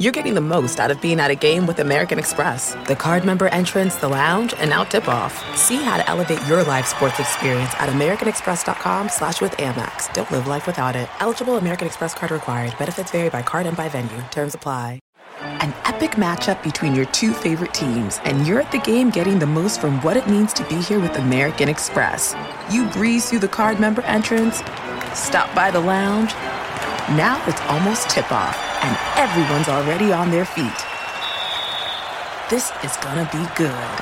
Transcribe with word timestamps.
you're 0.00 0.12
getting 0.12 0.32
the 0.32 0.40
most 0.40 0.80
out 0.80 0.90
of 0.90 0.98
being 1.02 1.20
at 1.20 1.30
a 1.30 1.34
game 1.34 1.66
with 1.66 1.78
American 1.78 2.18
Express. 2.18 2.74
The 2.88 2.96
card 2.96 3.22
member 3.22 3.48
entrance, 3.48 3.96
the 3.96 4.08
lounge, 4.08 4.54
and 4.56 4.70
now 4.70 4.82
tip-off. 4.82 5.34
See 5.58 5.76
how 5.76 5.98
to 5.98 6.08
elevate 6.08 6.40
your 6.46 6.64
live 6.64 6.86
sports 6.86 7.20
experience 7.20 7.70
at 7.74 7.90
americanexpress.com 7.90 9.10
slash 9.10 9.42
with 9.42 9.52
Amex. 9.58 10.10
Don't 10.14 10.30
live 10.30 10.46
life 10.46 10.66
without 10.66 10.96
it. 10.96 11.06
Eligible 11.20 11.58
American 11.58 11.86
Express 11.86 12.14
card 12.14 12.32
required. 12.32 12.74
Benefits 12.78 13.10
vary 13.10 13.28
by 13.28 13.42
card 13.42 13.66
and 13.66 13.76
by 13.76 13.90
venue. 13.90 14.22
Terms 14.30 14.54
apply. 14.54 15.00
An 15.38 15.74
epic 15.84 16.12
matchup 16.12 16.62
between 16.62 16.94
your 16.94 17.06
two 17.06 17.34
favorite 17.34 17.74
teams, 17.74 18.20
and 18.24 18.46
you're 18.46 18.60
at 18.60 18.72
the 18.72 18.78
game 18.78 19.10
getting 19.10 19.38
the 19.38 19.46
most 19.46 19.82
from 19.82 20.00
what 20.00 20.16
it 20.16 20.26
means 20.26 20.54
to 20.54 20.64
be 20.64 20.76
here 20.76 20.98
with 20.98 21.14
American 21.16 21.68
Express. 21.68 22.34
You 22.70 22.88
breeze 22.88 23.28
through 23.28 23.40
the 23.40 23.48
card 23.48 23.78
member 23.78 24.00
entrance, 24.02 24.62
stop 25.12 25.54
by 25.54 25.70
the 25.70 25.80
lounge. 25.80 26.32
Now 27.16 27.42
it's 27.46 27.60
almost 27.62 28.08
tip-off 28.08 28.69
and 28.82 28.96
everyone's 29.16 29.68
already 29.68 30.12
on 30.12 30.30
their 30.30 30.44
feet. 30.44 30.80
This 32.50 32.72
is 32.82 32.96
gonna 32.98 33.28
be 33.30 33.44
good. 33.56 33.94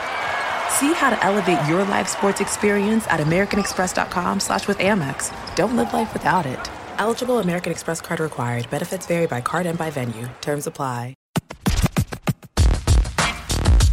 See 0.70 0.92
how 0.94 1.10
to 1.10 1.24
elevate 1.24 1.58
your 1.68 1.84
live 1.84 2.08
sports 2.08 2.40
experience 2.40 3.06
at 3.08 3.20
americanexpress.com 3.20 4.40
slash 4.40 4.68
with 4.68 4.78
Amex. 4.78 5.32
Don't 5.56 5.76
live 5.76 5.92
life 5.92 6.12
without 6.12 6.46
it. 6.46 6.70
Eligible 6.98 7.38
American 7.38 7.72
Express 7.72 8.00
card 8.00 8.20
required. 8.20 8.68
Benefits 8.70 9.06
vary 9.06 9.26
by 9.26 9.40
card 9.40 9.66
and 9.66 9.78
by 9.78 9.90
venue. 9.90 10.28
Terms 10.40 10.66
apply. 10.66 11.17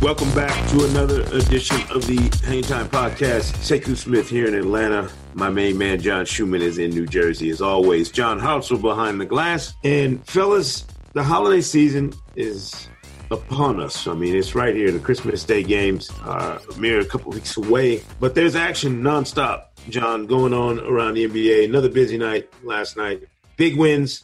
Welcome 0.01 0.31
back 0.35 0.69
to 0.71 0.85
another 0.85 1.21
edition 1.35 1.77
of 1.89 2.05
the 2.05 2.17
Hang 2.45 2.61
Time 2.61 2.87
Podcast. 2.89 3.53
Sekou 3.63 3.95
Smith 3.95 4.29
here 4.29 4.45
in 4.45 4.53
Atlanta. 4.53 5.09
My 5.33 5.49
main 5.49 5.77
man, 5.77 5.99
John 5.99 6.25
Schuhmann, 6.25 6.61
is 6.61 6.77
in 6.77 6.91
New 6.91 7.07
Jersey 7.07 7.49
as 7.49 7.61
always. 7.61 8.11
John 8.11 8.39
Hartzell 8.39 8.79
behind 8.79 9.19
the 9.19 9.25
glass. 9.25 9.73
And 9.83 10.23
fellas, 10.27 10.85
the 11.13 11.23
holiday 11.23 11.61
season 11.61 12.13
is 12.35 12.87
upon 13.31 13.79
us. 13.79 14.05
I 14.05 14.13
mean, 14.13 14.35
it's 14.35 14.53
right 14.53 14.75
here. 14.75 14.91
The 14.91 14.99
Christmas 14.99 15.43
Day 15.43 15.63
games 15.63 16.11
are 16.23 16.59
a 16.71 16.77
mere 16.77 17.03
couple 17.05 17.31
weeks 17.31 17.57
away, 17.57 18.03
but 18.19 18.35
there's 18.35 18.55
action 18.55 19.01
nonstop, 19.01 19.63
John, 19.89 20.27
going 20.27 20.53
on 20.53 20.79
around 20.81 21.15
the 21.15 21.27
NBA. 21.27 21.65
Another 21.65 21.89
busy 21.89 22.17
night 22.17 22.49
last 22.63 22.97
night. 22.97 23.23
Big 23.57 23.77
wins 23.77 24.23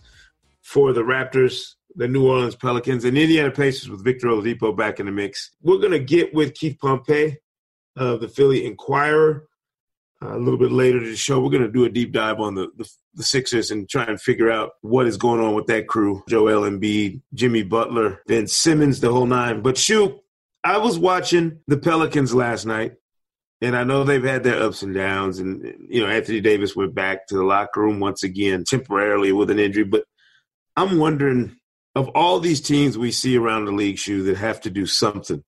for 0.61 0.93
the 0.93 1.01
Raptors 1.01 1.75
the 1.95 2.07
New 2.07 2.27
Orleans 2.27 2.55
Pelicans 2.55 3.05
and 3.05 3.17
Indiana 3.17 3.51
Pacers 3.51 3.89
with 3.89 4.03
Victor 4.03 4.27
Oladipo 4.27 4.75
back 4.75 4.99
in 4.99 5.05
the 5.05 5.11
mix. 5.11 5.51
We're 5.61 5.79
going 5.79 5.91
to 5.91 5.99
get 5.99 6.33
with 6.33 6.53
Keith 6.53 6.77
Pompey 6.79 7.37
of 7.95 8.21
the 8.21 8.27
Philly 8.27 8.65
Inquirer 8.65 9.47
uh, 10.23 10.35
a 10.35 10.39
little 10.39 10.59
bit 10.59 10.71
later 10.71 10.99
in 10.99 11.05
the 11.05 11.15
show. 11.15 11.39
We're 11.41 11.49
going 11.49 11.63
to 11.63 11.71
do 11.71 11.85
a 11.85 11.89
deep 11.89 12.11
dive 12.11 12.39
on 12.39 12.55
the, 12.55 12.69
the, 12.77 12.89
the 13.15 13.23
Sixers 13.23 13.71
and 13.71 13.89
try 13.89 14.03
and 14.03 14.21
figure 14.21 14.51
out 14.51 14.71
what 14.81 15.07
is 15.07 15.17
going 15.17 15.41
on 15.41 15.55
with 15.55 15.67
that 15.67 15.87
crew. 15.87 16.23
Joel 16.29 16.69
Embiid, 16.69 17.21
Jimmy 17.33 17.63
Butler, 17.63 18.21
Ben 18.27 18.47
Simmons, 18.47 18.99
the 18.99 19.11
whole 19.11 19.25
nine. 19.25 19.61
But 19.61 19.77
shoot, 19.77 20.15
I 20.63 20.77
was 20.77 20.99
watching 20.99 21.59
the 21.67 21.77
Pelicans 21.77 22.33
last 22.33 22.65
night. 22.65 22.93
And 23.63 23.75
I 23.77 23.83
know 23.83 24.03
they've 24.03 24.23
had 24.23 24.43
their 24.43 24.63
ups 24.63 24.81
and 24.81 24.91
downs, 24.91 25.37
and 25.37 25.63
you 25.87 26.01
know 26.01 26.07
Anthony 26.07 26.41
Davis 26.41 26.75
went 26.75 26.95
back 26.95 27.27
to 27.27 27.35
the 27.35 27.43
locker 27.43 27.81
room 27.81 27.99
once 27.99 28.23
again 28.23 28.63
temporarily 28.63 29.31
with 29.31 29.51
an 29.51 29.59
injury. 29.59 29.83
But 29.83 30.03
I'm 30.75 30.97
wondering 30.97 31.57
of 31.95 32.09
all 32.09 32.39
these 32.39 32.61
teams 32.61 32.97
we 32.97 33.11
see 33.11 33.37
around 33.37 33.65
the 33.65 33.71
league, 33.71 33.97
shoe 33.97 34.23
that 34.23 34.37
have 34.37 34.61
to 34.61 34.69
do 34.69 34.85
something 34.85 35.43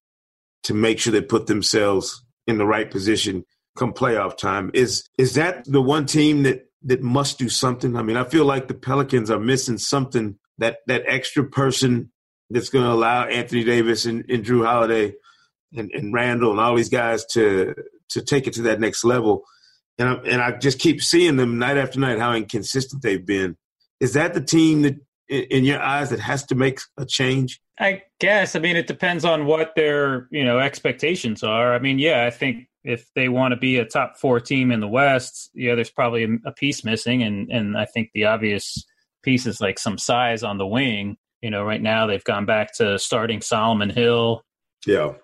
to 0.64 0.74
make 0.74 0.98
sure 0.98 1.12
they 1.12 1.22
put 1.22 1.46
themselves 1.46 2.24
in 2.46 2.58
the 2.58 2.66
right 2.66 2.90
position 2.90 3.44
come 3.76 3.92
playoff 3.92 4.36
time, 4.36 4.70
is 4.74 5.08
is 5.18 5.34
that 5.34 5.64
the 5.64 5.82
one 5.82 6.06
team 6.06 6.42
that 6.44 6.66
that 6.82 7.02
must 7.02 7.38
do 7.38 7.48
something? 7.48 7.96
I 7.96 8.02
mean, 8.02 8.16
I 8.16 8.24
feel 8.24 8.44
like 8.44 8.68
the 8.68 8.74
Pelicans 8.74 9.30
are 9.30 9.40
missing 9.40 9.78
something 9.78 10.38
that 10.58 10.78
that 10.86 11.04
extra 11.06 11.44
person 11.44 12.12
that's 12.50 12.68
going 12.68 12.84
to 12.84 12.92
allow 12.92 13.24
Anthony 13.24 13.64
Davis 13.64 14.04
and, 14.04 14.24
and 14.28 14.44
Jrue 14.44 14.64
Holiday 14.64 15.14
and, 15.72 15.90
and 15.92 16.12
Randle 16.12 16.52
and 16.52 16.60
all 16.60 16.76
these 16.76 16.90
guys 16.90 17.24
to 17.32 17.74
to 18.10 18.22
take 18.22 18.46
it 18.46 18.54
to 18.54 18.62
that 18.62 18.80
next 18.80 19.04
level. 19.04 19.44
And 19.98 20.08
I, 20.08 20.12
and 20.14 20.42
I 20.42 20.52
just 20.52 20.78
keep 20.78 21.02
seeing 21.02 21.36
them 21.36 21.58
night 21.58 21.78
after 21.78 22.00
night 22.00 22.18
how 22.18 22.34
inconsistent 22.34 23.02
they've 23.02 23.24
been. 23.24 23.56
Is 24.00 24.14
that 24.14 24.34
the 24.34 24.40
team 24.40 24.82
that 24.82 24.96
in 25.28 25.64
your 25.64 25.80
eyes 25.80 26.10
that 26.10 26.20
has 26.20 26.44
to 26.46 26.54
make 26.54 26.80
a 26.96 27.04
change? 27.04 27.60
I 27.78 28.02
guess. 28.20 28.54
I 28.54 28.60
mean, 28.60 28.76
it 28.76 28.86
depends 28.86 29.24
on 29.24 29.46
what 29.46 29.74
their 29.74 30.28
you 30.30 30.44
know 30.44 30.58
expectations 30.58 31.42
are. 31.42 31.74
I 31.74 31.78
mean, 31.78 31.98
yeah, 31.98 32.24
I 32.24 32.30
think 32.30 32.68
if 32.84 33.10
they 33.14 33.28
want 33.28 33.52
to 33.52 33.56
be 33.56 33.78
a 33.78 33.84
top 33.84 34.16
four 34.18 34.40
team 34.40 34.70
in 34.70 34.80
the 34.80 34.88
West, 34.88 35.50
yeah, 35.54 35.74
there's 35.74 35.90
probably 35.90 36.24
a, 36.24 36.48
a 36.48 36.52
piece 36.52 36.84
missing, 36.84 37.22
and 37.22 37.50
and 37.50 37.76
I 37.76 37.86
think 37.86 38.10
the 38.14 38.26
obvious 38.26 38.84
piece 39.22 39.46
is 39.46 39.60
like 39.60 39.78
some 39.78 39.98
size 39.98 40.42
on 40.42 40.58
the 40.58 40.66
wing. 40.66 41.16
You 41.42 41.50
know, 41.50 41.64
right 41.64 41.82
now 41.82 42.06
they've 42.06 42.24
gone 42.24 42.46
back 42.46 42.74
to 42.74 42.98
starting 42.98 43.40
Solomon 43.40 43.90
Hill. 43.90 44.44
Yeah. 44.86 45.14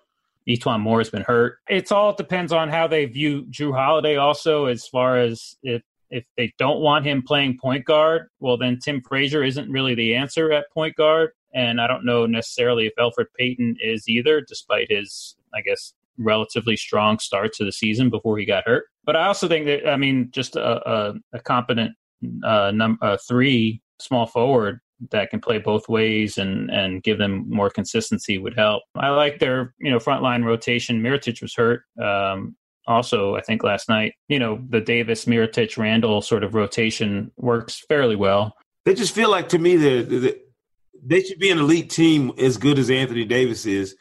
E'Twaun 0.49 0.81
Moore 0.81 0.99
has 0.99 1.11
been 1.11 1.23
hurt. 1.23 1.59
It's 1.69 1.93
all 1.93 2.15
depends 2.15 2.53
on 2.53 2.71
how 2.71 2.89
they 2.89 3.05
view 3.05 3.45
Jrue 3.45 3.75
Holiday 3.75 4.17
also 4.17 4.67
as 4.67 4.87
far 4.87 5.19
as 5.19 5.57
if 5.63 5.83
if 6.11 6.25
they 6.37 6.53
don't 6.59 6.81
want 6.81 7.07
him 7.07 7.23
playing 7.23 7.59
point 7.61 7.85
guard, 7.85 8.29
well, 8.41 8.57
then 8.57 8.79
Tim 8.79 9.01
Frazier 9.01 9.45
isn't 9.45 9.71
really 9.71 9.95
the 9.95 10.15
answer 10.15 10.53
at 10.53 10.71
point 10.73 10.97
guard. 10.97 11.31
And 11.55 11.81
I 11.81 11.87
don't 11.87 12.05
know 12.05 12.27
necessarily 12.27 12.87
if 12.87 12.95
Elfrid 12.97 13.27
Payton 13.37 13.77
is 13.81 14.09
either, 14.09 14.41
despite 14.41 14.91
his, 14.91 15.37
I 15.55 15.61
guess, 15.63 15.95
relatively 16.19 16.77
strong 16.77 17.19
start 17.19 17.53
to 17.55 17.65
the 17.65 17.73
season 17.73 18.11
before 18.11 18.39
he 18.39 18.45
got 18.45 18.67
hurt. 18.67 18.85
But 19.05 19.17
I 19.17 19.27
also 19.27 19.49
think 19.49 19.67
that, 19.67 19.89
I 19.89 19.97
mean, 19.97 20.29
just 20.33 20.57
a, 20.57 20.89
a, 20.89 21.15
a 21.33 21.41
competent 21.41 21.93
uh, 22.45 22.71
number 22.73 23.05
uh, 23.05 23.17
three 23.27 23.83
small 23.99 24.27
forward 24.27 24.81
that 25.11 25.31
can 25.31 25.41
play 25.41 25.59
both 25.59 25.89
ways 25.89 26.37
and 26.37 26.71
and 26.71 27.03
give 27.03 27.19
them 27.19 27.47
more 27.49 27.71
consistency 27.71 28.39
would 28.39 28.55
help. 28.55 28.83
I 28.97 29.09
like 29.09 29.39
their 29.39 29.75
you 29.79 29.91
know 29.91 29.99
frontline 29.99 30.45
rotation. 30.45 31.03
Mirotic 31.03 31.41
was 31.41 31.55
hurt. 31.55 31.85
Um, 32.01 32.57
also, 32.91 33.37
I 33.37 33.41
think 33.41 33.63
last 33.63 33.89
night, 33.89 34.15
you 34.29 34.39
know, 34.39 34.61
the 34.69 34.81
Davis, 34.81 35.25
Mirotic, 35.25 35.79
Randle 35.79 36.21
sort 36.23 36.45
of 36.45 36.55
rotation 36.55 37.31
works 37.37 37.83
fairly 37.89 38.17
well. 38.17 38.55
They 38.85 38.95
just 38.95 39.15
feel 39.15 39.31
like 39.31 39.49
to 39.51 39.59
me 39.59 39.77
that 39.77 40.41
they 41.03 41.23
should 41.23 41.39
be 41.39 41.51
an 41.51 41.59
elite 41.59 41.91
team 41.91 42.33
as 42.39 42.57
good 42.57 42.79
as 42.79 42.91
Anthony 42.91 43.25
Davis 43.25 43.67
is. 43.67 43.97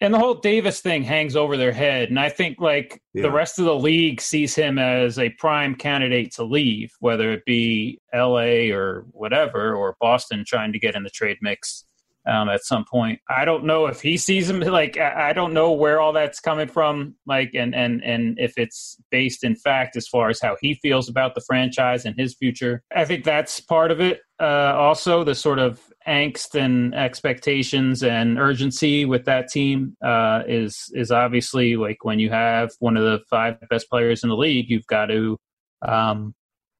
And 0.00 0.12
the 0.12 0.18
whole 0.18 0.34
Davis 0.34 0.80
thing 0.80 1.02
hangs 1.02 1.36
over 1.36 1.56
their 1.56 1.72
head. 1.72 2.10
And 2.10 2.20
I 2.20 2.28
think 2.28 2.60
like 2.60 3.00
yeah. 3.14 3.22
the 3.22 3.30
rest 3.30 3.58
of 3.58 3.64
the 3.64 3.74
league 3.74 4.20
sees 4.20 4.54
him 4.54 4.78
as 4.78 5.18
a 5.18 5.30
prime 5.30 5.74
candidate 5.74 6.34
to 6.34 6.44
leave, 6.44 6.92
whether 7.00 7.32
it 7.32 7.44
be 7.46 7.98
LA 8.14 8.70
or 8.74 9.06
whatever, 9.12 9.74
or 9.74 9.96
Boston 9.98 10.44
trying 10.46 10.72
to 10.74 10.78
get 10.78 10.94
in 10.94 11.02
the 11.02 11.10
trade 11.10 11.38
mix 11.40 11.86
um, 12.26 12.48
at 12.48 12.64
some 12.64 12.84
point. 12.84 13.20
I 13.28 13.44
don't 13.44 13.64
know 13.64 13.86
if 13.86 14.00
he 14.00 14.16
sees 14.16 14.48
him 14.50 14.60
like 14.80 14.98
I 14.98 15.32
don't 15.32 15.52
know 15.52 15.72
where 15.72 16.00
all 16.00 16.12
that's 16.12 16.40
coming 16.40 16.68
from, 16.68 17.14
like 17.26 17.50
and 17.54 17.74
and 17.74 18.02
and 18.04 18.38
if 18.38 18.54
it's 18.56 18.96
based 19.10 19.44
in 19.44 19.56
fact 19.56 19.96
as 19.96 20.08
far 20.08 20.28
as 20.28 20.40
how 20.40 20.56
he 20.60 20.74
feels 20.82 21.08
about 21.08 21.34
the 21.34 21.42
franchise 21.46 22.04
and 22.04 22.18
his 22.18 22.34
future. 22.34 22.82
I 22.94 23.04
think 23.04 23.24
that's 23.24 23.60
part 23.60 23.90
of 23.90 24.00
it. 24.00 24.20
Uh, 24.38 24.74
also, 24.76 25.24
the 25.24 25.34
sort 25.34 25.58
of 25.58 25.80
angst 26.06 26.54
and 26.54 26.94
expectations 26.94 28.02
and 28.02 28.38
urgency 28.38 29.04
with 29.04 29.24
that 29.24 29.48
team 29.48 29.96
uh, 30.04 30.42
is 30.46 30.90
is 30.94 31.10
obviously 31.10 31.76
like 31.76 32.04
when 32.04 32.18
you 32.18 32.30
have 32.30 32.70
one 32.80 32.96
of 32.96 33.04
the 33.04 33.20
five 33.30 33.56
best 33.70 33.88
players 33.88 34.22
in 34.22 34.28
the 34.28 34.36
league, 34.36 34.66
you've 34.68 34.86
got 34.86 35.06
to 35.06 35.38
um, 35.86 36.34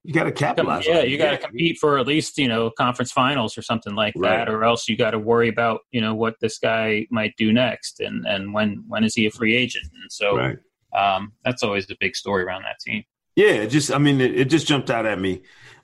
you 0.07 0.13
got 0.13 0.25
to 0.25 0.33
capitalize. 0.33 0.87
Yeah, 0.87 1.03
you 1.03 1.19
got 1.19 1.33
to 1.33 1.39
compete 1.39 1.79
for 1.79 1.99
at 1.99 2.07
least 2.07 2.39
you 2.39 2.47
know 2.47 2.71
conference 2.71 3.11
finals 3.11 3.59
or 3.59 3.63
something 3.63 3.97
like 3.97 4.15
right. 4.17 4.37
that, 4.37 4.49
or 4.49 4.63
else 4.63 4.89
you 4.89 4.97
got 4.97 5.11
to 5.11 5.19
worry 5.19 5.49
about 5.49 5.81
you 5.91 6.01
know 6.01 6.15
what 6.15 6.37
this 6.41 6.59
guy 6.59 7.07
might 7.11 7.35
do 7.37 7.53
next, 7.53 7.99
and 7.99 8.25
and 8.25 8.55
when 8.55 8.85
when 8.87 9.03
is 9.03 9.17
he 9.17 9.27
a 9.27 9.31
free 9.31 9.57
agent? 9.57 9.87
And 10.01 10.13
so 10.13 10.37
right. 10.37 10.59
um, 10.97 11.33
that's 11.45 11.65
always 11.65 11.89
the 11.89 11.97
big 11.99 12.15
story 12.15 12.45
around 12.45 12.63
that 12.63 12.79
team. 12.79 13.03
Yeah, 13.35 13.67
just 13.67 13.93
I 13.93 13.99
mean, 13.99 14.21
it, 14.21 14.39
it 14.39 14.45
just 14.45 14.69
jumped 14.69 14.91
out 14.91 15.07
at 15.07 15.19
me 15.19 15.43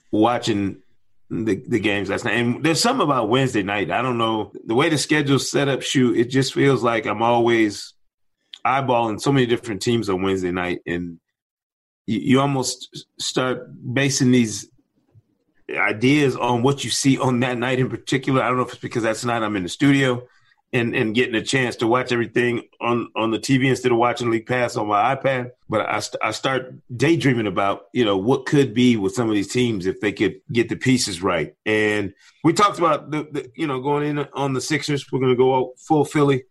watching 0.09 0.81
the, 1.29 1.61
the 1.67 1.79
games 1.79 2.09
last 2.09 2.23
night. 2.23 2.35
And 2.35 2.63
there's 2.63 2.79
something 2.79 3.03
about 3.03 3.27
Wednesday 3.27 3.63
night. 3.63 3.91
I 3.91 4.01
don't 4.01 4.17
know 4.17 4.53
the 4.65 4.75
way 4.75 4.87
the 4.87 4.97
schedule's 4.97 5.51
set 5.51 5.67
up. 5.67 5.81
Shoot, 5.81 6.17
it 6.17 6.29
just 6.29 6.53
feels 6.53 6.81
like 6.81 7.05
I'm 7.05 7.21
always 7.21 7.93
eyeballing 8.65 9.19
so 9.19 9.33
many 9.33 9.45
different 9.45 9.81
teams 9.81 10.07
on 10.07 10.21
Wednesday 10.21 10.51
night, 10.51 10.79
and 10.85 11.19
you, 12.05 12.39
almost 12.39 13.05
start 13.19 13.67
basing 13.93 14.31
these 14.31 14.69
ideas 15.69 16.35
on 16.35 16.61
what 16.61 16.83
you 16.83 16.89
see 16.89 17.17
on 17.17 17.39
that 17.41 17.57
night 17.57 17.79
in 17.79 17.89
particular. 17.89 18.41
I 18.41 18.47
don't 18.47 18.57
know 18.57 18.63
if 18.63 18.73
it's 18.73 18.81
because 18.81 19.03
that's 19.03 19.23
night 19.25 19.43
I'm 19.43 19.55
in 19.55 19.63
the 19.63 19.69
studio 19.69 20.27
and, 20.73 20.95
and 20.95 21.13
getting 21.13 21.35
a 21.35 21.41
chance 21.41 21.77
to 21.77 21.87
watch 21.87 22.11
everything 22.11 22.63
on, 22.81 23.09
on 23.15 23.31
the 23.31 23.39
TV 23.39 23.69
instead 23.69 23.91
of 23.91 23.97
watching 23.97 24.31
League 24.31 24.47
Pass 24.47 24.75
on 24.75 24.87
my 24.87 25.15
iPad. 25.15 25.51
But 25.69 25.81
I, 25.81 26.01
I 26.27 26.31
start 26.31 26.73
daydreaming 26.95 27.47
about, 27.47 27.85
you 27.93 28.03
know, 28.03 28.17
what 28.17 28.45
could 28.45 28.73
be 28.73 28.97
with 28.97 29.13
some 29.13 29.29
of 29.29 29.35
these 29.35 29.51
teams 29.51 29.85
if 29.85 30.01
they 30.01 30.11
could 30.11 30.41
get 30.51 30.69
the 30.69 30.75
pieces 30.75 31.21
right. 31.21 31.55
And 31.65 32.13
we 32.43 32.53
talked 32.53 32.79
about, 32.79 33.11
the, 33.11 33.27
the 33.31 33.51
you 33.55 33.67
know, 33.67 33.81
going 33.81 34.07
in 34.07 34.27
on 34.33 34.53
the 34.53 34.61
Sixers. 34.61 35.09
We're 35.11 35.19
going 35.19 35.31
to 35.31 35.37
go 35.37 35.55
out 35.55 35.73
full 35.77 36.05
Philly 36.05 36.43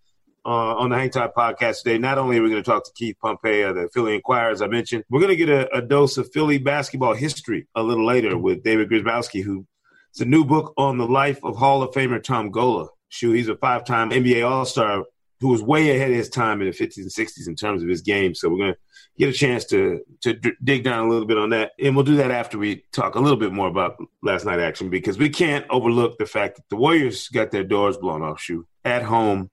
uh, 0.44 0.76
on 0.76 0.90
the 0.90 0.96
Hang 0.96 1.10
Time 1.10 1.30
podcast 1.36 1.82
today. 1.82 1.98
Not 1.98 2.18
only 2.18 2.38
are 2.38 2.42
we 2.42 2.50
going 2.50 2.62
to 2.62 2.68
talk 2.68 2.84
to 2.84 2.92
Keith 2.94 3.16
Pompey 3.20 3.62
of 3.62 3.76
the 3.76 3.88
Philly 3.92 4.14
Inquirer, 4.14 4.50
as 4.50 4.62
I 4.62 4.66
mentioned, 4.66 5.04
we're 5.10 5.20
going 5.20 5.30
to 5.30 5.36
get 5.36 5.48
a, 5.48 5.72
a, 5.76 5.82
dose 5.82 6.16
of 6.16 6.32
Philly 6.32 6.58
basketball 6.58 7.14
history 7.14 7.68
a 7.74 7.82
little 7.82 8.06
later 8.06 8.36
with 8.36 8.62
David 8.62 8.90
Grzybowski, 8.90 9.42
who 9.42 9.66
it's 10.10 10.20
a 10.20 10.24
new 10.24 10.44
book 10.44 10.74
on 10.76 10.98
the 10.98 11.06
life 11.06 11.42
of 11.42 11.56
Hall 11.56 11.82
of 11.82 11.94
Famer 11.94 12.22
Tom 12.22 12.50
Gola. 12.50 12.88
Shu. 13.08 13.32
He's 13.32 13.48
a 13.48 13.56
five-time 13.56 14.10
NBA 14.10 14.48
All-Star 14.48 15.04
who 15.40 15.48
was 15.48 15.62
way 15.62 15.94
ahead 15.94 16.10
of 16.10 16.16
his 16.16 16.28
time 16.28 16.62
in 16.62 16.68
the 16.68 16.72
50s 16.72 16.98
and 16.98 17.10
60s 17.10 17.48
in 17.48 17.56
terms 17.56 17.82
of 17.82 17.88
his 17.88 18.00
game. 18.00 18.34
So 18.34 18.48
we're 18.48 18.58
going 18.58 18.74
to 18.74 18.78
get 19.18 19.28
a 19.28 19.32
chance 19.32 19.64
to 19.66 20.00
to 20.22 20.34
d- 20.34 20.52
dig 20.62 20.84
down 20.84 21.06
a 21.06 21.08
little 21.08 21.26
bit 21.26 21.36
on 21.36 21.50
that, 21.50 21.72
and 21.78 21.94
we'll 21.94 22.04
do 22.04 22.16
that 22.16 22.30
after 22.30 22.58
we 22.58 22.84
talk 22.92 23.14
a 23.16 23.20
little 23.20 23.36
bit 23.36 23.52
more 23.52 23.68
about 23.68 23.96
last 24.22 24.46
night 24.46 24.60
action 24.60 24.88
because 24.88 25.18
we 25.18 25.28
can't 25.28 25.66
overlook 25.68 26.16
the 26.18 26.26
fact 26.26 26.56
that 26.56 26.68
the 26.70 26.76
Warriors 26.76 27.28
got 27.28 27.50
their 27.50 27.64
doors 27.64 27.96
blown 27.96 28.22
off. 28.22 28.40
Shu 28.40 28.66
at 28.84 29.02
home 29.02 29.50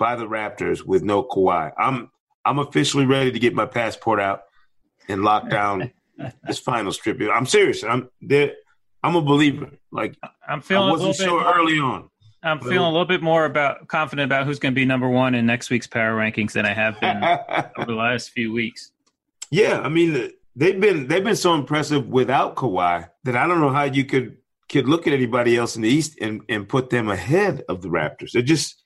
by 0.00 0.16
the 0.16 0.24
Raptors 0.24 0.82
with 0.82 1.04
no 1.04 1.22
Kawhi. 1.22 1.72
I'm 1.78 2.10
I'm 2.44 2.58
officially 2.58 3.04
ready 3.04 3.30
to 3.30 3.38
get 3.38 3.54
my 3.54 3.66
passport 3.66 4.18
out 4.18 4.44
and 5.08 5.22
lock 5.22 5.50
down 5.50 5.92
this 6.44 6.58
final 6.58 6.90
strip. 6.90 7.20
I'm 7.32 7.46
serious. 7.46 7.84
I'm 7.84 8.08
there. 8.20 8.54
I'm 9.04 9.14
a 9.14 9.20
believer. 9.20 9.70
Like 9.92 10.16
I'm 10.48 10.62
feeling 10.62 10.88
I 10.88 10.90
wasn't 10.90 11.14
sure 11.14 11.42
more, 11.42 11.54
early 11.54 11.78
on. 11.78 12.08
I'm 12.42 12.58
feeling 12.60 12.78
a 12.78 12.90
little 12.90 13.04
bit 13.04 13.22
more 13.22 13.44
about 13.44 13.86
confident 13.88 14.24
about 14.24 14.46
who's 14.46 14.58
going 14.58 14.72
to 14.72 14.78
be 14.78 14.86
number 14.86 15.08
one 15.08 15.34
in 15.34 15.44
next 15.44 15.68
week's 15.68 15.86
power 15.86 16.16
rankings 16.16 16.52
than 16.52 16.64
I 16.64 16.72
have 16.72 16.98
been 16.98 17.22
over 17.76 17.92
the 17.92 17.98
last 17.98 18.30
few 18.30 18.52
weeks. 18.52 18.92
Yeah, 19.50 19.80
I 19.80 19.90
mean 19.90 20.32
they've 20.56 20.80
been 20.80 21.08
they've 21.08 21.22
been 21.22 21.36
so 21.36 21.54
impressive 21.54 22.08
without 22.08 22.56
Kawhi 22.56 23.06
that 23.24 23.36
I 23.36 23.46
don't 23.46 23.60
know 23.60 23.70
how 23.70 23.84
you 23.84 24.06
could 24.06 24.38
could 24.70 24.88
look 24.88 25.06
at 25.06 25.12
anybody 25.12 25.58
else 25.58 25.76
in 25.76 25.82
the 25.82 25.90
East 25.90 26.16
and 26.22 26.40
and 26.48 26.66
put 26.66 26.88
them 26.88 27.10
ahead 27.10 27.64
of 27.68 27.82
the 27.82 27.88
Raptors. 27.88 28.32
They're 28.32 28.40
just 28.40 28.79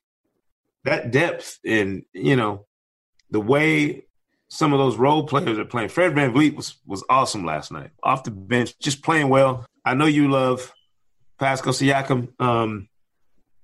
that 0.85 1.11
depth 1.11 1.59
and 1.65 2.05
you 2.13 2.37
know 2.37 2.67
the 3.31 3.41
way 3.41 4.07
some 4.49 4.73
of 4.73 4.79
those 4.79 4.97
role 4.97 5.27
players 5.27 5.59
are 5.59 5.65
playing. 5.65 5.89
Fred 5.89 6.15
VanVleet 6.15 6.55
was 6.55 6.77
was 6.87 7.05
awesome 7.09 7.45
last 7.45 7.73
night 7.73 7.91
off 8.03 8.25
the 8.25 8.31
bench, 8.31 8.79
just 8.79 9.03
playing 9.03 9.29
well. 9.29 9.67
I 9.85 9.95
know 9.95 10.07
you 10.07 10.31
love 10.31 10.73
Pascal 11.39 11.73
Siakam. 11.73 12.29
Um, 12.41 12.89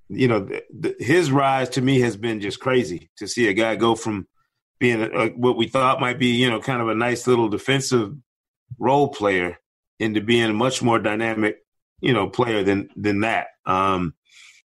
you 0.09 0.27
know, 0.27 0.49
his 0.99 1.31
rise 1.31 1.69
to 1.71 1.81
me 1.81 2.01
has 2.01 2.17
been 2.17 2.41
just 2.41 2.59
crazy 2.59 3.11
to 3.19 3.29
see 3.29 3.49
a 3.49 3.53
guy 3.53 3.77
go 3.77 3.95
from 3.95 4.27
being 4.81 5.01
a, 5.01 5.09
a, 5.09 5.29
what 5.29 5.57
we 5.57 5.69
thought 5.69 6.01
might 6.01 6.19
be, 6.19 6.29
you 6.29 6.51
know, 6.51 6.61
kind 6.61 6.83
of 6.83 6.89
a 6.89 6.95
nice 6.95 7.27
little 7.27 7.49
defensive 7.49 8.13
role 8.79 9.09
player 9.09 9.59
into 10.01 10.21
being 10.21 10.51
a 10.51 10.55
much 10.55 10.83
more 10.83 10.99
dynamic, 10.99 11.59
you 12.01 12.13
know, 12.13 12.29
player 12.29 12.65
than 12.65 12.89
than 12.97 13.21
that. 13.21 13.49
Um, 13.67 14.15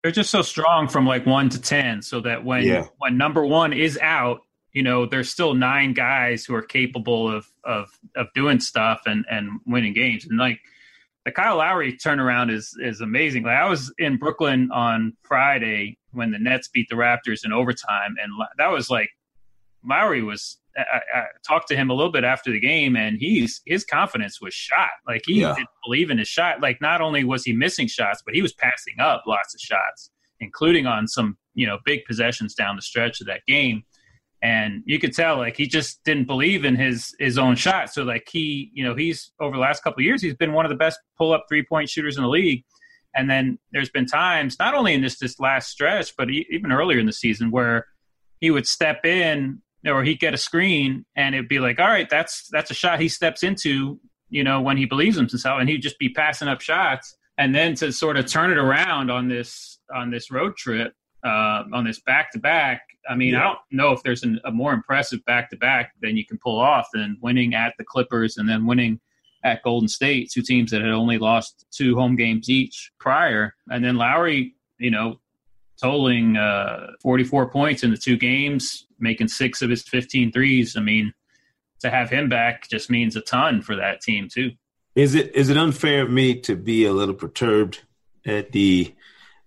They're 0.04 0.12
just 0.12 0.30
so 0.30 0.42
strong 0.42 0.90
from 0.90 1.08
like 1.08 1.26
one 1.26 1.50
to 1.50 1.62
ten, 1.62 2.02
so 2.02 2.20
that 2.22 2.44
when 2.44 2.64
yeah. 2.64 2.88
when 2.98 3.18
number 3.18 3.46
one 3.46 3.72
is 3.72 3.98
out, 4.02 4.42
you 4.74 4.84
know, 4.84 5.06
there's 5.06 5.30
still 5.30 5.54
nine 5.54 5.94
guys 5.94 6.44
who 6.44 6.54
are 6.56 6.62
capable 6.62 7.34
of 7.34 7.50
of 7.64 7.90
of 8.16 8.28
doing 8.36 8.60
stuff 8.60 9.04
and 9.06 9.26
and 9.30 9.62
winning 9.66 9.94
games, 9.94 10.26
and 10.26 10.38
like 10.38 10.60
the 11.26 11.32
Kyle 11.32 11.58
Lowry 11.58 11.94
turnaround 11.94 12.52
is 12.52 12.78
is 12.82 13.00
amazing. 13.00 13.44
Like 13.44 13.58
I 13.58 13.70
was 13.70 13.94
in 13.98 14.18
Brooklyn 14.18 14.70
on 14.74 15.14
Friday 15.24 15.98
when 16.12 16.32
the 16.32 16.40
Nets 16.40 16.68
beat 16.68 16.90
the 16.90 16.96
Raptors 16.96 17.46
in 17.46 17.54
overtime, 17.54 18.16
and 18.22 18.34
that 18.58 18.72
was 18.72 18.90
like 18.90 19.10
Lowry 19.88 20.22
was. 20.22 20.58
I, 20.78 21.02
I 21.16 21.24
talked 21.48 21.68
to 21.70 21.76
him 21.76 21.90
a 21.90 21.94
little 21.94 22.12
bit 22.12 22.24
after 22.24 22.52
the 22.52 22.60
game, 22.60 22.96
and 22.96 23.18
he's 23.20 23.62
his 23.66 23.84
confidence 23.86 24.42
was 24.42 24.54
shot. 24.54 24.90
Like 25.08 25.24
he 25.26 25.42
yeah. 25.42 25.54
didn't 25.56 25.70
believe 25.86 26.10
in 26.10 26.18
his 26.18 26.28
shot. 26.28 26.62
Like 26.62 26.82
not 26.82 27.02
only 27.02 27.24
was 27.24 27.44
he 27.44 27.54
missing 27.54 27.88
shots, 27.88 28.22
but 28.26 28.34
he 28.34 28.42
was 28.42 28.54
passing 28.54 28.96
up 29.00 29.24
lots 29.28 29.54
of 29.54 29.60
shots, 29.60 30.10
including 30.40 30.88
on 30.88 31.08
some 31.08 31.38
you 31.54 31.68
know 31.68 31.78
big 31.86 32.06
possessions 32.06 32.56
down 32.56 32.76
the 32.76 32.82
stretch 32.82 33.22
of 33.22 33.28
that 33.28 33.42
game 33.48 33.84
and 34.44 34.84
you 34.86 35.00
could 35.00 35.14
tell 35.14 35.38
like 35.38 35.56
he 35.56 35.66
just 35.66 36.04
didn't 36.04 36.28
believe 36.28 36.66
in 36.66 36.76
his 36.76 37.16
his 37.18 37.38
own 37.38 37.56
shot 37.56 37.92
so 37.92 38.04
like 38.04 38.28
he 38.30 38.70
you 38.74 38.84
know 38.84 38.94
he's 38.94 39.32
over 39.40 39.56
the 39.56 39.62
last 39.62 39.84
couple 39.84 40.04
years 40.04 40.22
he's 40.22 40.36
been 40.36 40.54
one 40.54 40.66
of 40.66 40.70
the 40.70 40.76
best 40.76 41.00
pull 41.18 41.34
up 41.34 41.46
three 41.50 41.66
point 41.66 41.90
shooters 41.90 42.18
in 42.18 42.24
the 42.24 42.30
league 42.30 42.64
and 43.16 43.30
then 43.30 43.58
there's 43.72 43.90
been 43.90 44.06
times 44.06 44.58
not 44.60 44.76
only 44.76 44.94
in 44.94 45.02
this 45.02 45.18
this 45.18 45.40
last 45.40 45.70
stretch 45.70 46.14
but 46.18 46.28
even 46.30 46.72
earlier 46.72 47.00
in 47.00 47.06
the 47.06 47.14
season 47.14 47.50
where 47.50 47.88
he 48.42 48.52
would 48.52 48.68
step 48.68 49.06
in 49.06 49.62
or 49.86 50.04
he'd 50.04 50.20
get 50.20 50.34
a 50.34 50.38
screen 50.38 51.06
and 51.16 51.36
it'd 51.36 51.50
be 51.50 51.60
like 51.60 51.80
all 51.80 51.88
right 51.88 52.10
that's 52.10 52.48
that's 52.52 52.72
a 52.72 52.74
shot 52.74 53.00
he 53.00 53.10
steps 53.10 53.44
into 53.44 54.00
you 54.30 54.44
know 54.44 54.62
when 54.62 54.78
he 54.78 54.86
believes 54.86 55.18
in 55.18 55.28
himself 55.28 55.60
and 55.60 55.70
he'd 55.70 55.82
just 55.82 56.00
be 56.00 56.10
passing 56.10 56.48
up 56.48 56.62
shots 56.62 57.16
and 57.38 57.54
then 57.54 57.76
to 57.76 57.92
sort 57.92 58.18
of 58.18 58.26
turn 58.26 58.52
it 58.52 58.58
around 58.58 59.10
on 59.10 59.28
this 59.28 59.80
on 59.94 60.10
this 60.10 60.32
road 60.32 60.56
trip 60.56 60.94
uh, 61.24 61.64
on 61.72 61.86
this 61.86 62.02
back 62.02 62.32
to 62.32 62.40
back. 62.40 62.82
I 63.10 63.16
mean, 63.16 63.34
yeah. 63.34 63.40
I 63.40 63.44
don't 63.44 63.60
know 63.72 63.92
if 63.92 64.04
there's 64.04 64.24
an, 64.24 64.40
a 64.46 64.52
more 64.52 64.74
impressive 64.74 65.24
back 65.26 65.50
to 65.50 65.58
back 65.58 65.94
than 66.02 66.18
you 66.18 66.26
can 66.26 66.38
pull 66.38 66.60
off 66.60 66.88
than 66.94 67.18
winning 67.22 67.54
at 67.54 67.74
the 67.78 67.84
Clippers 67.84 68.38
and 68.38 68.48
then 68.48 68.66
winning 68.66 69.00
at 69.44 69.64
Golden 69.64 69.90
State, 69.90 70.32
two 70.32 70.42
teams 70.42 70.72
that 70.72 70.82
had 70.82 70.92
only 70.92 71.18
lost 71.18 71.66
two 71.72 71.96
home 71.96 72.16
games 72.16 72.50
each 72.50 72.92
prior. 73.00 73.56
And 73.70 73.84
then 73.84 73.98
Lowry, 73.98 74.56
you 74.80 74.92
know, 74.92 75.20
totaling 75.82 76.38
uh, 76.38 76.92
44 77.02 77.50
points 77.50 77.84
in 77.84 77.92
the 77.92 77.98
two 77.98 78.18
games, 78.18 78.86
making 79.00 79.28
six 79.28 79.62
of 79.62 79.70
his 79.70 79.84
15 79.84 80.32
threes. 80.32 80.76
I 80.78 80.82
mean, 80.82 81.14
to 81.82 81.90
have 81.90 82.10
him 82.10 82.30
back 82.30 82.70
just 82.70 82.90
means 82.90 83.16
a 83.16 83.22
ton 83.22 83.62
for 83.62 83.76
that 83.76 84.02
team 84.02 84.30
too. 84.32 84.52
Is 84.96 85.16
it 85.16 85.36
is 85.36 85.50
it 85.50 85.58
unfair 85.58 86.04
of 86.04 86.12
me 86.12 86.40
to 86.42 86.56
be 86.56 86.86
a 86.86 86.94
little 86.94 87.16
perturbed 87.16 87.82
at 88.26 88.52
the 88.52 88.94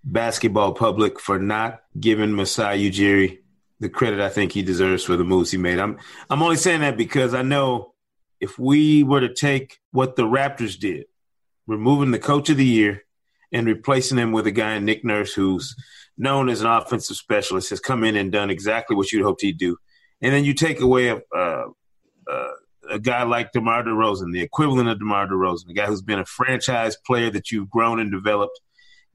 basketball 0.05 0.73
public 0.73 1.19
for 1.19 1.39
not 1.39 1.83
giving 1.99 2.35
Masai 2.35 2.91
Ujiri 2.91 3.39
the 3.81 3.89
credit 3.89 4.21
I 4.21 4.29
think 4.29 4.53
he 4.53 4.63
deserves 4.63 5.05
for 5.05 5.17
the 5.17 5.25
moves 5.25 5.51
he 5.51 5.59
made. 5.59 5.79
I'm 5.79 5.99
I'm 6.31 6.43
only 6.43 6.57
saying 6.57 6.81
that 6.81 6.97
because 6.97 7.35
I 7.35 7.43
know 7.43 7.95
if 8.41 8.59
we 8.59 9.03
were 9.03 9.21
to 9.21 9.33
take 9.33 9.81
what 9.93 10.17
the 10.17 10.25
Raptors 10.25 10.79
did, 10.79 11.07
removing 11.67 12.11
the 12.11 12.19
coach 12.19 12.51
of 12.51 12.57
the 12.57 12.65
year 12.65 13.05
and 13.53 13.67
replacing 13.67 14.19
him 14.19 14.33
with 14.33 14.47
a 14.47 14.51
guy 14.53 14.79
Nick 14.79 15.05
Nurse 15.05 15.33
who's 15.33 15.77
known 16.19 16.49
as 16.49 16.61
an 16.61 16.67
offensive 16.67 17.17
specialist, 17.17 17.71
has 17.71 17.81
come 17.81 18.05
in 18.05 18.17
and 18.17 18.33
done 18.33 18.51
exactly 18.51 18.97
what 18.97 19.13
you'd 19.13 19.25
hoped 19.25 19.43
he'd 19.43 19.59
do. 19.59 19.77
And 20.23 20.33
then 20.33 20.45
you 20.45 20.55
take 20.55 20.81
away 20.81 21.09
a, 21.09 21.21
uh, 21.37 21.65
a 22.89 22.99
guy 22.99 23.25
like 23.25 23.53
DeMar 23.53 23.85
DeRozan, 23.85 24.33
the 24.33 24.41
equivalent 24.41 24.89
of 24.89 24.99
DeMar 24.99 25.29
DeRozan, 25.29 25.71
a 25.71 25.75
guy 25.75 25.87
who's 25.87 26.03
been 26.03 26.19
a 26.19 26.25
franchise 26.25 26.97
player 27.07 27.31
that 27.31 27.51
you've 27.51 27.69
grown 27.69 28.01
and 28.01 28.11
developed 28.11 28.61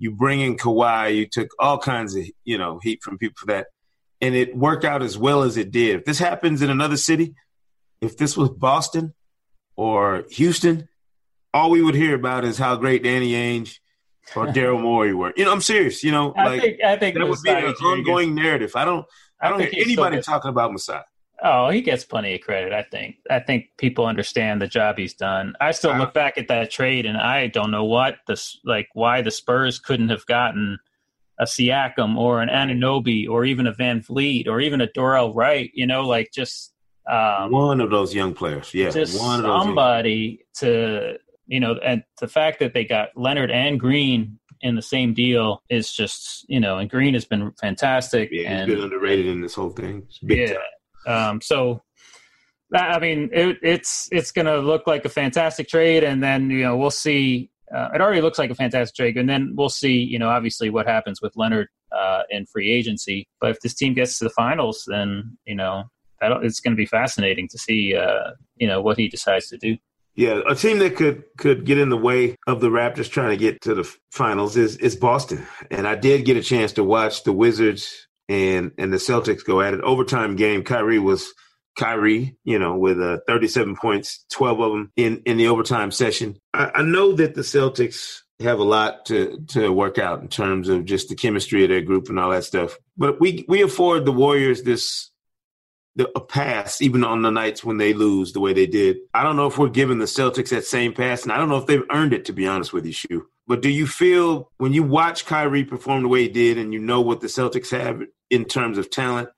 you 0.02 0.10
bring 0.10 0.42
in 0.42 0.58
Kawhi, 0.58 1.16
you 1.16 1.28
took 1.28 1.52
all 1.60 1.78
kinds 1.78 2.16
of 2.16 2.26
you 2.44 2.58
know 2.58 2.80
heat 2.82 3.04
from 3.04 3.20
people 3.20 3.36
for 3.38 3.46
that, 3.46 3.68
and 4.20 4.34
it 4.34 4.58
worked 4.58 4.84
out 4.84 5.04
as 5.04 5.16
well 5.16 5.44
as 5.44 5.58
it 5.58 5.70
did. 5.70 6.00
If 6.00 6.06
this 6.06 6.18
happens 6.18 6.64
in 6.64 6.72
another 6.72 6.98
city, 6.98 7.36
if 8.02 8.18
this 8.18 8.36
was 8.36 8.50
Boston 8.50 9.14
or 9.76 10.26
Houston, 10.32 10.90
all 11.54 11.70
we 11.70 11.84
would 11.84 11.94
hear 11.94 12.16
about 12.16 12.46
is 12.46 12.58
how 12.58 12.76
great 12.78 13.04
Danny 13.04 13.34
Ainge 13.34 13.78
or 14.36 14.48
Daryl 14.48 14.82
Morey 14.82 15.14
were. 15.14 15.34
You 15.36 15.46
know, 15.46 15.52
I'm 15.52 15.62
serious. 15.62 16.04
You 16.04 16.12
know, 16.12 16.34
I 16.34 16.46
like 16.46 16.62
think, 16.62 16.84
I 16.84 16.98
think 16.98 17.16
that 17.18 17.28
would 17.28 17.42
be 17.42 17.50
an 17.50 17.66
ongoing 17.66 18.36
narrative. 18.36 18.72
I 18.76 18.86
don't, 18.86 19.06
I 19.42 19.50
don't 19.50 19.62
hear 19.62 19.72
anybody 19.78 20.22
talking 20.22 20.50
about 20.50 20.72
Masai. 20.72 21.02
Oh, 21.44 21.70
he 21.70 21.82
gets 21.82 22.06
plenty 22.06 22.36
of 22.36 22.42
credit. 22.42 22.72
I 22.72 22.84
think. 22.84 23.16
I 23.30 23.40
think 23.40 23.70
people 23.78 24.06
understand 24.06 24.62
the 24.62 24.68
job 24.68 24.98
he's 24.98 25.16
done. 25.16 25.56
I 25.60 25.72
still 25.72 25.96
look 25.98 26.14
back 26.14 26.38
at 26.38 26.48
that 26.50 26.70
trade, 26.70 27.08
and 27.08 27.18
I 27.18 27.48
don't 27.48 27.72
know 27.72 27.84
what 27.84 28.18
this 28.28 28.60
like 28.64 28.90
why 28.94 29.22
the 29.24 29.32
Spurs 29.32 29.80
couldn't 29.80 30.10
have 30.10 30.26
gotten 30.28 30.78
a 31.40 31.46
Siakam 31.46 32.16
or 32.16 32.44
an 32.44 32.50
Anunoby 32.50 33.28
or 33.28 33.44
even 33.44 33.66
a 33.66 33.74
VanVleet 33.74 34.48
or 34.48 34.62
even 34.62 34.82
a 34.82 34.88
Dorell 34.88 35.34
Wright. 35.34 35.72
You 35.74 35.88
know, 35.88 36.08
like 36.08 36.32
just 36.32 36.74
um, 37.10 37.52
one 37.52 37.82
of 37.82 37.90
those 37.90 38.14
young 38.14 38.36
players. 38.36 38.72
Yeah, 38.72 38.92
just 38.92 39.20
one 39.20 39.44
of 39.44 39.64
somebody 39.64 40.46
to 40.58 41.18
you 41.52 41.60
know, 41.60 41.76
and 41.84 42.02
the 42.22 42.30
fact 42.30 42.60
that 42.60 42.74
they 42.74 42.86
got 42.86 43.10
Leonard 43.18 43.52
and 43.52 43.78
Green 43.78 44.40
in 44.62 44.76
the 44.76 44.82
same 44.82 45.14
deal 45.14 45.62
is 45.70 45.92
just 45.92 46.46
you 46.48 46.62
know, 46.62 46.78
and 46.78 46.90
Green 46.90 47.14
has 47.14 47.26
been 47.26 47.52
fantastic. 47.60 48.30
Yeah, 48.32 48.42
he's 48.44 48.48
and, 48.48 48.68
been 48.72 48.84
underrated 48.84 49.26
in 49.26 49.42
this 49.42 49.54
whole 49.54 49.72
thing. 49.72 50.08
yeah. 50.22 50.54
Um, 51.06 51.42
so, 51.42 51.82
I 52.74 53.00
mean, 53.00 53.30
it, 53.34 53.58
it's 53.62 54.08
it's 54.14 54.32
going 54.32 54.46
to 54.46 54.60
look 54.60 54.88
like 54.88 55.04
a 55.04 55.10
fantastic 55.10 55.68
trade, 55.68 56.06
and 56.06 56.24
then 56.24 56.50
you 56.50 56.64
know 56.64 56.78
we'll 56.78 56.90
see. 56.90 57.50
Uh, 57.76 57.90
it 57.94 58.00
already 58.00 58.22
looks 58.22 58.40
like 58.40 58.50
a 58.50 58.56
fantastic 58.56 58.96
trade, 58.96 59.18
and 59.18 59.30
then 59.30 59.54
we'll 59.54 59.68
see. 59.68 59.98
You 59.98 60.20
know, 60.20 60.30
obviously 60.30 60.70
what 60.70 60.88
happens 60.88 61.22
with 61.22 61.36
Leonard 61.36 61.68
uh, 61.92 62.22
in 62.30 62.46
free 62.46 62.72
agency. 62.72 63.28
But 63.42 63.52
if 63.52 63.60
this 63.60 63.74
team 63.74 63.94
gets 63.94 64.20
to 64.20 64.24
the 64.24 64.30
finals, 64.30 64.86
then 64.88 65.38
you 65.46 65.56
know 65.56 65.84
that 66.22 66.32
it's 66.44 66.62
going 66.62 66.78
to 66.78 66.82
be 66.82 66.86
fascinating 66.86 67.50
to 67.50 67.58
see. 67.58 67.94
Uh, 67.94 68.32
you 68.56 68.68
know 68.68 68.82
what 68.82 68.98
he 68.98 69.10
decides 69.10 69.50
to 69.50 69.58
do. 69.58 69.76
Yeah, 70.16 70.42
a 70.48 70.56
team 70.56 70.80
that 70.80 70.96
could 70.96 71.24
could 71.38 71.66
get 71.66 71.78
in 71.78 71.90
the 71.90 71.98
way 71.98 72.36
of 72.46 72.60
the 72.60 72.70
Raptors 72.70 73.10
trying 73.10 73.30
to 73.30 73.38
get 73.38 73.62
to 73.62 73.76
the 73.76 73.96
finals 74.12 74.58
is 74.58 74.78
is 74.78 74.96
Boston. 74.96 75.46
And 75.70 75.88
I 75.88 75.96
did 75.96 76.26
get 76.26 76.38
a 76.38 76.44
chance 76.44 76.74
to 76.74 76.84
watch 76.84 77.24
the 77.24 77.34
Wizards 77.34 78.08
and 78.28 78.72
and 78.78 78.92
the 78.92 78.98
Celtics 78.98 79.46
go 79.46 79.62
at 79.62 79.74
it. 79.74 79.82
Overtime 79.82 80.36
game, 80.36 80.64
Kyrie 80.64 81.00
was 81.00 81.34
Kyrie, 81.78 82.36
you 82.44 82.60
know, 82.60 82.76
with 82.78 83.02
uh, 83.02 83.20
37 83.28 83.76
points, 83.78 84.26
12 84.32 84.60
of 84.60 84.72
them 84.74 84.92
in 84.98 85.22
in 85.26 85.38
the 85.38 85.48
overtime 85.48 85.92
session. 85.92 86.38
I, 86.54 86.72
I 86.76 86.82
know 86.82 87.14
that 87.14 87.36
the 87.36 87.42
Celtics 87.42 88.20
have 88.42 88.60
a 88.60 88.64
lot 88.64 89.06
to 89.06 89.44
to 89.50 89.72
work 89.72 89.98
out 89.98 90.22
in 90.22 90.28
terms 90.28 90.68
of 90.68 90.86
just 90.86 91.10
the 91.10 91.16
chemistry 91.16 91.64
of 91.64 91.70
their 91.70 91.82
group 91.82 92.10
and 92.10 92.20
all 92.20 92.32
that 92.32 92.44
stuff. 92.44 92.78
But 92.98 93.20
we 93.22 93.46
we 93.48 93.62
afford 93.62 94.06
the 94.06 94.12
Warriors 94.12 94.64
this 94.64 95.11
the, 95.96 96.10
a 96.16 96.22
pass 96.22 96.82
even 96.82 97.04
on 97.04 97.22
the 97.22 97.32
nights 97.32 97.64
when 97.64 97.78
they 97.78 97.94
lose 97.94 98.32
the 98.32 98.40
way 98.40 98.54
they 98.54 98.68
did. 98.68 98.98
I 99.14 99.24
don't 99.24 99.36
know 99.36 99.48
if 99.48 99.58
we're 99.58 99.70
giving 99.70 100.00
the 100.00 100.06
Celtics 100.06 100.50
that 100.50 100.66
same 100.66 100.94
pass, 100.94 101.24
and 101.24 101.32
I 101.32 101.38
don't 101.38 101.50
know 101.50 101.58
if 101.58 101.66
they've 101.66 101.84
earned 101.92 102.14
it. 102.14 102.26
To 102.26 102.34
be 102.34 102.48
honest 102.48 102.72
with 102.74 102.86
you, 102.86 102.94
Shu. 102.94 103.28
But 103.48 103.62
do 103.62 103.70
you 103.70 103.88
feel 103.88 104.52
when 104.58 104.74
you 104.74 104.84
watch 104.84 105.26
Kyrie 105.26 105.66
perform 105.66 106.04
the 106.04 106.08
way 106.08 106.24
he 106.24 106.30
did, 106.30 106.58
and 106.58 106.74
you 106.74 106.80
know 106.80 107.02
what 107.02 107.22
the 107.22 107.28
Celtics 107.28 107.72
have 107.72 108.02
in 108.30 108.46
terms 108.46 108.78
of 108.78 108.90
talent, 108.90 109.30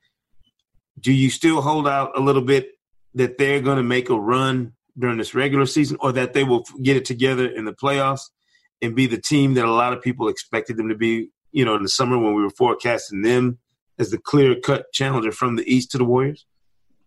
do 1.00 1.12
you 1.12 1.30
still 1.30 1.60
hold 1.60 1.88
out 1.88 2.16
a 2.16 2.20
little 2.20 2.42
bit 2.42 2.68
that 3.14 3.38
they're 3.38 3.60
going 3.60 3.78
to 3.78 3.82
make 3.82 4.10
a 4.10 4.18
run 4.18 4.74
during 4.96 5.18
this 5.18 5.34
regular 5.34 5.66
season, 5.66 5.96
or 6.00 6.12
that 6.12 6.34
they 6.34 6.44
will 6.44 6.64
get 6.82 6.96
it 6.96 7.04
together 7.04 7.46
in 7.46 7.64
the 7.64 7.72
playoffs 7.72 8.30
and 8.80 8.94
be 8.94 9.06
the 9.06 9.20
team 9.20 9.54
that 9.54 9.64
a 9.64 9.72
lot 9.72 9.92
of 9.92 10.02
people 10.02 10.28
expected 10.28 10.76
them 10.76 10.88
to 10.88 10.94
be? 10.94 11.30
You 11.50 11.64
know, 11.64 11.74
in 11.74 11.82
the 11.82 11.88
summer 11.88 12.18
when 12.18 12.34
we 12.34 12.42
were 12.42 12.50
forecasting 12.50 13.22
them 13.22 13.58
as 13.98 14.10
the 14.10 14.18
clear 14.18 14.54
cut 14.58 14.92
challenger 14.92 15.32
from 15.32 15.56
the 15.56 15.64
East 15.72 15.90
to 15.92 15.98
the 15.98 16.04
Warriors. 16.04 16.46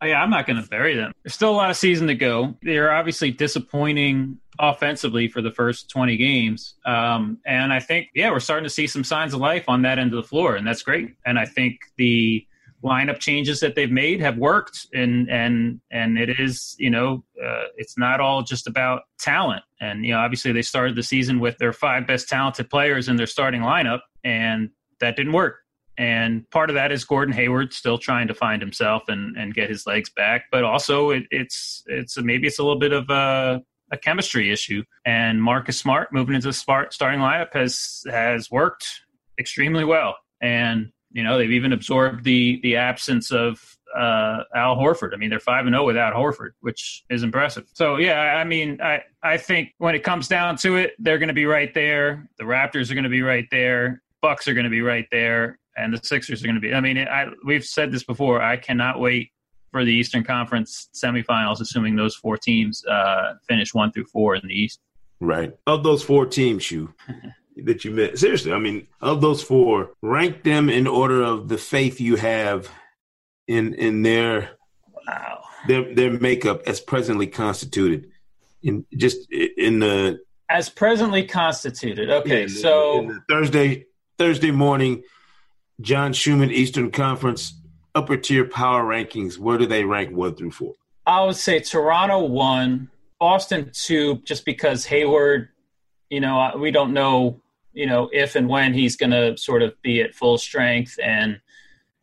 Oh, 0.01 0.05
yeah, 0.05 0.21
I'm 0.21 0.29
not 0.29 0.45
going 0.45 0.61
to 0.61 0.69
bury 0.69 0.95
them. 0.95 1.11
There's 1.23 1.33
still 1.33 1.49
a 1.49 1.57
lot 1.57 1.71
of 1.71 1.75
season 1.75 2.07
to 2.07 2.15
go. 2.15 2.55
They're 2.61 2.91
obviously 2.91 3.31
disappointing 3.31 4.37
offensively 4.59 5.27
for 5.27 5.41
the 5.41 5.51
first 5.51 5.89
20 5.89 6.17
games. 6.17 6.75
Um, 6.85 7.39
and 7.45 7.73
I 7.73 7.79
think, 7.79 8.09
yeah, 8.13 8.29
we're 8.29 8.39
starting 8.39 8.65
to 8.65 8.69
see 8.69 8.85
some 8.85 9.03
signs 9.03 9.33
of 9.33 9.39
life 9.39 9.65
on 9.67 9.81
that 9.83 9.97
end 9.97 10.13
of 10.13 10.17
the 10.17 10.27
floor, 10.27 10.55
and 10.55 10.67
that's 10.67 10.83
great. 10.83 11.15
And 11.25 11.39
I 11.39 11.45
think 11.45 11.79
the 11.97 12.45
lineup 12.83 13.19
changes 13.19 13.59
that 13.59 13.75
they've 13.75 13.91
made 13.91 14.21
have 14.21 14.37
worked 14.37 14.85
and 14.93 15.29
and 15.31 15.81
and 15.91 16.17
it 16.17 16.39
is 16.39 16.75
you 16.77 16.91
know 16.91 17.23
uh, 17.43 17.63
it's 17.75 17.97
not 17.97 18.19
all 18.19 18.43
just 18.43 18.67
about 18.67 19.01
talent 19.19 19.63
and 19.81 20.05
you 20.05 20.13
know 20.13 20.19
obviously 20.19 20.51
they 20.51 20.61
started 20.61 20.95
the 20.95 21.01
season 21.01 21.39
with 21.39 21.57
their 21.57 21.73
five 21.73 22.05
best 22.05 22.29
talented 22.29 22.69
players 22.69 23.09
in 23.09 23.15
their 23.15 23.25
starting 23.25 23.61
lineup 23.61 24.01
and 24.23 24.69
that 24.99 25.15
didn't 25.15 25.33
work 25.33 25.57
and 25.97 26.47
part 26.51 26.69
of 26.69 26.75
that 26.75 26.91
is 26.91 27.03
Gordon 27.03 27.33
Hayward 27.33 27.73
still 27.73 27.97
trying 27.97 28.27
to 28.27 28.33
find 28.33 28.61
himself 28.61 29.03
and, 29.07 29.35
and 29.35 29.53
get 29.53 29.69
his 29.69 29.87
legs 29.87 30.11
back, 30.11 30.45
but 30.51 30.63
also 30.63 31.09
it, 31.09 31.23
it's 31.31 31.83
it's 31.87 32.17
maybe 32.21 32.45
it's 32.45 32.59
a 32.59 32.63
little 32.63 32.79
bit 32.79 32.93
of 32.93 33.09
a, 33.09 33.61
a 33.91 33.97
chemistry 33.97 34.51
issue. 34.51 34.83
And 35.05 35.41
Marcus 35.41 35.77
Smart 35.77 36.13
moving 36.13 36.35
into 36.35 36.47
the 36.47 36.53
smart 36.53 36.93
starting 36.93 37.19
lineup 37.19 37.53
has 37.53 38.03
has 38.09 38.51
worked 38.51 38.87
extremely 39.39 39.83
well, 39.83 40.15
and 40.39 40.91
you 41.11 41.23
know 41.23 41.37
they've 41.39 41.51
even 41.51 41.73
absorbed 41.73 42.23
the 42.23 42.59
the 42.61 42.75
absence 42.75 43.31
of 43.31 43.59
uh, 43.97 44.43
Al 44.55 44.75
Horford. 44.75 45.15
I 45.15 45.17
mean, 45.17 45.31
they're 45.31 45.39
five 45.39 45.65
and 45.65 45.73
zero 45.73 45.81
oh 45.81 45.87
without 45.87 46.13
Horford, 46.13 46.51
which 46.59 47.05
is 47.09 47.23
impressive. 47.23 47.65
So 47.73 47.97
yeah, 47.97 48.19
I 48.19 48.43
mean, 48.43 48.79
I 48.83 49.01
I 49.23 49.37
think 49.37 49.69
when 49.79 49.95
it 49.95 50.03
comes 50.03 50.27
down 50.27 50.57
to 50.57 50.75
it, 50.75 50.93
they're 50.99 51.17
going 51.17 51.29
to 51.29 51.33
be 51.33 51.47
right 51.47 51.73
there. 51.73 52.29
The 52.37 52.43
Raptors 52.43 52.91
are 52.91 52.93
going 52.93 53.03
to 53.03 53.09
be 53.09 53.23
right 53.23 53.47
there. 53.49 54.03
Bucks 54.21 54.47
are 54.47 54.53
going 54.53 54.65
to 54.65 54.69
be 54.69 54.81
right 54.81 55.07
there 55.11 55.57
and 55.77 55.93
the 55.93 55.99
Sixers 56.03 56.43
are 56.43 56.47
going 56.47 56.55
to 56.55 56.61
be. 56.61 56.73
I 56.73 56.81
mean, 56.81 56.97
I, 56.97 57.27
we've 57.45 57.65
said 57.65 57.91
this 57.91 58.03
before. 58.03 58.41
I 58.41 58.57
cannot 58.57 58.99
wait 58.99 59.31
for 59.71 59.85
the 59.85 59.93
Eastern 59.93 60.23
Conference 60.23 60.89
semifinals, 60.93 61.61
assuming 61.61 61.95
those 61.95 62.15
four 62.15 62.37
teams 62.37 62.85
uh, 62.85 63.33
finish 63.47 63.73
one 63.73 63.91
through 63.91 64.05
four 64.05 64.35
in 64.35 64.41
the 64.47 64.53
East. 64.53 64.79
Right. 65.19 65.53
Of 65.65 65.83
those 65.83 66.03
four 66.03 66.25
teams, 66.25 66.71
you 66.71 66.93
that 67.63 67.83
you 67.85 67.91
met, 67.91 68.17
seriously, 68.17 68.53
I 68.53 68.59
mean, 68.59 68.87
of 69.01 69.21
those 69.21 69.41
four, 69.43 69.91
rank 70.01 70.43
them 70.43 70.69
in 70.69 70.87
order 70.87 71.21
of 71.21 71.47
the 71.47 71.57
faith 71.57 71.99
you 71.99 72.15
have 72.15 72.69
in 73.47 73.73
in 73.75 74.03
their 74.03 74.51
wow. 75.07 75.43
their 75.67 75.93
their 75.93 76.11
makeup 76.11 76.63
as 76.67 76.79
presently 76.79 77.27
constituted. 77.27 78.11
In 78.63 78.85
just 78.95 79.31
in 79.31 79.79
the 79.79 80.19
as 80.49 80.69
presently 80.69 81.25
constituted. 81.25 82.09
Okay, 82.09 82.41
yeah, 82.41 82.61
so 82.61 83.19
Thursday 83.29 83.85
Thursday 84.17 84.51
morning 84.51 85.03
John 85.81 86.13
Schuhmann 86.13 86.51
Eastern 86.51 86.91
Conference 86.91 87.53
upper 87.97 88.17
tier 88.17 88.45
power 88.45 88.83
rankings, 88.83 89.37
where 89.37 89.57
do 89.57 89.65
they 89.65 89.83
rank 89.83 90.15
one 90.15 90.35
through 90.35 90.51
four? 90.51 90.75
I 91.05 91.23
would 91.23 91.35
say 91.35 91.59
Toronto 91.59 92.25
one, 92.25 92.89
Boston 93.19 93.71
two, 93.73 94.17
just 94.23 94.45
because 94.45 94.85
Hayward, 94.85 95.49
you 96.09 96.19
know, 96.19 96.53
we 96.57 96.69
don't 96.69 96.93
know, 96.93 97.41
you 97.73 97.87
know, 97.87 98.09
if 98.13 98.35
and 98.35 98.47
when 98.47 98.73
he's 98.73 98.95
going 98.95 99.11
to 99.11 99.37
sort 99.37 99.61
of 99.61 99.73
be 99.81 100.01
at 100.01 100.13
full 100.13 100.37
strength. 100.37 100.97
And 101.01 101.39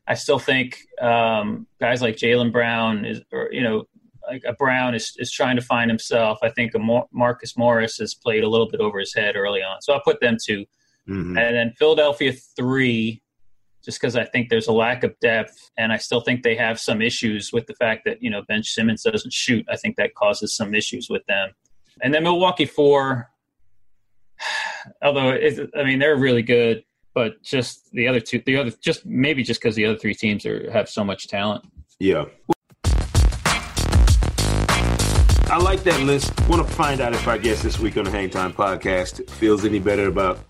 I 0.06 0.14
still 0.14 0.38
think 0.38 0.78
um, 1.00 1.66
guys 1.80 2.02
like 2.02 2.16
Jaylen 2.16 2.52
Brown 2.52 3.04
is, 3.04 3.20
or, 3.32 3.48
you 3.52 3.62
know, 3.62 3.84
like 4.26 4.42
a 4.46 4.54
Brown 4.54 4.94
is, 4.94 5.14
is 5.18 5.30
trying 5.30 5.56
to 5.56 5.62
find 5.62 5.90
himself. 5.90 6.38
I 6.42 6.48
think 6.50 6.74
a 6.74 7.06
Marcus 7.12 7.56
Morris 7.56 7.98
has 7.98 8.14
played 8.14 8.42
a 8.42 8.48
little 8.48 8.68
bit 8.68 8.80
over 8.80 8.98
his 8.98 9.14
head 9.14 9.36
early 9.36 9.62
on. 9.62 9.82
So 9.82 9.92
I'll 9.92 10.00
put 10.00 10.20
them 10.20 10.38
2 10.42 10.60
mm-hmm. 10.60 11.38
And 11.38 11.56
then 11.56 11.72
Philadelphia 11.78 12.32
three, 12.32 13.22
just 13.84 14.00
because 14.00 14.16
I 14.16 14.24
think 14.24 14.48
there's 14.48 14.66
a 14.66 14.72
lack 14.72 15.04
of 15.04 15.18
depth, 15.20 15.70
and 15.76 15.92
I 15.92 15.98
still 15.98 16.20
think 16.20 16.42
they 16.42 16.56
have 16.56 16.80
some 16.80 17.02
issues 17.02 17.52
with 17.52 17.66
the 17.66 17.74
fact 17.74 18.04
that 18.06 18.22
you 18.22 18.30
know 18.30 18.42
Ben 18.48 18.62
Simmons 18.62 19.02
doesn't 19.02 19.32
shoot. 19.32 19.66
I 19.70 19.76
think 19.76 19.96
that 19.96 20.14
causes 20.14 20.54
some 20.54 20.74
issues 20.74 21.08
with 21.10 21.24
them. 21.26 21.50
And 22.02 22.12
then 22.12 22.22
Milwaukee 22.22 22.64
four, 22.64 23.30
although 25.02 25.30
it, 25.30 25.70
I 25.76 25.84
mean 25.84 25.98
they're 25.98 26.16
really 26.16 26.42
good, 26.42 26.84
but 27.14 27.42
just 27.42 27.90
the 27.92 28.08
other 28.08 28.20
two, 28.20 28.42
the 28.46 28.56
other 28.56 28.72
just 28.82 29.04
maybe 29.04 29.42
just 29.42 29.60
because 29.60 29.76
the 29.76 29.84
other 29.84 29.98
three 29.98 30.14
teams 30.14 30.46
are 30.46 30.70
have 30.70 30.88
so 30.88 31.04
much 31.04 31.28
talent. 31.28 31.64
Yeah. 31.98 32.24
I 35.46 35.58
like 35.58 35.84
that 35.84 36.00
list. 36.00 36.32
Want 36.48 36.66
to 36.66 36.74
find 36.74 37.00
out 37.00 37.12
if 37.12 37.28
our 37.28 37.38
guest 37.38 37.62
this 37.62 37.78
week 37.78 37.96
on 37.96 38.04
the 38.04 38.10
Hang 38.10 38.28
Time 38.28 38.52
podcast 38.52 39.30
feels 39.30 39.64
any 39.64 39.78
better 39.78 40.08
about 40.08 40.40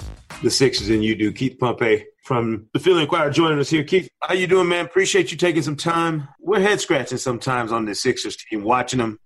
the 0.42 0.50
Sixers 0.50 0.88
than 0.88 1.02
you 1.02 1.14
do. 1.14 1.32
Keith 1.32 1.58
Pompey 1.58 2.04
from 2.24 2.66
the 2.72 2.78
Philly 2.78 3.02
Inquirer 3.02 3.30
joining 3.30 3.58
us 3.58 3.70
here. 3.70 3.84
Keith, 3.84 4.08
how 4.22 4.34
you 4.34 4.46
doing, 4.46 4.68
man? 4.68 4.84
Appreciate 4.84 5.30
you 5.30 5.38
taking 5.38 5.62
some 5.62 5.76
time. 5.76 6.28
We're 6.40 6.60
head 6.60 6.80
scratching 6.80 7.18
sometimes 7.18 7.72
on 7.72 7.84
the 7.84 7.94
Sixers 7.94 8.36
team, 8.36 8.64
watching 8.64 8.98
them, 8.98 9.18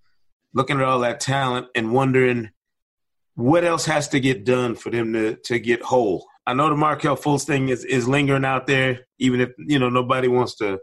looking 0.53 0.79
at 0.79 0.85
all 0.85 1.01
that 1.01 1.21
talent, 1.21 1.69
and 1.75 1.93
wondering 1.93 2.51
what 3.35 3.65
else 3.65 3.87
has 3.87 4.09
to 4.09 4.21
get 4.21 4.45
done 4.45 4.75
for 4.75 4.91
them 4.91 5.13
to 5.13 5.37
to 5.45 5.59
get 5.59 5.83
whole. 5.83 6.27
I 6.47 6.55
know 6.55 6.69
the 6.69 6.77
Markelle 6.77 7.17
Fultz 7.17 7.45
thing 7.45 7.69
is, 7.69 7.85
is 7.85 8.09
lingering 8.09 8.45
out 8.45 8.67
there, 8.67 9.01
even 9.19 9.41
if 9.41 9.51
you 9.59 9.79
know 9.79 9.89
nobody 9.89 10.29
wants 10.29 10.57
to 10.57 10.81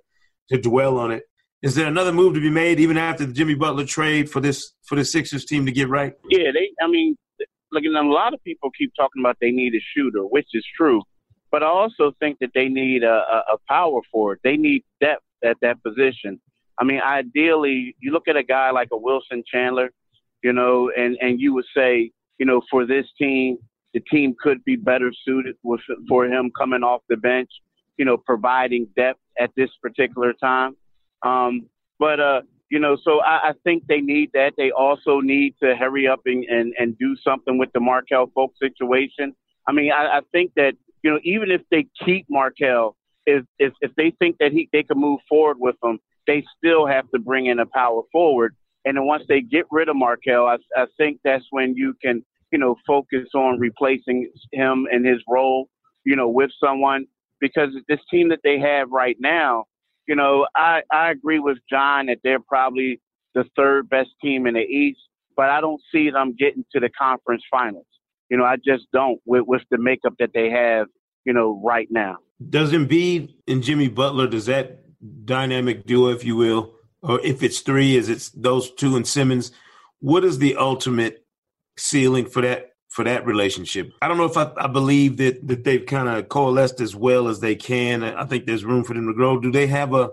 to 0.50 0.58
dwell 0.58 0.98
on 0.98 1.12
it. 1.12 1.24
Is 1.62 1.76
there 1.76 1.88
another 1.88 2.14
move 2.14 2.36
to 2.36 2.40
be 2.40 2.52
made 2.52 2.80
even 2.80 2.98
after 2.98 3.26
the 3.26 3.34
Jimmy 3.34 3.56
Butler 3.56 3.86
trade 3.86 4.30
for 4.30 4.40
this 4.40 4.72
for 4.84 4.96
the 4.96 5.04
Sixers 5.04 5.46
team 5.46 5.66
to 5.66 5.72
get 5.72 5.90
right? 5.90 6.14
Yeah, 6.30 6.52
they. 6.54 6.70
I 6.82 6.88
mean, 6.88 7.18
a 7.84 8.02
lot 8.02 8.34
of 8.34 8.44
people 8.44 8.70
keep 8.72 8.94
talking 8.96 9.22
about 9.22 9.38
they 9.42 9.52
need 9.52 9.74
a 9.76 9.82
shooter, 9.96 10.22
which 10.22 10.48
is 10.54 10.66
true. 10.76 11.02
But 11.52 11.64
I 11.64 11.68
also 11.68 12.14
think 12.20 12.40
that 12.40 12.52
they 12.54 12.68
need 12.68 13.04
a, 13.04 13.22
a, 13.54 13.58
power 13.68 14.02
forward. 14.12 14.40
They 14.44 14.58
need 14.58 14.84
depth 15.00 15.24
at 15.44 15.58
that 15.62 15.82
position. 15.84 16.40
I 16.80 16.84
mean, 16.84 17.00
ideally, 17.00 17.96
you 18.00 18.12
look 18.12 18.28
at 18.28 18.36
a 18.36 18.44
guy 18.44 18.72
like 18.72 18.90
a 18.92 18.98
Wilson 18.98 19.44
Chandler, 19.50 19.92
you 20.44 20.52
know, 20.52 20.92
and, 20.98 21.18
and 21.22 21.40
you 21.40 21.54
would 21.54 21.66
say, 21.76 22.12
you 22.40 22.46
know, 22.46 22.62
for 22.70 22.86
this 22.86 23.06
team, 23.18 23.58
the 23.94 24.02
team 24.02 24.36
could 24.38 24.64
be 24.66 24.76
better 24.76 25.12
suited 25.24 25.56
with, 25.64 25.80
for 26.10 26.26
him 26.26 26.52
coming 26.58 26.84
off 26.84 27.02
the 27.08 27.16
bench, 27.16 27.50
you 27.98 28.04
know, 28.04 28.18
providing 28.18 28.88
depth 28.98 29.22
at 29.40 29.52
this 29.56 29.70
particular 29.82 30.34
time. 30.34 30.76
Um, 31.24 31.70
but, 32.00 32.20
uh, 32.20 32.42
you 32.76 32.82
know, 32.82 32.98
so 33.06 33.22
I, 33.22 33.52
I 33.52 33.52
think 33.64 33.88
they 33.88 34.02
need 34.02 34.32
that. 34.34 34.52
They 34.58 34.70
also 34.70 35.22
need 35.22 35.56
to 35.64 35.78
hurry 35.78 36.10
up 36.10 36.20
and, 36.26 36.44
and, 36.44 36.74
and 36.78 36.98
do 36.98 37.16
something 37.24 37.58
with 37.58 37.70
the 37.74 37.80
Markelle 37.80 38.30
Fultz 38.36 38.60
situation. 38.62 39.34
I 39.66 39.72
mean, 39.72 39.94
I, 39.94 40.18
I 40.18 40.20
think 40.34 40.52
that 40.58 40.74
you 41.02 41.10
know, 41.10 41.20
even 41.24 41.52
if 41.52 41.62
they 41.72 41.88
keep 42.04 42.26
Markelle, 42.30 42.98
if 43.26 43.46
if, 43.60 43.72
if 43.80 43.96
they 43.96 44.12
think 44.20 44.36
that 44.42 44.52
he 44.52 44.68
they 44.74 44.84
can 44.84 45.00
move 45.00 45.22
forward 45.30 45.56
with 45.58 45.78
him, 45.82 46.00
they 46.28 46.44
still 46.58 46.86
have 46.86 47.10
to 47.12 47.20
bring 47.20 47.46
in 47.46 47.60
a 47.60 47.66
power 47.66 48.02
forward. 48.12 48.54
And 48.84 48.98
then 48.98 49.06
once 49.06 49.24
they 49.30 49.40
get 49.40 49.66
rid 49.72 49.88
of 49.88 49.96
Markelle, 49.96 50.46
I, 50.46 50.58
I 50.76 50.86
think 50.98 51.22
that's 51.24 51.46
when 51.52 51.76
you 51.78 51.96
can, 52.04 52.26
you 52.52 52.60
know, 52.60 52.76
focus 52.86 53.30
on 53.34 53.58
replacing 53.58 54.30
him 54.52 54.86
and 54.92 55.06
his 55.06 55.22
role, 55.30 55.70
you 56.06 56.18
know, 56.18 56.28
with 56.28 56.52
someone. 56.62 57.06
Because 57.40 57.70
this 57.88 58.02
team 58.12 58.28
that 58.30 58.40
they 58.44 58.60
have 58.60 58.90
right 58.92 59.16
now, 59.22 59.64
you 60.08 60.16
know, 60.16 60.48
I, 60.56 60.82
I 60.92 61.12
agree 61.12 61.40
with 61.40 61.58
John 61.70 62.08
that 62.08 62.20
they're 62.24 62.40
probably 62.40 63.02
the 63.34 63.46
third 63.56 63.90
best 63.90 64.10
team 64.22 64.48
in 64.48 64.54
the 64.54 64.62
East, 64.62 65.00
but 65.36 65.50
I 65.50 65.62
don't 65.62 65.82
see 65.92 66.10
them 66.10 66.36
getting 66.38 66.66
to 66.74 66.80
the 66.80 66.90
conference 66.90 67.44
finals. 67.52 67.86
You 68.30 68.38
know, 68.38 68.46
I 68.46 68.56
just 68.56 68.86
don't 68.94 69.20
with, 69.26 69.44
with 69.46 69.62
the 69.70 69.78
makeup 69.78 70.14
that 70.20 70.32
they 70.34 70.50
have, 70.50 70.88
you 71.26 71.34
know, 71.34 71.62
right 71.64 71.88
now. 71.92 72.18
Does 72.50 72.72
Embiid 72.72 73.34
and 73.48 73.62
Jimmy 73.62 73.88
Butler, 73.88 74.28
does 74.28 74.48
that 74.48 74.82
dynamic 75.26 75.86
duo, 75.86 76.10
if 76.10 76.24
you 76.24 76.36
will, 76.36 76.74
or 77.02 77.20
if 77.22 77.44
it's 77.44 77.62
three, 77.62 77.96
is 77.96 78.10
it's 78.10 78.30
those 78.30 78.72
two 78.72 78.96
and 78.96 79.08
Simmons, 79.08 79.52
what 80.00 80.24
is 80.24 80.40
the 80.40 80.56
ultimate 80.56 81.26
ceiling 81.78 82.26
for 82.26 82.42
that 82.42 82.72
for 82.96 83.04
that 83.04 83.26
relationship? 83.26 83.92
I 84.02 84.08
don't 84.08 84.16
know 84.16 84.24
if 84.24 84.38
I, 84.38 84.50
I 84.56 84.68
believe 84.68 85.18
that 85.18 85.46
that 85.48 85.66
they've 85.66 85.86
kind 85.86 86.08
of 86.08 86.30
coalesced 86.30 86.80
as 86.80 86.96
well 86.96 87.28
as 87.28 87.42
they 87.42 87.54
can. 87.54 88.04
I 88.04 88.24
think 88.24 88.46
there's 88.46 88.64
room 88.64 88.86
for 88.86 88.94
them 88.94 89.08
to 89.08 89.14
grow. 89.14 89.38
Do 89.38 89.52
they 89.52 89.68
have 89.68 89.94
a 89.94 90.12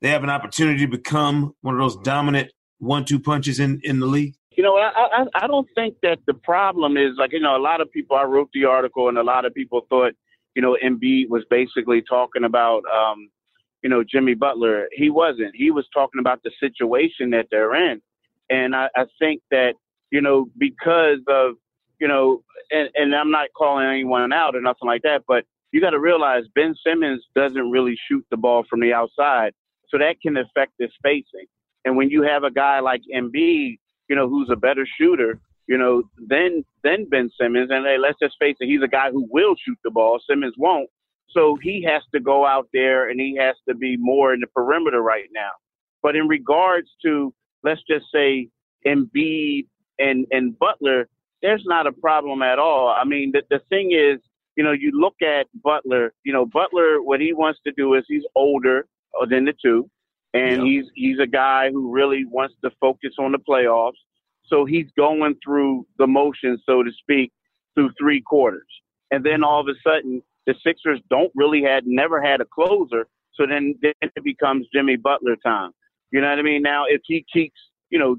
they 0.00 0.08
have 0.08 0.24
an 0.24 0.30
opportunity 0.30 0.80
to 0.80 0.90
become 0.90 1.54
one 1.60 1.74
of 1.74 1.80
those 1.80 1.96
dominant 1.96 2.52
one-two 2.78 3.20
punches 3.20 3.60
in 3.60 3.80
in 3.84 4.00
the 4.00 4.06
league? 4.06 4.34
You 4.56 4.62
know, 4.62 4.76
I, 4.76 4.90
I 4.96 5.44
I 5.44 5.46
don't 5.46 5.68
think 5.74 5.96
that 6.02 6.18
the 6.26 6.32
problem 6.32 6.96
is 6.96 7.12
like 7.18 7.32
you 7.32 7.40
know 7.40 7.54
a 7.54 7.60
lot 7.60 7.82
of 7.82 7.92
people. 7.92 8.16
I 8.16 8.22
wrote 8.22 8.48
the 8.54 8.64
article, 8.64 9.10
and 9.10 9.18
a 9.18 9.22
lot 9.22 9.44
of 9.44 9.52
people 9.52 9.82
thought 9.90 10.14
you 10.54 10.62
know 10.62 10.74
Embiid 10.82 11.28
was 11.28 11.44
basically 11.50 12.00
talking 12.00 12.44
about 12.44 12.82
um, 12.86 13.28
you 13.82 13.90
know 13.90 14.02
Jimmy 14.02 14.32
Butler. 14.32 14.88
He 14.90 15.10
wasn't. 15.10 15.54
He 15.54 15.70
was 15.70 15.86
talking 15.92 16.18
about 16.18 16.42
the 16.42 16.50
situation 16.58 17.28
that 17.32 17.48
they're 17.50 17.74
in, 17.74 18.00
and 18.48 18.74
I, 18.74 18.88
I 18.96 19.04
think 19.18 19.42
that 19.50 19.74
you 20.10 20.22
know 20.22 20.46
because 20.56 21.20
of 21.28 21.56
you 22.00 22.08
know, 22.08 22.42
and, 22.70 22.88
and 22.94 23.14
I'm 23.14 23.30
not 23.30 23.48
calling 23.56 23.86
anyone 23.86 24.32
out 24.32 24.54
or 24.54 24.60
nothing 24.60 24.86
like 24.86 25.02
that, 25.02 25.22
but 25.26 25.44
you 25.72 25.80
got 25.80 25.90
to 25.90 26.00
realize 26.00 26.44
Ben 26.54 26.74
Simmons 26.86 27.24
doesn't 27.34 27.70
really 27.70 27.96
shoot 28.08 28.24
the 28.30 28.36
ball 28.36 28.64
from 28.68 28.80
the 28.80 28.92
outside, 28.92 29.52
so 29.88 29.98
that 29.98 30.20
can 30.22 30.36
affect 30.36 30.72
his 30.78 30.90
spacing. 30.96 31.46
And 31.84 31.96
when 31.96 32.10
you 32.10 32.22
have 32.22 32.44
a 32.44 32.50
guy 32.50 32.80
like 32.80 33.02
Embiid, 33.14 33.78
you 34.08 34.16
know, 34.16 34.28
who's 34.28 34.48
a 34.50 34.56
better 34.56 34.86
shooter, 34.98 35.38
you 35.68 35.78
know, 35.78 36.02
than 36.28 36.64
than 36.82 37.06
Ben 37.08 37.30
Simmons, 37.40 37.70
and 37.70 37.84
hey, 37.84 37.96
let's 37.98 38.18
just 38.20 38.36
face 38.40 38.56
it, 38.60 38.66
he's 38.66 38.82
a 38.82 38.88
guy 38.88 39.10
who 39.10 39.26
will 39.30 39.54
shoot 39.64 39.78
the 39.84 39.90
ball. 39.90 40.20
Simmons 40.28 40.54
won't, 40.56 40.88
so 41.30 41.56
he 41.62 41.82
has 41.82 42.02
to 42.14 42.20
go 42.20 42.46
out 42.46 42.68
there 42.72 43.10
and 43.10 43.20
he 43.20 43.36
has 43.38 43.56
to 43.68 43.74
be 43.74 43.96
more 43.98 44.32
in 44.32 44.40
the 44.40 44.46
perimeter 44.48 45.02
right 45.02 45.28
now. 45.32 45.50
But 46.02 46.16
in 46.16 46.28
regards 46.28 46.88
to 47.04 47.32
let's 47.62 47.82
just 47.88 48.06
say 48.12 48.48
Embiid 48.86 49.66
and 49.98 50.26
and 50.30 50.58
Butler, 50.58 51.08
there's 51.46 51.62
not 51.64 51.86
a 51.86 51.92
problem 51.92 52.42
at 52.42 52.58
all. 52.58 52.88
I 52.88 53.04
mean, 53.04 53.30
the 53.32 53.42
the 53.48 53.60
thing 53.68 53.92
is, 53.92 54.20
you 54.56 54.64
know, 54.64 54.72
you 54.72 54.90
look 54.92 55.14
at 55.22 55.46
Butler. 55.62 56.12
You 56.24 56.32
know, 56.32 56.44
Butler, 56.44 57.00
what 57.00 57.20
he 57.20 57.32
wants 57.32 57.60
to 57.66 57.72
do 57.76 57.94
is 57.94 58.04
he's 58.08 58.24
older 58.34 58.86
than 59.30 59.44
the 59.44 59.54
two, 59.62 59.88
and 60.34 60.60
he's 60.62 60.86
he's 60.96 61.20
a 61.20 61.26
guy 61.26 61.70
who 61.70 61.92
really 61.92 62.24
wants 62.26 62.56
to 62.64 62.70
focus 62.80 63.12
on 63.20 63.30
the 63.30 63.38
playoffs. 63.38 64.00
So 64.46 64.64
he's 64.64 64.86
going 64.96 65.36
through 65.44 65.86
the 65.98 66.06
motions, 66.08 66.62
so 66.66 66.82
to 66.82 66.90
speak, 67.00 67.32
through 67.74 67.90
three 67.98 68.20
quarters, 68.20 68.66
and 69.12 69.24
then 69.24 69.44
all 69.44 69.60
of 69.60 69.68
a 69.68 69.78
sudden 69.88 70.22
the 70.46 70.54
Sixers 70.64 71.00
don't 71.10 71.30
really 71.36 71.62
had 71.62 71.84
never 71.86 72.20
had 72.20 72.40
a 72.40 72.44
closer. 72.44 73.06
So 73.34 73.46
then, 73.46 73.74
then 73.82 73.92
it 74.00 74.24
becomes 74.24 74.66
Jimmy 74.72 74.96
Butler 74.96 75.36
time. 75.44 75.72
You 76.10 76.20
know 76.20 76.30
what 76.30 76.38
I 76.38 76.42
mean? 76.42 76.62
Now, 76.62 76.84
if 76.88 77.02
he 77.04 77.24
keeps, 77.30 77.58
you 77.90 77.98
know, 77.98 78.16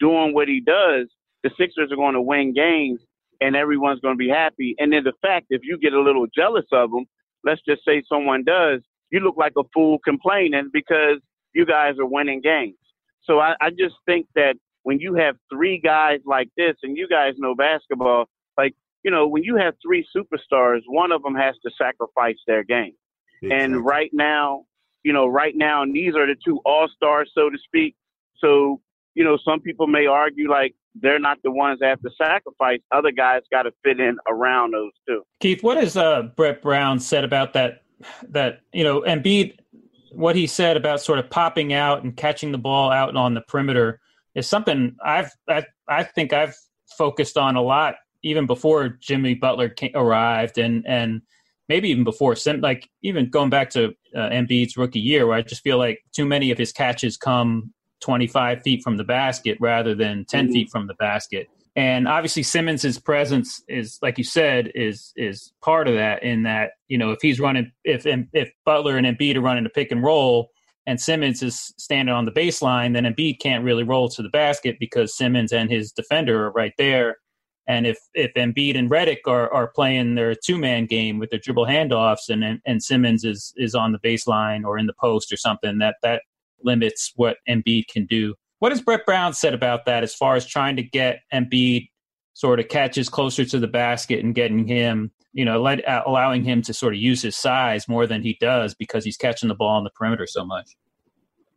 doing 0.00 0.34
what 0.34 0.48
he 0.48 0.60
does, 0.60 1.06
the 1.46 1.54
Sixers 1.56 1.92
are 1.92 1.96
going 1.96 2.14
to 2.14 2.20
win 2.20 2.52
games 2.52 3.00
and 3.40 3.54
everyone's 3.54 4.00
going 4.00 4.14
to 4.14 4.18
be 4.18 4.28
happy. 4.28 4.74
And 4.78 4.92
then 4.92 5.04
the 5.04 5.12
fact, 5.22 5.46
if 5.50 5.60
you 5.62 5.78
get 5.78 5.92
a 5.92 6.00
little 6.00 6.26
jealous 6.34 6.64
of 6.72 6.90
them, 6.90 7.04
let's 7.44 7.60
just 7.68 7.84
say 7.86 8.02
someone 8.08 8.42
does, 8.42 8.80
you 9.10 9.20
look 9.20 9.36
like 9.36 9.52
a 9.56 9.62
fool 9.72 9.98
complaining 10.04 10.70
because 10.72 11.20
you 11.54 11.64
guys 11.64 11.94
are 12.00 12.06
winning 12.06 12.40
games. 12.40 12.74
So 13.22 13.38
I, 13.38 13.54
I 13.60 13.70
just 13.70 13.94
think 14.06 14.26
that 14.34 14.54
when 14.82 14.98
you 14.98 15.14
have 15.14 15.36
three 15.52 15.78
guys 15.78 16.20
like 16.26 16.48
this, 16.56 16.74
and 16.82 16.96
you 16.96 17.06
guys 17.08 17.34
know 17.38 17.54
basketball, 17.54 18.26
like, 18.58 18.74
you 19.04 19.10
know, 19.10 19.28
when 19.28 19.44
you 19.44 19.56
have 19.56 19.74
three 19.84 20.04
superstars, 20.16 20.80
one 20.88 21.12
of 21.12 21.22
them 21.22 21.34
has 21.36 21.54
to 21.64 21.70
sacrifice 21.78 22.36
their 22.46 22.64
game. 22.64 22.94
Exactly. 23.42 23.64
And 23.64 23.84
right 23.84 24.10
now, 24.12 24.64
you 25.04 25.12
know, 25.12 25.26
right 25.26 25.54
now, 25.54 25.82
and 25.82 25.94
these 25.94 26.16
are 26.16 26.26
the 26.26 26.34
two 26.44 26.60
all 26.64 26.88
stars, 26.88 27.30
so 27.34 27.50
to 27.50 27.58
speak. 27.64 27.94
So, 28.38 28.80
you 29.16 29.24
know, 29.24 29.38
some 29.44 29.60
people 29.60 29.86
may 29.86 30.06
argue 30.06 30.48
like 30.48 30.74
they're 30.94 31.18
not 31.18 31.38
the 31.42 31.50
ones 31.50 31.80
that 31.80 31.88
have 31.88 32.02
to 32.02 32.10
sacrifice. 32.16 32.80
Other 32.92 33.10
guys 33.10 33.40
got 33.50 33.62
to 33.62 33.72
fit 33.82 33.98
in 33.98 34.18
around 34.28 34.74
those 34.74 34.92
two. 35.08 35.22
Keith, 35.40 35.62
what 35.62 35.78
has 35.78 35.96
uh, 35.96 36.22
Brett 36.36 36.62
Brown 36.62 37.00
said 37.00 37.24
about 37.24 37.54
that? 37.54 37.82
That 38.28 38.60
you 38.74 38.84
know, 38.84 39.00
Embiid, 39.00 39.58
what 40.12 40.36
he 40.36 40.46
said 40.46 40.76
about 40.76 41.00
sort 41.00 41.18
of 41.18 41.30
popping 41.30 41.72
out 41.72 42.04
and 42.04 42.14
catching 42.14 42.52
the 42.52 42.58
ball 42.58 42.92
out 42.92 43.16
on 43.16 43.32
the 43.32 43.40
perimeter 43.40 44.00
is 44.34 44.46
something 44.46 44.94
I've 45.02 45.30
I, 45.48 45.64
I 45.88 46.02
think 46.04 46.34
I've 46.34 46.54
focused 46.98 47.38
on 47.38 47.56
a 47.56 47.62
lot 47.62 47.96
even 48.22 48.44
before 48.44 48.90
Jimmy 49.00 49.34
Butler 49.34 49.70
came, 49.70 49.92
arrived 49.94 50.58
and 50.58 50.84
and 50.86 51.22
maybe 51.70 51.88
even 51.88 52.04
before, 52.04 52.36
like 52.58 52.88
even 53.02 53.30
going 53.30 53.50
back 53.50 53.70
to 53.70 53.94
uh, 54.14 54.28
Embiid's 54.28 54.76
rookie 54.76 55.00
year, 55.00 55.26
where 55.26 55.36
I 55.36 55.42
just 55.42 55.62
feel 55.62 55.78
like 55.78 56.00
too 56.12 56.26
many 56.26 56.50
of 56.50 56.58
his 56.58 56.70
catches 56.70 57.16
come 57.16 57.72
25 58.00 58.62
feet 58.62 58.82
from 58.82 58.96
the 58.96 59.04
basket 59.04 59.58
rather 59.60 59.94
than 59.94 60.24
10 60.24 60.44
mm-hmm. 60.44 60.52
feet 60.52 60.70
from 60.70 60.86
the 60.86 60.94
basket. 60.94 61.48
And 61.76 62.08
obviously 62.08 62.42
Simmons's 62.42 62.98
presence 62.98 63.62
is, 63.68 63.98
like 64.00 64.16
you 64.16 64.24
said, 64.24 64.72
is 64.74 65.12
is 65.14 65.52
part 65.62 65.88
of 65.88 65.94
that. 65.94 66.22
In 66.22 66.42
that, 66.44 66.70
you 66.88 66.96
know, 66.96 67.10
if 67.10 67.18
he's 67.20 67.38
running, 67.38 67.70
if 67.84 68.06
if 68.06 68.50
Butler 68.64 68.96
and 68.96 69.06
Embiid 69.06 69.36
are 69.36 69.42
running 69.42 69.66
a 69.66 69.68
pick 69.68 69.92
and 69.92 70.02
roll, 70.02 70.48
and 70.86 70.98
Simmons 70.98 71.42
is 71.42 71.74
standing 71.76 72.14
on 72.14 72.24
the 72.24 72.32
baseline, 72.32 72.94
then 72.94 73.04
Embiid 73.04 73.40
can't 73.40 73.62
really 73.62 73.82
roll 73.82 74.08
to 74.08 74.22
the 74.22 74.30
basket 74.30 74.76
because 74.80 75.16
Simmons 75.16 75.52
and 75.52 75.70
his 75.70 75.92
defender 75.92 76.46
are 76.46 76.52
right 76.52 76.72
there. 76.78 77.16
And 77.68 77.86
if 77.86 77.98
if 78.14 78.32
Embiid 78.34 78.78
and 78.78 78.88
Redick 78.88 79.26
are, 79.26 79.52
are 79.52 79.68
playing 79.68 80.14
their 80.14 80.34
two 80.34 80.56
man 80.56 80.86
game 80.86 81.18
with 81.18 81.28
their 81.28 81.40
dribble 81.40 81.66
handoffs, 81.66 82.30
and 82.30 82.60
and 82.64 82.82
Simmons 82.82 83.22
is 83.22 83.52
is 83.56 83.74
on 83.74 83.92
the 83.92 83.98
baseline 83.98 84.64
or 84.64 84.78
in 84.78 84.86
the 84.86 84.94
post 84.98 85.30
or 85.30 85.36
something, 85.36 85.78
that 85.78 85.96
that 86.02 86.22
limits 86.62 87.12
what 87.16 87.36
Embiid 87.48 87.88
can 87.88 88.06
do. 88.06 88.34
What 88.58 88.72
has 88.72 88.80
Brett 88.80 89.04
Brown 89.04 89.32
said 89.34 89.54
about 89.54 89.84
that 89.86 90.02
as 90.02 90.14
far 90.14 90.34
as 90.36 90.46
trying 90.46 90.76
to 90.76 90.82
get 90.82 91.20
Embiid 91.32 91.88
sort 92.34 92.60
of 92.60 92.68
catches 92.68 93.08
closer 93.08 93.44
to 93.44 93.58
the 93.58 93.66
basket 93.66 94.24
and 94.24 94.34
getting 94.34 94.66
him, 94.66 95.10
you 95.32 95.44
know, 95.44 95.60
let, 95.60 95.86
uh, 95.86 96.02
allowing 96.06 96.44
him 96.44 96.62
to 96.62 96.74
sort 96.74 96.94
of 96.94 97.00
use 97.00 97.22
his 97.22 97.36
size 97.36 97.88
more 97.88 98.06
than 98.06 98.22
he 98.22 98.36
does 98.40 98.74
because 98.74 99.04
he's 99.04 99.16
catching 99.16 99.48
the 99.48 99.54
ball 99.54 99.76
on 99.76 99.84
the 99.84 99.90
perimeter 99.90 100.26
so 100.26 100.44
much? 100.44 100.70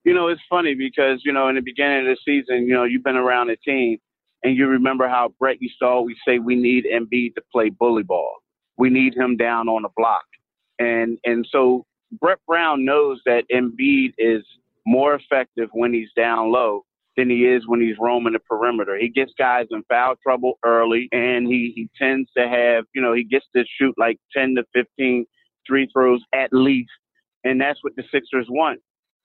You 0.03 0.13
know, 0.13 0.27
it's 0.27 0.41
funny 0.49 0.75
because, 0.75 1.21
you 1.25 1.33
know, 1.33 1.49
in 1.49 1.55
the 1.55 1.61
beginning 1.61 1.99
of 1.99 2.05
the 2.05 2.17
season, 2.25 2.67
you 2.67 2.73
know, 2.73 2.83
you've 2.83 3.03
been 3.03 3.17
around 3.17 3.47
the 3.47 3.57
team 3.57 3.97
and 4.43 4.55
you 4.55 4.67
remember 4.67 5.07
how 5.07 5.33
Brett 5.39 5.61
used 5.61 5.75
to 5.81 5.85
always 5.85 6.15
say 6.25 6.39
we 6.39 6.55
need 6.55 6.85
Embiid 6.85 7.35
to 7.35 7.41
play 7.51 7.69
bully 7.69 8.03
ball. 8.03 8.33
We 8.77 8.89
need 8.89 9.15
him 9.15 9.35
down 9.35 9.67
on 9.67 9.83
the 9.83 9.89
block. 9.97 10.23
And 10.79 11.17
and 11.25 11.45
so 11.51 11.85
Brett 12.21 12.39
Brown 12.47 12.85
knows 12.85 13.21
that 13.25 13.43
Embiid 13.51 14.13
is 14.17 14.43
more 14.89 15.13
effective 15.13 15.69
when 15.71 15.93
he's 15.93 16.09
down 16.15 16.51
low 16.51 16.83
than 17.15 17.29
he 17.29 17.45
is 17.45 17.67
when 17.67 17.81
he's 17.81 17.97
roaming 17.99 18.33
the 18.33 18.39
perimeter. 18.39 18.97
He 18.97 19.09
gets 19.09 19.31
guys 19.37 19.67
in 19.71 19.83
foul 19.89 20.15
trouble 20.23 20.57
early 20.65 21.07
and 21.11 21.47
he, 21.47 21.73
he 21.75 21.89
tends 22.01 22.29
to 22.35 22.47
have, 22.47 22.85
you 22.95 23.01
know, 23.01 23.13
he 23.13 23.23
gets 23.23 23.45
to 23.55 23.63
shoot 23.77 23.93
like 23.97 24.17
10 24.35 24.55
to 24.55 24.63
15 24.73 25.25
three 25.67 25.87
throws 25.93 26.21
at 26.33 26.49
least. 26.51 26.91
And 27.43 27.61
that's 27.61 27.79
what 27.83 27.95
the 27.95 28.03
Sixers 28.11 28.47
want. 28.49 28.79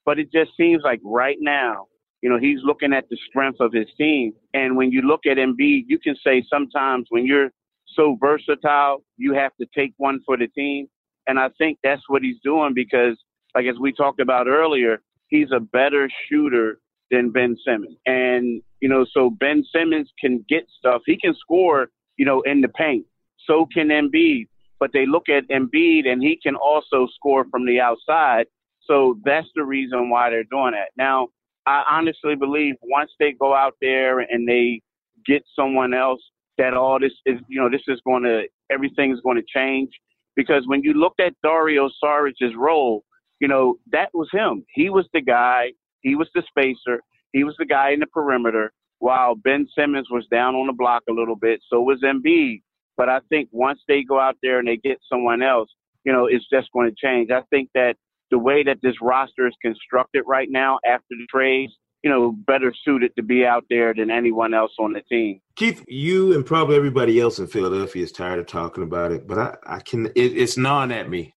But 0.05 0.19
it 0.19 0.31
just 0.31 0.51
seems 0.55 0.83
like 0.83 0.99
right 1.03 1.37
now, 1.39 1.87
you 2.21 2.29
know, 2.29 2.37
he's 2.37 2.59
looking 2.63 2.93
at 2.93 3.09
the 3.09 3.17
strength 3.27 3.59
of 3.59 3.73
his 3.73 3.87
team. 3.97 4.33
And 4.53 4.77
when 4.77 4.91
you 4.91 5.01
look 5.01 5.21
at 5.25 5.37
Embiid, 5.37 5.85
you 5.87 5.97
can 5.99 6.15
say 6.23 6.43
sometimes 6.49 7.07
when 7.09 7.25
you're 7.25 7.49
so 7.95 8.17
versatile, 8.19 9.03
you 9.17 9.33
have 9.33 9.51
to 9.59 9.67
take 9.75 9.93
one 9.97 10.19
for 10.25 10.37
the 10.37 10.47
team. 10.47 10.87
And 11.27 11.39
I 11.39 11.49
think 11.57 11.79
that's 11.83 12.03
what 12.07 12.21
he's 12.21 12.39
doing 12.43 12.73
because, 12.75 13.17
like 13.55 13.65
as 13.65 13.79
we 13.79 13.91
talked 13.91 14.19
about 14.19 14.47
earlier, 14.47 14.99
he's 15.27 15.51
a 15.51 15.59
better 15.59 16.09
shooter 16.29 16.79
than 17.11 17.31
Ben 17.31 17.55
Simmons. 17.65 17.95
And, 18.05 18.61
you 18.81 18.89
know, 18.89 19.05
so 19.11 19.29
Ben 19.29 19.63
Simmons 19.73 20.09
can 20.19 20.43
get 20.49 20.67
stuff. 20.77 21.01
He 21.05 21.17
can 21.17 21.35
score, 21.35 21.89
you 22.17 22.25
know, 22.25 22.41
in 22.41 22.61
the 22.61 22.69
paint. 22.69 23.05
So 23.45 23.67
can 23.73 23.89
Embiid. 23.89 24.47
But 24.79 24.91
they 24.93 25.05
look 25.05 25.29
at 25.29 25.47
Embiid 25.49 26.07
and 26.07 26.21
he 26.21 26.37
can 26.41 26.55
also 26.55 27.07
score 27.15 27.45
from 27.49 27.65
the 27.65 27.79
outside. 27.79 28.47
So 28.81 29.17
that's 29.23 29.47
the 29.55 29.63
reason 29.63 30.09
why 30.09 30.29
they're 30.29 30.43
doing 30.43 30.73
that. 30.73 30.89
Now, 30.97 31.29
I 31.65 31.83
honestly 31.89 32.35
believe 32.35 32.75
once 32.83 33.11
they 33.19 33.31
go 33.31 33.55
out 33.55 33.75
there 33.81 34.19
and 34.19 34.47
they 34.47 34.81
get 35.25 35.43
someone 35.55 35.93
else, 35.93 36.21
that 36.57 36.73
all 36.73 36.99
this 36.99 37.13
is, 37.25 37.39
you 37.47 37.59
know, 37.59 37.69
this 37.69 37.81
is 37.87 37.99
going 38.05 38.23
to, 38.23 38.43
everything's 38.71 39.19
going 39.21 39.37
to 39.37 39.43
change. 39.47 39.89
Because 40.35 40.63
when 40.67 40.83
you 40.83 40.93
looked 40.93 41.19
at 41.19 41.33
Dario 41.43 41.89
Saric's 41.99 42.39
role, 42.55 43.03
you 43.39 43.47
know, 43.47 43.75
that 43.91 44.09
was 44.13 44.29
him. 44.31 44.65
He 44.73 44.89
was 44.89 45.07
the 45.13 45.21
guy, 45.21 45.73
he 46.01 46.15
was 46.15 46.29
the 46.33 46.43
spacer, 46.47 47.01
he 47.33 47.43
was 47.43 47.55
the 47.57 47.65
guy 47.65 47.91
in 47.91 47.99
the 47.99 48.07
perimeter, 48.07 48.71
while 48.99 49.35
Ben 49.35 49.67
Simmons 49.77 50.07
was 50.09 50.25
down 50.31 50.55
on 50.55 50.67
the 50.67 50.73
block 50.73 51.03
a 51.09 51.13
little 51.13 51.35
bit. 51.35 51.61
So 51.69 51.81
was 51.81 52.01
Embiid. 52.01 52.61
But 52.97 53.09
I 53.09 53.19
think 53.29 53.49
once 53.51 53.79
they 53.87 54.03
go 54.03 54.19
out 54.19 54.37
there 54.41 54.59
and 54.59 54.67
they 54.67 54.77
get 54.77 54.99
someone 55.11 55.43
else, 55.43 55.69
you 56.05 56.13
know, 56.13 56.27
it's 56.27 56.47
just 56.49 56.71
going 56.71 56.89
to 56.89 56.95
change. 56.95 57.29
I 57.29 57.41
think 57.49 57.69
that 57.75 57.97
the 58.31 58.39
way 58.39 58.63
that 58.63 58.77
this 58.81 58.95
roster 59.01 59.47
is 59.47 59.55
constructed 59.61 60.23
right 60.25 60.47
now 60.49 60.79
after 60.85 61.09
the 61.09 61.25
trades, 61.29 61.73
you 62.03 62.09
know, 62.09 62.31
better 62.31 62.73
suited 62.83 63.15
to 63.15 63.23
be 63.23 63.45
out 63.45 63.65
there 63.69 63.93
than 63.93 64.11
anyone 64.11 64.53
else 64.53 64.71
on 64.79 64.93
the 64.93 65.01
team. 65.01 65.41
Keith, 65.55 65.83
you 65.87 66.33
and 66.33 66.45
probably 66.45 66.75
everybody 66.75 67.19
else 67.19 67.39
in 67.39 67.47
Philadelphia 67.47 68.03
is 68.03 68.11
tired 68.11 68.39
of 68.39 68.45
talking 68.45 68.83
about 68.83 69.11
it, 69.11 69.27
but 69.27 69.37
I, 69.37 69.55
I 69.65 69.79
can, 69.79 70.05
it, 70.07 70.37
it's 70.37 70.57
gnawing 70.57 70.91
at 70.91 71.09
me 71.09 71.33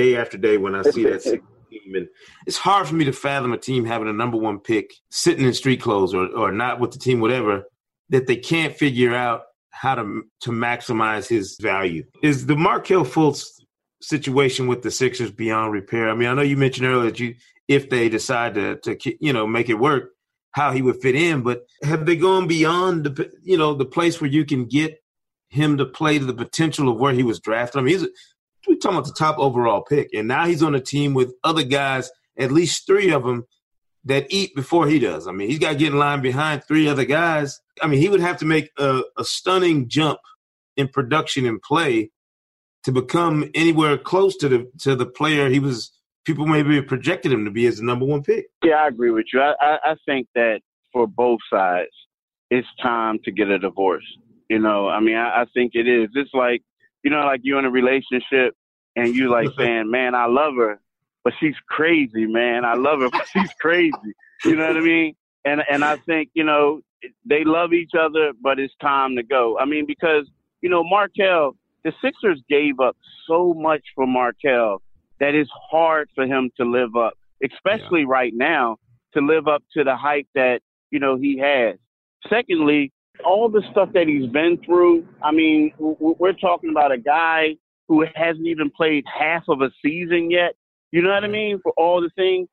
day 0.00 0.16
after 0.16 0.38
day 0.38 0.56
when 0.56 0.74
I 0.74 0.82
see 0.82 1.04
that 1.04 1.22
team. 1.70 1.94
And 1.94 2.08
it's 2.46 2.56
hard 2.56 2.88
for 2.88 2.94
me 2.94 3.04
to 3.04 3.12
fathom 3.12 3.52
a 3.52 3.58
team 3.58 3.84
having 3.84 4.08
a 4.08 4.12
number 4.12 4.36
one 4.36 4.58
pick 4.58 4.92
sitting 5.10 5.44
in 5.44 5.54
street 5.54 5.80
clothes 5.80 6.14
or, 6.14 6.26
or 6.26 6.52
not 6.52 6.80
with 6.80 6.92
the 6.92 6.98
team, 6.98 7.20
whatever, 7.20 7.64
that 8.08 8.26
they 8.26 8.36
can't 8.36 8.76
figure 8.76 9.14
out 9.14 9.42
how 9.70 9.94
to 9.94 10.22
to 10.40 10.50
maximize 10.50 11.28
his 11.28 11.56
value. 11.60 12.04
Is 12.22 12.46
the 12.46 12.56
Markelle 12.56 13.04
Fultz 13.04 13.44
situation 14.02 14.66
with 14.66 14.82
the 14.82 14.90
Sixers 14.90 15.30
beyond 15.30 15.72
repair? 15.72 16.10
I 16.10 16.14
mean, 16.14 16.28
I 16.28 16.34
know 16.34 16.42
you 16.42 16.56
mentioned 16.56 16.86
earlier 16.86 17.10
that 17.10 17.20
you, 17.20 17.34
if 17.68 17.88
they 17.88 18.08
decide 18.08 18.54
to, 18.54 18.76
to 18.76 18.96
you 19.24 19.32
know, 19.32 19.46
make 19.46 19.68
it 19.68 19.78
work, 19.78 20.10
how 20.52 20.72
he 20.72 20.82
would 20.82 21.00
fit 21.00 21.14
in, 21.14 21.42
but 21.42 21.62
have 21.84 22.04
they 22.04 22.16
gone 22.16 22.48
beyond 22.48 23.04
the, 23.04 23.30
you 23.42 23.56
know, 23.56 23.74
the 23.74 23.84
place 23.84 24.20
where 24.20 24.30
you 24.30 24.44
can 24.44 24.64
get 24.66 24.98
him 25.48 25.78
to 25.78 25.86
play 25.86 26.18
to 26.18 26.24
the 26.24 26.34
potential 26.34 26.88
of 26.88 26.98
where 26.98 27.12
he 27.12 27.22
was 27.22 27.38
drafted? 27.38 27.80
I 27.80 27.84
mean, 27.84 27.98
he's 27.98 28.08
we're 28.66 28.76
talking 28.76 28.98
about 28.98 29.06
the 29.06 29.14
top 29.14 29.38
overall 29.38 29.82
pick, 29.82 30.10
and 30.14 30.28
now 30.28 30.46
he's 30.46 30.62
on 30.62 30.74
a 30.74 30.80
team 30.80 31.14
with 31.14 31.34
other 31.44 31.62
guys, 31.62 32.10
at 32.38 32.52
least 32.52 32.86
three 32.86 33.10
of 33.12 33.24
them 33.24 33.46
that 34.04 34.26
eat 34.30 34.54
before 34.54 34.86
he 34.86 34.98
does. 34.98 35.26
I 35.26 35.32
mean, 35.32 35.48
he's 35.48 35.58
got 35.58 35.72
to 35.72 35.78
get 35.78 35.92
in 35.92 35.98
line 35.98 36.22
behind 36.22 36.64
three 36.64 36.88
other 36.88 37.04
guys. 37.04 37.60
I 37.82 37.86
mean, 37.86 38.00
he 38.00 38.08
would 38.08 38.20
have 38.20 38.38
to 38.38 38.46
make 38.46 38.70
a, 38.78 39.02
a 39.18 39.24
stunning 39.24 39.88
jump 39.88 40.20
in 40.76 40.88
production 40.88 41.46
and 41.46 41.60
play 41.60 42.10
to 42.84 42.92
become 42.92 43.50
anywhere 43.54 43.98
close 43.98 44.36
to 44.38 44.48
the 44.48 44.70
to 44.80 44.96
the 44.96 45.06
player 45.06 45.48
he 45.48 45.58
was. 45.58 45.92
People 46.26 46.46
maybe 46.46 46.80
projected 46.82 47.32
him 47.32 47.46
to 47.46 47.50
be 47.50 47.66
as 47.66 47.78
the 47.78 47.82
number 47.82 48.04
one 48.04 48.22
pick. 48.22 48.46
Yeah, 48.62 48.74
I 48.74 48.88
agree 48.88 49.10
with 49.10 49.26
you. 49.32 49.40
I, 49.40 49.54
I, 49.58 49.78
I 49.92 49.94
think 50.04 50.28
that 50.34 50.60
for 50.92 51.06
both 51.06 51.40
sides, 51.50 51.90
it's 52.50 52.68
time 52.82 53.18
to 53.24 53.32
get 53.32 53.48
a 53.48 53.58
divorce. 53.58 54.04
You 54.50 54.58
know, 54.58 54.88
I 54.88 55.00
mean, 55.00 55.16
I, 55.16 55.42
I 55.42 55.44
think 55.54 55.72
it 55.74 55.88
is. 55.88 56.10
It's 56.14 56.34
like, 56.34 56.62
you 57.02 57.10
know, 57.10 57.24
like 57.24 57.40
you're 57.42 57.58
in 57.58 57.64
a 57.64 57.70
relationship 57.70 58.54
and 58.96 59.14
you 59.14 59.30
like 59.30 59.48
saying, 59.58 59.90
"Man, 59.90 60.14
I 60.14 60.26
love 60.26 60.54
her," 60.56 60.80
but 61.24 61.32
she's 61.40 61.56
crazy, 61.68 62.26
man. 62.26 62.64
I 62.64 62.74
love 62.74 63.00
her, 63.00 63.10
but 63.10 63.26
she's 63.32 63.52
crazy. 63.60 64.14
You 64.44 64.56
know 64.56 64.66
what 64.66 64.76
I 64.76 64.80
mean? 64.80 65.14
And 65.44 65.62
and 65.70 65.84
I 65.84 65.96
think 65.96 66.30
you 66.34 66.44
know 66.44 66.82
they 67.24 67.44
love 67.44 67.72
each 67.72 67.92
other, 67.98 68.32
but 68.40 68.58
it's 68.58 68.74
time 68.80 69.16
to 69.16 69.22
go. 69.22 69.58
I 69.58 69.64
mean, 69.64 69.86
because 69.86 70.28
you 70.60 70.68
know 70.68 70.84
Markelle, 70.84 71.56
the 71.84 71.92
Sixers 72.02 72.42
gave 72.48 72.80
up 72.80 72.96
so 73.26 73.54
much 73.54 73.82
for 73.94 74.06
Markelle 74.06 74.82
that 75.18 75.34
it's 75.34 75.50
hard 75.70 76.08
for 76.14 76.26
him 76.26 76.50
to 76.56 76.64
live 76.64 76.96
up, 76.96 77.14
especially 77.44 78.00
yeah. 78.00 78.08
right 78.08 78.32
now, 78.34 78.76
to 79.14 79.20
live 79.20 79.48
up 79.48 79.62
to 79.74 79.84
the 79.84 79.96
hype 79.96 80.26
that 80.34 80.60
you 80.90 80.98
know 80.98 81.16
he 81.16 81.38
has. 81.38 81.76
Secondly, 82.28 82.92
all 83.24 83.48
the 83.48 83.62
stuff 83.70 83.90
that 83.94 84.06
he's 84.06 84.26
been 84.26 84.58
through. 84.64 85.06
I 85.22 85.32
mean, 85.32 85.72
we're 85.78 86.32
talking 86.32 86.70
about 86.70 86.92
a 86.92 86.98
guy 86.98 87.56
who 87.88 88.04
hasn't 88.14 88.46
even 88.46 88.70
played 88.70 89.04
half 89.06 89.44
of 89.48 89.62
a 89.62 89.70
season 89.84 90.30
yet. 90.30 90.54
You 90.92 91.02
know 91.02 91.10
what 91.10 91.24
I 91.24 91.28
mean? 91.28 91.60
For 91.62 91.72
all 91.76 92.00
the 92.00 92.10
things, 92.16 92.48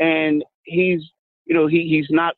and 0.00 0.44
he's, 0.64 1.00
you 1.46 1.54
know, 1.54 1.66
he 1.66 1.88
he's 1.88 2.06
not 2.10 2.34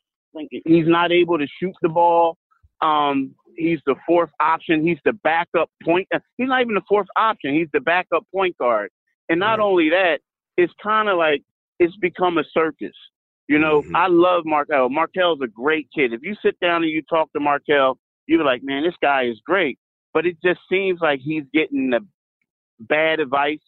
he's 0.49 0.87
not 0.87 1.11
able 1.11 1.37
to 1.37 1.47
shoot 1.59 1.73
the 1.81 1.89
ball. 1.89 2.37
Um, 2.81 3.35
he's 3.55 3.79
the 3.85 3.95
fourth 4.05 4.29
option. 4.39 4.85
He's 4.85 4.99
the 5.05 5.13
backup 5.13 5.69
point. 5.83 6.07
Uh, 6.13 6.19
he's 6.37 6.47
not 6.49 6.61
even 6.61 6.75
the 6.75 6.81
fourth 6.87 7.07
option. 7.15 7.53
He's 7.53 7.69
the 7.73 7.79
backup 7.79 8.25
point 8.33 8.57
guard. 8.57 8.89
And 9.29 9.39
not 9.39 9.59
only 9.59 9.89
that, 9.89 10.19
it's 10.57 10.73
kind 10.81 11.09
of 11.09 11.17
like 11.17 11.41
it's 11.79 11.95
become 11.97 12.37
a 12.37 12.43
circus. 12.53 12.95
You 13.47 13.59
know, 13.59 13.81
mm-hmm. 13.81 13.95
I 13.95 14.07
love 14.07 14.43
Markelle. 14.45 14.89
Markelle's 14.89 15.39
a 15.43 15.47
great 15.47 15.87
kid. 15.95 16.13
If 16.13 16.21
you 16.23 16.35
sit 16.41 16.59
down 16.59 16.83
and 16.83 16.91
you 16.91 17.01
talk 17.03 17.31
to 17.33 17.39
Markelle, 17.39 17.99
you're 18.27 18.43
like, 18.43 18.61
man, 18.63 18.83
this 18.83 18.95
guy 19.01 19.25
is 19.25 19.39
great. 19.45 19.77
But 20.13 20.25
it 20.25 20.37
just 20.43 20.59
seems 20.69 20.99
like 21.01 21.19
he's 21.21 21.43
getting 21.53 21.91
the 21.91 21.99
bad 22.79 23.19
advice. 23.19 23.59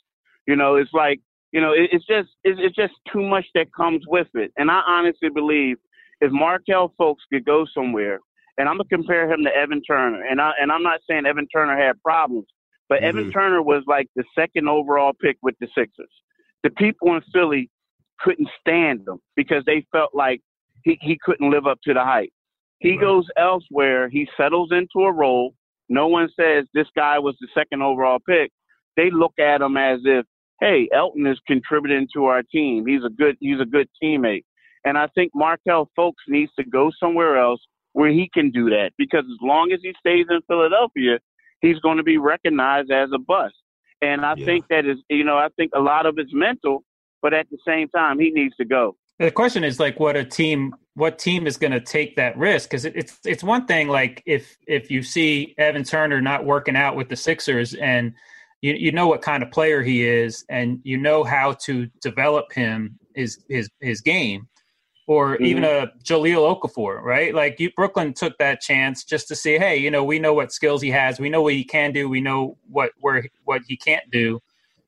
You 0.48 0.56
know, 0.56 0.76
it's 0.76 0.94
like, 0.94 1.20
you 1.52 1.62
know, 1.62 1.74
it, 1.74 1.90
it's 1.92 2.06
just 2.06 2.30
it's, 2.44 2.60
it's 2.62 2.76
just 2.76 2.94
too 3.12 3.22
much 3.22 3.46
that 3.54 3.74
comes 3.74 4.04
with 4.08 4.28
it. 4.34 4.52
And 4.58 4.72
I 4.72 4.82
honestly 4.88 5.30
believe 5.30 5.78
if 6.22 6.32
Markelle 6.32 6.94
Fultz 7.00 7.18
could 7.32 7.46
go 7.46 7.66
somewhere, 7.74 8.20
and 8.58 8.68
I'm 8.68 8.78
gonna 8.78 8.90
compare 8.90 9.32
him 9.32 9.44
to 9.44 9.56
Evan 9.56 9.82
Turner, 9.84 10.24
and 10.26 10.42
I 10.42 10.54
and 10.60 10.72
I'm 10.72 10.84
not 10.84 11.02
saying 11.08 11.26
Evan 11.26 11.48
Turner 11.48 11.78
had 11.78 12.02
problems, 12.02 12.48
but 12.90 13.02
mm-hmm. 13.02 13.20
Evan 13.20 13.32
Turner 13.32 13.62
was 13.62 13.84
like 13.86 14.08
the 14.16 14.24
second 14.34 14.68
overall 14.68 15.14
pick 15.14 15.38
with 15.44 15.56
the 15.60 15.68
Sixers. 15.76 16.10
The 16.64 16.72
people 16.72 17.16
in 17.16 17.22
Philly 17.34 17.70
couldn't 18.20 18.50
stand 18.60 19.08
him 19.08 19.20
because 19.36 19.64
they 19.66 19.86
felt 19.92 20.12
like 20.14 20.42
he, 20.84 20.98
he 21.02 21.18
couldn't 21.24 21.50
live 21.50 21.68
up 21.68 21.80
to 21.84 21.94
the 21.94 22.04
hype. 22.04 22.30
He 22.80 22.92
right. 22.92 23.02
goes 23.02 23.28
elsewhere. 23.38 24.10
He 24.10 24.28
settles 24.38 24.70
into 24.72 25.06
a 25.06 25.12
role. 25.12 25.54
No 25.90 26.08
one 26.08 26.30
says 26.40 26.66
this 26.74 26.88
guy 26.96 27.18
was 27.20 27.36
the 27.40 27.48
second 27.54 27.82
overall 27.82 28.20
pick. 28.20 28.52
They 28.96 29.10
look 29.12 29.34
at 29.40 29.62
him 29.62 29.78
as 29.78 30.00
if, 30.04 30.26
hey, 30.60 30.90
Elton 30.94 31.26
is 31.28 31.40
contributing 31.48 32.08
to 32.14 32.26
our 32.26 32.44
team. 32.44 32.86
He's 32.86 33.04
a 33.06 33.10
good 33.10 33.38
he's 33.40 33.62
a 33.62 33.66
good 33.66 33.88
teammate. 34.02 34.44
And 34.86 34.98
I 34.98 35.08
think 35.08 35.32
Markelle 35.36 35.90
Fultz 35.98 36.14
needs 36.28 36.52
to 36.58 36.64
go 36.64 36.92
somewhere 37.00 37.38
else 37.38 37.62
where 37.94 38.10
he 38.10 38.30
can 38.34 38.52
do 38.52 38.70
that 38.70 38.92
because 38.98 39.24
as 39.26 39.38
long 39.42 39.72
as 39.72 39.80
he 39.82 39.94
stays 40.00 40.26
in 40.30 40.40
Philadelphia, 40.48 41.20
he's 41.62 41.80
going 41.80 41.98
to 41.98 42.04
be 42.04 42.18
recognized 42.18 42.92
as 42.92 43.10
a 43.14 43.20
bust. 43.20 43.56
And 44.02 44.24
I 44.24 44.36
yeah. 44.38 44.46
think 44.46 44.66
that 44.70 44.86
is, 44.86 44.98
you 45.10 45.24
know, 45.24 45.38
I 45.38 45.48
think 45.58 45.72
a 45.76 45.80
lot 45.80 46.06
of 46.06 46.20
it's 46.20 46.32
mental 46.34 46.84
but 47.22 47.34
at 47.34 47.50
the 47.50 47.58
same 47.66 47.90
time, 47.90 48.20
he 48.20 48.32
needs 48.32 48.56
to 48.58 48.66
go. 48.66 48.96
The 49.20 49.32
question 49.32 49.64
is 49.64 49.80
like, 49.80 50.00
what 50.00 50.16
a 50.16 50.24
team, 50.24 50.76
what 50.94 51.18
team 51.18 51.48
is 51.48 51.58
going 51.58 51.72
to 51.72 51.82
take 51.82 52.16
that 52.18 52.38
risk? 52.38 52.70
Because 52.70 52.86
it, 52.86 52.94
it's 52.96 53.20
it's 53.26 53.44
one 53.44 53.66
thing 53.66 53.88
like 53.88 54.22
if 54.26 54.58
if 54.68 54.92
you 54.92 55.02
see 55.02 55.56
Evan 55.58 55.84
Turner 55.84 56.22
not 56.22 56.46
working 56.46 56.76
out 56.76 56.96
with 56.96 57.10
the 57.10 57.16
Sixers 57.16 57.74
and 57.74 58.14
you 58.62 58.74
you 58.74 58.92
know 58.92 59.08
what 59.08 59.22
kind 59.22 59.42
of 59.42 59.52
player 59.52 59.82
he 59.82 60.06
is 60.06 60.46
and 60.50 60.80
you 60.84 60.98
know 60.98 61.24
how 61.24 61.54
to 61.54 61.88
develop 62.02 62.52
him 62.54 63.00
his 63.16 63.44
his 63.50 63.70
his 63.82 64.02
game 64.02 64.48
or 65.08 65.36
mm-hmm. 65.36 65.46
even 65.46 65.64
a 65.64 65.88
Jahlil 66.04 66.60
Okafor, 66.60 67.02
right? 67.02 67.34
Like 67.34 67.60
you, 67.60 67.72
Brooklyn 67.72 68.14
took 68.14 68.38
that 68.38 68.62
chance 68.62 69.04
just 69.04 69.28
to 69.30 69.36
see, 69.36 69.58
hey, 69.58 69.78
you 69.78 69.90
know, 69.90 70.04
we 70.04 70.20
know 70.20 70.34
what 70.34 70.52
skills 70.52 70.82
he 70.82 70.92
has, 70.92 71.20
we 71.20 71.30
know 71.30 71.42
what 71.42 71.54
he 71.54 71.64
can 71.64 71.94
do, 71.94 72.08
we 72.10 72.22
know 72.22 72.58
what 72.70 72.92
where 73.00 73.26
what 73.46 73.62
he 73.68 73.78
can't 73.78 74.10
do, 74.12 74.40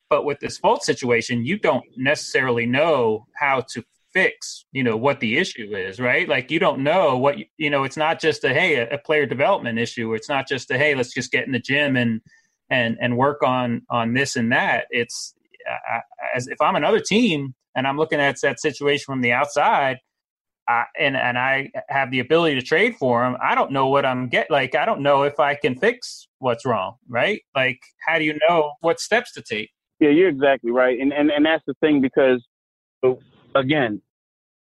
but 0.09 0.25
with 0.25 0.39
this 0.39 0.59
Fultz 0.59 0.81
situation, 0.81 1.45
you 1.45 1.57
don't 1.57 1.85
necessarily 1.95 2.65
know 2.65 3.27
how 3.35 3.61
to 3.69 3.83
fix, 4.11 4.65
you 4.71 4.83
know, 4.83 4.97
what 4.97 5.19
the 5.19 5.37
issue 5.37 5.75
is, 5.75 5.99
right? 5.99 6.27
Like 6.27 6.51
you 6.51 6.59
don't 6.59 6.83
know 6.83 7.17
what 7.17 7.35
you 7.57 7.69
know. 7.69 7.83
It's 7.83 7.97
not 7.97 8.19
just 8.19 8.43
a 8.43 8.53
hey, 8.53 8.75
a, 8.75 8.89
a 8.89 8.97
player 8.97 9.25
development 9.25 9.79
issue. 9.79 10.13
It's 10.13 10.29
not 10.29 10.47
just 10.47 10.71
a 10.71 10.77
hey, 10.77 10.95
let's 10.95 11.13
just 11.13 11.31
get 11.31 11.45
in 11.45 11.51
the 11.51 11.59
gym 11.59 11.95
and 11.95 12.21
and 12.69 12.97
and 12.99 13.17
work 13.17 13.43
on 13.43 13.83
on 13.89 14.13
this 14.13 14.35
and 14.35 14.51
that. 14.51 14.85
It's 14.89 15.33
as 16.33 16.47
if 16.47 16.59
I'm 16.61 16.75
another 16.75 16.99
team 16.99 17.53
and 17.75 17.87
I'm 17.87 17.97
looking 17.97 18.19
at 18.19 18.41
that 18.41 18.59
situation 18.59 19.03
from 19.05 19.21
the 19.21 19.31
outside. 19.31 19.97
Uh, 20.67 20.83
and 20.99 21.17
and 21.17 21.37
I 21.37 21.71
have 21.87 22.11
the 22.11 22.19
ability 22.19 22.53
to 22.55 22.61
trade 22.61 22.95
for 22.99 23.25
him. 23.25 23.37
I 23.41 23.55
don't 23.55 23.71
know 23.71 23.87
what 23.87 24.05
I'm 24.05 24.29
get 24.29 24.51
like. 24.51 24.75
I 24.75 24.85
don't 24.85 25.01
know 25.01 25.23
if 25.23 25.39
I 25.39 25.55
can 25.55 25.75
fix 25.75 26.27
what's 26.37 26.63
wrong, 26.63 26.97
right? 27.07 27.41
Like, 27.55 27.79
how 28.05 28.19
do 28.19 28.23
you 28.23 28.37
know 28.47 28.73
what 28.81 28.99
steps 28.99 29.33
to 29.33 29.41
take? 29.41 29.71
Yeah, 29.99 30.09
you're 30.09 30.29
exactly 30.29 30.71
right, 30.71 30.97
and 30.99 31.11
and 31.11 31.29
and 31.29 31.45
that's 31.45 31.63
the 31.67 31.73
thing 31.81 32.01
because, 32.01 32.41
again, 33.55 34.01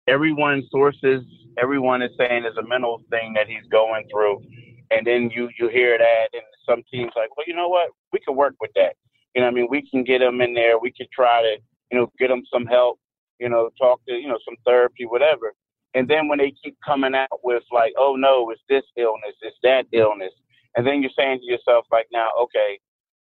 everyone's 0.09 0.65
sources, 0.71 1.25
everyone 1.59 2.03
is 2.03 2.11
saying 2.19 2.45
it's 2.45 2.57
a 2.57 2.67
mental 2.67 3.03
thing 3.11 3.33
that 3.35 3.49
he's 3.49 3.67
going 3.71 4.05
through, 4.11 4.43
and 4.91 5.07
then 5.07 5.31
you 5.35 5.49
you 5.59 5.69
hear 5.69 5.99
that, 5.99 6.29
and 6.33 6.43
some 6.69 6.83
teams 6.91 7.13
like, 7.17 7.37
well, 7.37 7.45
you 7.49 7.55
know 7.55 7.69
what, 7.69 7.91
we 8.13 8.21
can 8.21 8.37
work 8.37 8.55
with 8.61 8.71
that. 8.77 8.95
You 9.35 9.43
know, 9.43 9.49
I 9.49 9.51
mean, 9.51 9.67
we 9.69 9.83
can 9.91 10.05
get 10.05 10.23
him 10.23 10.41
in 10.41 10.55
there. 10.55 10.79
We 10.79 10.93
can 10.93 11.07
try 11.13 11.43
to, 11.43 11.57
you 11.91 11.99
know, 11.99 12.13
get 12.19 12.31
him 12.31 12.45
some 12.53 12.67
help. 12.67 13.01
You 13.41 13.49
know, 13.49 13.71
talk 13.81 14.01
to, 14.07 14.15
you 14.15 14.29
know, 14.29 14.39
some 14.45 14.55
therapy, 14.65 15.07
whatever. 15.07 15.53
And 15.95 16.09
then 16.09 16.29
when 16.29 16.39
they 16.39 16.53
keep 16.63 16.77
coming 16.87 17.15
out 17.15 17.41
with 17.43 17.65
like, 17.73 17.93
oh 17.99 18.15
no, 18.17 18.51
it's 18.51 18.63
this 18.69 18.85
illness, 18.97 19.35
it's 19.43 19.57
that 19.65 19.87
illness, 19.93 20.33
and 20.77 20.87
then 20.87 21.03
you're 21.03 21.11
saying 21.19 21.41
to 21.41 21.45
yourself 21.45 21.87
like, 21.91 22.07
now, 22.13 22.29
okay, 22.41 22.79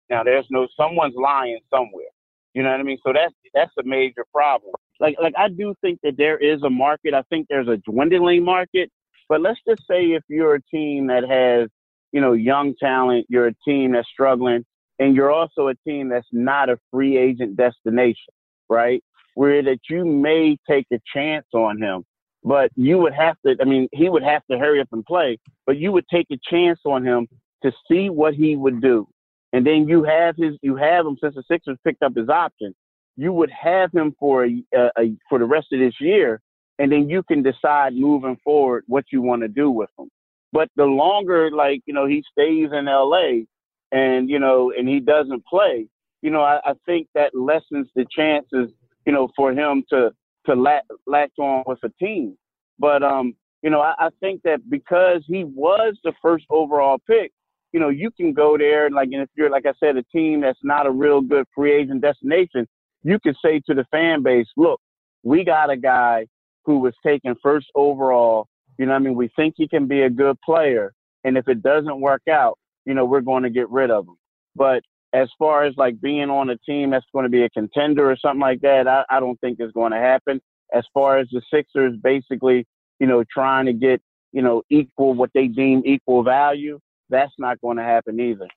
now 0.10 0.24
there's 0.24 0.48
no 0.50 0.68
someone's 0.78 1.16
lying 1.16 1.60
somewhere. 1.70 2.06
You 2.54 2.64
know 2.64 2.72
what 2.72 2.80
I 2.80 2.84
mean? 2.84 2.98
So 3.06 3.14
that's 3.14 3.34
that's 3.54 3.72
a 3.80 3.84
major 3.84 4.26
problem. 4.34 4.74
Like 5.00 5.16
like 5.22 5.34
I 5.38 5.50
do 5.50 5.76
think 5.82 6.00
that 6.04 6.18
there 6.18 6.38
is 6.38 6.64
a 6.64 6.70
market. 6.70 7.14
I 7.14 7.22
think 7.30 7.48
there's 7.50 7.68
a 7.68 7.78
dwindling 7.78 8.44
market. 8.44 8.90
But 9.30 9.42
let's 9.42 9.60
just 9.68 9.82
say 9.90 10.06
if 10.14 10.24
you're 10.30 10.56
a 10.56 10.62
team 10.74 11.08
that 11.08 11.24
has, 11.28 11.70
you 12.14 12.22
know, 12.22 12.32
young 12.34 12.74
talent, 12.76 13.26
you're 13.30 13.48
a 13.48 13.54
team 13.66 13.92
that's 13.92 14.08
struggling, 14.08 14.66
and 15.00 15.16
you're 15.16 15.32
also 15.32 15.68
a 15.68 15.76
team 15.88 16.10
that's 16.10 16.28
not 16.32 16.70
a 16.70 16.80
free 16.92 17.18
agent 17.18 17.58
destination, 17.58 18.34
right? 18.70 19.04
Where 19.36 19.62
that 19.64 19.80
you 19.90 20.06
may 20.06 20.58
take 20.68 20.88
a 20.94 21.00
chance 21.14 21.46
on 21.54 21.82
him, 21.82 22.06
but 22.44 22.72
you 22.76 22.98
would 22.98 23.14
have 23.14 23.36
to 23.46 23.56
I 23.62 23.66
mean, 23.66 23.90
he 23.92 24.10
would 24.10 24.24
have 24.24 24.44
to 24.50 24.58
hurry 24.58 24.80
up 24.80 24.88
and 24.94 25.06
play, 25.06 25.38
but 25.66 25.78
you 25.78 25.92
would 25.92 26.08
take 26.08 26.28
a 26.32 26.38
chance 26.50 26.80
on 26.86 27.06
him 27.06 27.28
to 27.64 27.72
see 27.92 28.10
what 28.10 28.34
he 28.34 28.56
would 28.56 28.82
do 28.82 29.08
and 29.54 29.66
then 29.66 29.88
you 29.88 30.04
have 30.04 30.36
his 30.36 30.56
you 30.62 30.76
have 30.76 31.06
him 31.06 31.18
since 31.22 31.36
the 31.36 31.44
Sixers 31.50 31.78
picked 31.84 32.04
up 32.04 32.16
his 32.16 32.30
option. 32.30 32.76
You 33.16 33.34
would 33.34 33.50
have 33.52 33.92
him 33.92 34.16
for 34.20 34.46
a, 34.46 34.64
a, 34.74 34.90
a 35.00 35.16
for 35.30 35.40
the 35.40 35.46
rest 35.46 35.68
of 35.74 35.80
this 35.80 35.96
year, 36.00 36.42
and 36.80 36.92
then 36.92 37.10
you 37.10 37.24
can 37.24 37.44
decide 37.44 37.94
moving 37.94 38.38
forward 38.44 38.84
what 38.88 39.06
you 39.12 39.22
want 39.22 39.42
to 39.42 39.48
do 39.48 39.72
with 39.72 39.90
him. 39.98 40.10
But 40.52 40.70
the 40.76 40.86
longer 40.86 41.50
like 41.52 41.82
you 41.86 41.94
know 41.94 42.06
he 42.06 42.24
stays 42.32 42.70
in 42.72 42.86
LA, 42.86 43.46
and 43.92 44.30
you 44.30 44.40
know 44.40 44.74
and 44.78 44.88
he 44.88 45.00
doesn't 45.00 45.46
play, 45.46 45.88
you 46.22 46.30
know 46.30 46.42
I, 46.42 46.60
I 46.66 46.74
think 46.86 47.08
that 47.16 47.34
lessens 47.34 47.88
the 47.96 48.06
chances 48.16 48.72
you 49.06 49.14
know 49.14 49.30
for 49.36 49.52
him 49.52 49.84
to 49.90 50.12
to 50.46 50.56
latch, 50.56 50.84
latch 51.06 51.32
on 51.40 51.64
with 51.66 51.80
a 51.84 51.90
team. 52.04 52.38
But 52.80 53.02
um 53.02 53.34
you 53.64 53.70
know 53.70 53.82
I, 53.82 53.94
I 53.98 54.10
think 54.20 54.44
that 54.44 54.70
because 54.70 55.24
he 55.26 55.46
was 55.46 55.98
the 56.04 56.14
first 56.22 56.46
overall 56.50 57.00
pick, 57.08 57.32
you 57.74 57.80
know, 57.80 57.90
you 57.90 58.12
can 58.12 58.34
go 58.34 58.58
there 58.58 58.86
and 58.86 58.96
like, 58.96 59.10
and 59.12 59.22
if 59.22 59.30
you're, 59.36 59.50
like 59.50 59.66
I 59.66 59.74
said, 59.80 59.98
a 59.98 60.04
team 60.04 60.42
that's 60.42 60.60
not 60.64 60.88
a 60.88 60.92
real 60.92 61.22
good 61.22 61.46
free 61.54 61.74
agent 61.74 62.02
destination, 62.02 62.68
you 63.04 63.20
can 63.20 63.36
say 63.44 63.62
to 63.68 63.74
the 63.74 63.86
fan 63.92 64.24
base, 64.24 64.48
look, 64.58 64.80
we 65.24 65.44
got 65.44 65.70
a 65.70 65.78
guy 65.78 66.28
who 66.66 66.80
was 66.80 66.94
taken 67.06 67.36
first 67.44 67.68
overall. 67.76 68.48
You 68.78 68.86
know, 68.86 68.94
I 68.94 69.00
mean, 69.00 69.16
we 69.16 69.30
think 69.36 69.56
he 69.58 69.68
can 69.68 69.88
be 69.88 70.04
a 70.04 70.10
good 70.10 70.40
player. 70.42 70.94
And 71.24 71.38
if 71.38 71.48
it 71.48 71.62
doesn't 71.64 72.00
work 72.00 72.22
out, 72.30 72.58
you 72.86 72.94
know, 72.94 73.06
we're 73.06 73.22
going 73.22 73.44
to 73.44 73.50
get 73.50 73.70
rid 73.70 73.92
of 73.92 74.08
him. 74.08 74.16
But 74.56 74.84
as 75.14 75.30
far 75.38 75.64
as 75.64 75.74
like 75.78 76.00
being 76.00 76.30
on 76.30 76.50
a 76.50 76.58
team 76.58 76.92
that's 76.92 77.06
going 77.14 77.24
to 77.24 77.30
be 77.30 77.44
a 77.44 77.50
contender 77.50 78.10
or 78.10 78.18
something 78.18 78.40
like 78.40 78.62
that, 78.62 78.88
I, 78.88 79.04
I 79.10 79.20
don't 79.20 79.40
think 79.42 79.60
it's 79.60 79.74
going 79.74 79.92
to 79.92 79.98
happen. 79.98 80.42
as 80.74 80.86
far 80.94 81.18
as 81.18 81.28
the 81.32 81.42
Sixers 81.54 81.98
basically, 82.02 82.66
you 83.00 83.08
know, 83.08 83.24
trying 83.32 83.66
to 83.66 83.74
get, 83.74 84.02
you 84.32 84.42
know, 84.42 84.64
equal 84.70 85.14
what 85.14 85.32
they 85.34 85.48
deem 85.48 85.82
equal 85.86 86.24
value, 86.24 86.80
that's 87.10 87.34
not 87.38 87.62
going 87.62 87.78
to 87.78 87.84
happen 87.84 88.20
either. 88.20 88.48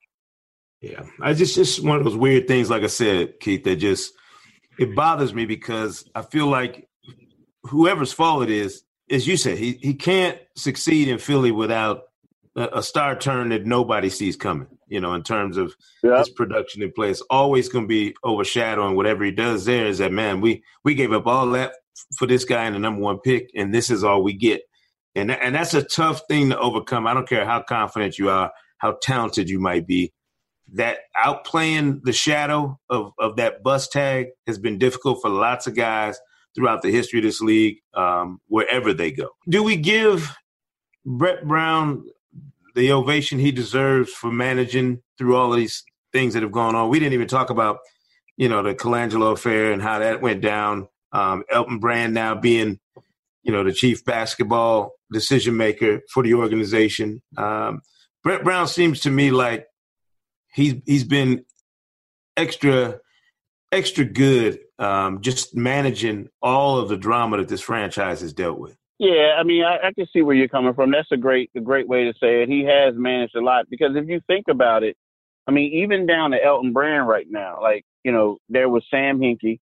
Yeah, 0.81 1.03
I 1.21 1.35
just 1.35 1.55
just 1.55 1.85
one 1.85 1.99
of 1.99 2.05
those 2.05 2.17
weird 2.17 2.49
things. 2.49 2.71
Like 2.71 2.83
I 2.83 2.89
said, 2.89 3.39
Keith, 3.41 3.65
that 3.65 3.77
just 3.77 4.15
it 4.79 4.95
bothers 4.95 5.35
me 5.35 5.45
because 5.45 6.09
I 6.15 6.23
feel 6.23 6.47
like 6.47 6.89
whoever's 7.65 8.13
fault 8.13 8.45
it 8.45 8.51
is, 8.51 8.83
as 9.11 9.27
you 9.27 9.37
said, 9.37 9.59
he 9.59 9.79
he 9.83 9.95
can't 9.95 10.39
succeed 10.57 11.09
in 11.09 11.19
Philly 11.19 11.51
without 11.51 12.05
a, 12.57 12.79
a 12.79 12.83
star 12.83 13.15
turn 13.15 13.51
that 13.51 13.67
nobody 13.67 14.09
sees 14.09 14.37
coming. 14.37 14.69
You 14.89 15.01
know, 15.01 15.13
in 15.15 15.23
terms 15.23 15.57
of 15.57 15.75
yep. 16.03 16.19
his 16.19 16.31
production 16.31 16.83
in 16.83 16.93
play, 16.93 17.11
it's 17.11 17.21
always 17.31 17.69
going 17.69 17.85
to 17.85 17.89
be 17.89 18.17
overshadowing 18.25 18.97
whatever 18.97 19.23
he 19.23 19.31
does. 19.31 19.67
There 19.67 19.87
is 19.87 19.99
that 19.99 20.13
man. 20.13 20.41
We 20.41 20.65
we 20.83 20.95
gave 20.95 21.13
up 21.13 21.27
all 21.27 21.51
that 21.51 21.75
for 22.17 22.27
this 22.27 22.45
guy 22.45 22.67
in 22.67 22.73
the 22.73 22.79
number 22.79 23.03
one 23.03 23.21
pick, 23.21 23.51
and 23.55 23.73
this 23.75 23.91
is 23.91 24.03
all 24.03 24.23
we 24.23 24.33
get. 24.33 24.63
And 25.15 25.31
and 25.31 25.55
that's 25.55 25.75
a 25.75 25.83
tough 25.83 26.23
thing 26.29 26.51
to 26.51 26.59
overcome. 26.59 27.07
I 27.07 27.15
don't 27.15 27.29
care 27.29 27.45
how 27.45 27.63
confident 27.63 28.19
you 28.19 28.31
are, 28.31 28.53
how 28.79 28.97
talented 29.03 29.51
you 29.51 29.59
might 29.59 29.87
be 29.87 30.13
that 30.75 30.99
outplaying 31.17 32.03
the 32.03 32.13
shadow 32.13 32.79
of, 32.89 33.13
of 33.19 33.37
that 33.37 33.63
bus 33.63 33.89
tag 33.89 34.29
has 34.47 34.59
been 34.59 34.79
difficult 34.79 35.21
for 35.21 35.29
lots 35.29 35.67
of 35.67 35.75
guys 35.75 36.19
throughout 36.55 36.83
the 36.83 36.91
history 36.91 37.19
of 37.19 37.25
this 37.25 37.41
league, 37.41 37.79
um, 37.95 38.41
wherever 38.49 38.93
they 38.93 39.11
go. 39.11 39.29
Do 39.49 39.63
we 39.63 39.77
give 39.77 40.35
Brett 41.05 41.47
Brown 41.47 42.05
the 42.75 42.93
ovation 42.93 43.39
he 43.39 43.53
deserves 43.53 44.13
for 44.13 44.31
managing 44.31 45.03
through 45.19 45.37
all 45.37 45.53
of 45.53 45.59
these 45.59 45.85
things 46.13 46.35
that 46.35 46.43
have 46.43 46.53
gone 46.53 46.75
on? 46.75 46.89
We 46.89 46.99
didn't 46.99 47.15
even 47.15 47.29
talk 47.29 47.51
about, 47.51 47.79
you 48.37 48.49
know, 48.49 48.63
the 48.63 48.75
Colangelo 48.75 49.33
affair 49.33 49.73
and 49.73 49.83
how 49.83 49.99
that 50.01 50.23
went 50.23 50.41
down. 50.41 50.89
Um, 51.13 51.43
Elton 51.51 51.79
Brand 51.79 52.15
now 52.15 52.37
being, 52.37 52.79
you 53.51 53.57
know, 53.57 53.65
the 53.65 53.73
chief 53.73 54.05
basketball 54.05 54.93
decision 55.13 55.57
maker 55.57 56.03
for 56.15 56.23
the 56.23 56.35
organization. 56.35 57.21
Um, 57.37 57.81
Brett 58.23 58.45
Brown 58.45 58.69
seems 58.69 59.01
to 59.01 59.11
me 59.11 59.33
like 59.33 59.67
he's 60.55 60.75
he's 60.87 61.03
been 61.03 61.45
extra 62.37 63.01
extra 63.73 64.05
good 64.05 64.61
um, 64.79 65.21
just 65.21 65.57
managing 65.57 66.29
all 66.41 66.79
of 66.79 66.89
the 66.89 66.97
drama 66.97 67.39
that 67.39 67.49
this 67.49 67.61
franchise 67.61 68.21
has 68.21 68.33
dealt 68.33 68.61
with. 68.61 68.77
Yeah, 69.01 69.35
I 69.37 69.43
mean, 69.43 69.65
I, 69.65 69.89
I 69.89 69.93
can 69.93 70.07
see 70.13 70.23
where 70.23 70.37
you're 70.37 70.47
coming 70.47 70.73
from. 70.75 70.93
That's 70.93 71.11
a 71.11 71.17
great 71.17 71.51
a 71.57 71.61
great 71.61 71.89
way 71.89 72.05
to 72.05 72.13
say 72.21 72.45
it. 72.45 72.49
He 72.49 72.63
has 72.67 72.95
managed 72.95 73.35
a 73.35 73.41
lot 73.41 73.69
because 73.69 73.97
if 73.97 74.09
you 74.09 74.21
think 74.29 74.47
about 74.49 74.85
it, 74.85 74.97
I 75.49 75.51
mean, 75.51 75.73
even 75.73 76.07
down 76.07 76.31
to 76.31 76.45
Elton 76.45 76.73
Brand 76.73 77.09
right 77.09 77.27
now, 77.29 77.59
like 77.61 77.85
you 78.05 78.13
know, 78.13 78.39
there 78.49 78.69
was 78.69 78.85
Sam 78.93 79.19
Hinkie. 79.19 79.59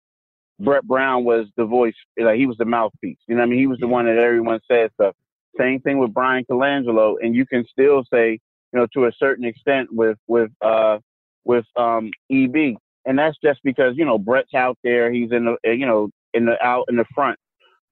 Brett 0.61 0.85
Brown 0.85 1.25
was 1.25 1.47
the 1.57 1.65
voice, 1.65 1.95
like 2.19 2.37
he 2.37 2.47
was 2.47 2.57
the 2.57 2.65
mouthpiece. 2.65 3.19
You 3.29 3.37
know, 3.37 3.43
I 3.43 3.47
mean, 3.47 3.59
he 3.59 3.67
was 3.67 3.79
the 3.79 3.87
one 3.87 4.07
that 4.07 4.19
everyone 4.19 4.61
said 4.71 4.91
stuff. 4.95 5.15
Same 5.59 5.81
thing 5.81 5.99
with 5.99 6.13
Bryan 6.13 6.45
Colangelo, 6.51 7.17
and 7.21 7.35
you 7.35 7.47
can 7.47 7.65
still 7.73 8.05
say 8.13 8.39
you 8.73 8.79
know, 8.79 8.87
to 8.95 9.07
a 9.07 9.13
certain 9.19 9.45
extent 9.45 9.89
with 9.93 10.19
with 10.27 10.51
uh, 10.63 10.99
with 11.45 11.65
um, 11.77 12.11
EB, 12.31 12.77
and 13.07 13.19
that's 13.19 13.37
just 13.43 13.61
because 13.65 13.95
you 13.97 14.05
know 14.05 14.19
Brett's 14.19 14.55
out 14.55 14.79
there, 14.85 15.11
he's 15.13 15.33
in 15.33 15.47
the 15.47 15.57
uh, 15.67 15.73
you 15.73 15.87
know 15.87 16.11
in 16.35 16.45
the 16.45 16.63
out 16.65 16.87
in 16.89 16.97
the 16.97 17.07
front. 17.15 17.39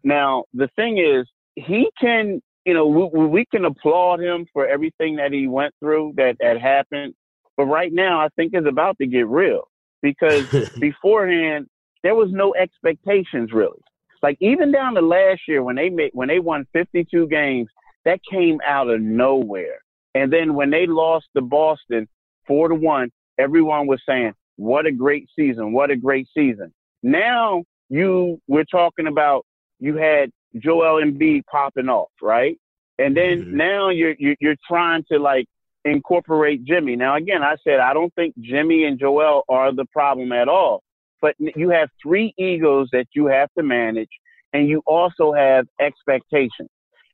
Now 0.05 0.45
the 0.53 0.69
thing 0.77 0.99
is, 0.99 1.27
he 1.55 1.89
can 2.01 2.41
you 2.65 2.75
know 2.75 2.87
we, 2.87 3.27
we 3.27 3.47
can 3.47 3.65
applaud 3.65 4.21
him 4.21 4.47
for 4.53 4.67
everything 4.67 5.17
that 5.17 5.33
he 5.33 5.49
went 5.49 5.75
through 5.81 6.15
that 6.17 6.37
that 6.41 6.61
happened, 6.61 7.15
but 7.57 7.65
right 7.65 7.93
now 7.93 8.21
I 8.21 8.29
think 8.37 8.53
it's 8.55 8.69
about 8.69 8.99
to 8.99 9.07
get 9.07 9.27
real 9.27 9.69
because 10.03 10.49
beforehand 10.79 11.67
there 12.03 12.15
was 12.15 12.31
no 12.31 12.55
expectations 12.55 13.53
really. 13.53 13.81
Like 14.23 14.39
even 14.41 14.73
down 14.73 14.95
to 14.95 15.03
last 15.03 15.43
year 15.47 15.63
when 15.63 15.77
they 15.77 15.89
made 15.89 16.11
when 16.13 16.29
they 16.29 16.39
won 16.39 16.67
52 16.73 17.29
games, 17.29 17.69
that 18.05 18.21
came 18.31 18.59
out 18.67 18.89
of 18.89 19.01
nowhere. 19.01 19.79
And 20.15 20.33
then 20.33 20.55
when 20.55 20.71
they 20.71 20.87
lost 20.87 21.27
to 21.37 21.43
Boston 21.43 22.09
four 22.47 22.69
to 22.69 22.75
one, 22.75 23.11
everyone 23.39 23.87
was 23.87 24.01
saying, 24.09 24.33
"What 24.57 24.87
a 24.87 24.93
great 24.93 25.29
season! 25.37 25.73
What 25.73 25.91
a 25.91 25.97
great 25.97 26.27
season!" 26.35 26.73
Now 27.03 27.65
you 27.89 28.41
we're 28.49 28.65
talking 28.65 29.07
about 29.07 29.45
you 29.79 29.97
had 29.97 30.31
Joel 30.59 31.03
Embiid 31.03 31.45
popping 31.51 31.89
off, 31.89 32.11
right? 32.23 32.59
And 32.99 33.17
then 33.17 33.43
mm-hmm. 33.43 33.57
now 33.57 33.91
you're, 33.91 34.15
you're 34.19 34.37
you're 34.41 34.57
trying 34.67 35.05
to 35.13 35.19
like 35.19 35.47
incorporate 35.85 36.65
Jimmy. 36.65 36.97
Now 36.97 37.17
again, 37.17 37.43
I 37.43 37.57
said 37.63 37.81
I 37.81 37.93
don't 37.93 38.15
think 38.15 38.35
Jimmy 38.41 38.85
and 38.85 38.99
Joel 38.99 39.45
are 39.49 39.73
the 39.73 39.85
problem 39.93 40.33
at 40.33 40.49
all, 40.49 40.83
but 41.21 41.35
you 41.39 41.71
have 41.71 41.89
three 42.03 42.35
egos 42.39 42.89
that 42.93 43.07
you 43.15 43.27
have 43.27 43.49
to 43.57 43.63
manage, 43.63 44.11
and 44.53 44.69
you 44.69 44.83
also 44.87 45.33
have 45.33 45.67
expectations. 45.81 46.69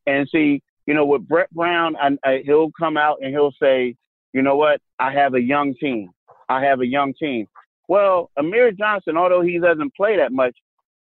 And 0.06 0.28
see, 0.30 0.62
you 0.86 0.94
know, 0.94 1.06
with 1.06 1.26
Brett 1.28 1.50
Brown, 1.52 1.96
I, 1.96 2.16
I, 2.24 2.42
he'll 2.44 2.72
come 2.78 2.96
out 2.96 3.18
and 3.22 3.30
he'll 3.30 3.54
say, 3.62 3.94
you 4.32 4.42
know 4.42 4.56
what, 4.56 4.80
I 4.98 5.12
have 5.12 5.34
a 5.34 5.40
young 5.40 5.74
team. 5.74 6.10
I 6.48 6.62
have 6.64 6.80
a 6.80 6.86
young 6.86 7.14
team. 7.14 7.46
Well, 7.88 8.30
Amir 8.36 8.72
Johnson, 8.72 9.16
although 9.16 9.42
he 9.42 9.58
doesn't 9.58 9.94
play 9.94 10.16
that 10.16 10.32
much, 10.32 10.56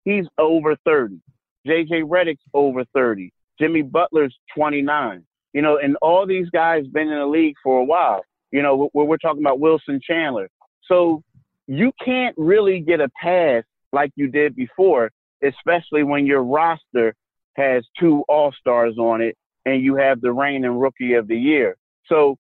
he's 0.04 0.26
over 0.38 0.76
30. 0.86 1.22
JJ 1.68 2.04
Redick's 2.04 2.44
over 2.54 2.84
30. 2.94 3.32
Jimmy 3.60 3.82
Butler's 3.82 4.36
29. 4.56 5.24
You 5.54 5.62
know, 5.62 5.78
and 5.78 5.98
all 6.02 6.26
these 6.28 6.50
guys 6.52 6.86
been 6.88 7.10
in 7.10 7.20
the 7.20 7.26
league 7.26 7.56
for 7.64 7.80
a 7.80 7.84
while. 7.84 8.22
You 8.52 8.62
know, 8.62 8.90
we're, 8.94 9.04
we're 9.04 9.18
talking 9.18 9.42
about 9.42 9.60
Wilson 9.60 10.00
Chandler. 10.04 10.50
So 10.84 11.24
you 11.70 11.92
can't 12.04 12.36
really 12.36 12.80
get 12.80 13.00
a 13.00 13.10
pass 13.22 13.64
like 13.94 14.12
you 14.16 14.28
did 14.28 14.56
before, 14.56 15.12
especially 15.44 16.02
when 16.02 16.26
your 16.26 16.44
roster 16.44 17.14
has 17.54 17.86
two 18.00 18.24
All 18.28 18.52
Stars 18.60 18.98
on 18.98 19.22
it 19.22 19.38
and 19.66 19.84
you 19.84 19.96
have 19.96 20.20
the 20.20 20.32
reigning 20.32 20.80
rookie 20.80 21.14
of 21.14 21.28
the 21.28 21.38
year. 21.38 21.78
So, 22.08 22.38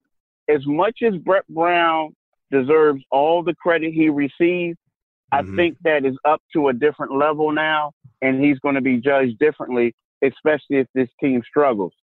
as 0.49 0.65
much 0.65 1.03
as 1.05 1.15
Brett 1.17 1.47
Brown 1.47 2.15
deserves 2.49 3.03
all 3.11 3.43
the 3.43 3.53
credit 3.53 3.93
he 3.93 4.09
received, 4.09 4.79
mm-hmm. 5.31 5.53
I 5.53 5.55
think 5.55 5.77
that 5.83 6.05
is 6.05 6.17
up 6.25 6.41
to 6.53 6.69
a 6.69 6.73
different 6.73 7.15
level 7.15 7.51
now, 7.51 7.91
and 8.23 8.43
he's 8.43 8.57
going 8.59 8.75
to 8.75 8.81
be 8.81 8.97
judged 8.97 9.37
differently, 9.37 9.93
especially 10.23 10.77
if 10.77 10.87
this 10.95 11.09
team 11.21 11.43
struggles. 11.47 11.93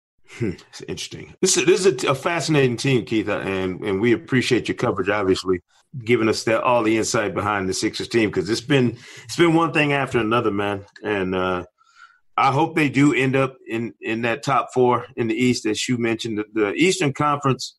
It's 0.41 0.83
interesting. 0.83 1.35
This 1.41 1.57
is, 1.57 1.67
this 1.67 1.87
is 1.87 2.05
a, 2.05 2.11
a, 2.11 2.15
fascinating 2.15 2.77
team, 2.77 3.05
Keith, 3.05 3.29
and 3.29 3.81
and 3.81 4.01
we 4.01 4.13
appreciate 4.13 4.69
your 4.69 4.77
coverage. 4.77 5.09
Obviously, 5.09 5.61
giving 6.05 6.29
us 6.29 6.45
that 6.45 6.63
all 6.63 6.83
the 6.83 6.97
insight 6.97 7.35
behind 7.35 7.69
the 7.69 7.75
Sixers 7.75 8.09
team 8.09 8.31
because 8.31 8.51
it's 8.51 8.61
been 8.61 8.99
it's 9.25 9.37
been 9.37 9.55
one 9.55 9.73
thing 9.73 9.93
after 9.93 10.19
another, 10.19 10.51
man. 10.51 10.85
And 11.03 11.35
uh, 11.35 11.65
I 12.37 12.53
hope 12.53 12.75
they 12.75 12.89
do 12.89 13.15
end 13.15 13.37
up 13.37 13.57
in 13.67 13.95
in 14.01 14.23
that 14.23 14.43
top 14.43 14.69
four 14.75 15.07
in 15.17 15.29
the 15.29 15.35
East, 15.35 15.67
as 15.67 15.89
you 15.89 15.99
mentioned. 15.99 16.39
The, 16.39 16.45
the, 16.53 16.73
Eastern 16.75 17.13
Conference 17.13 17.77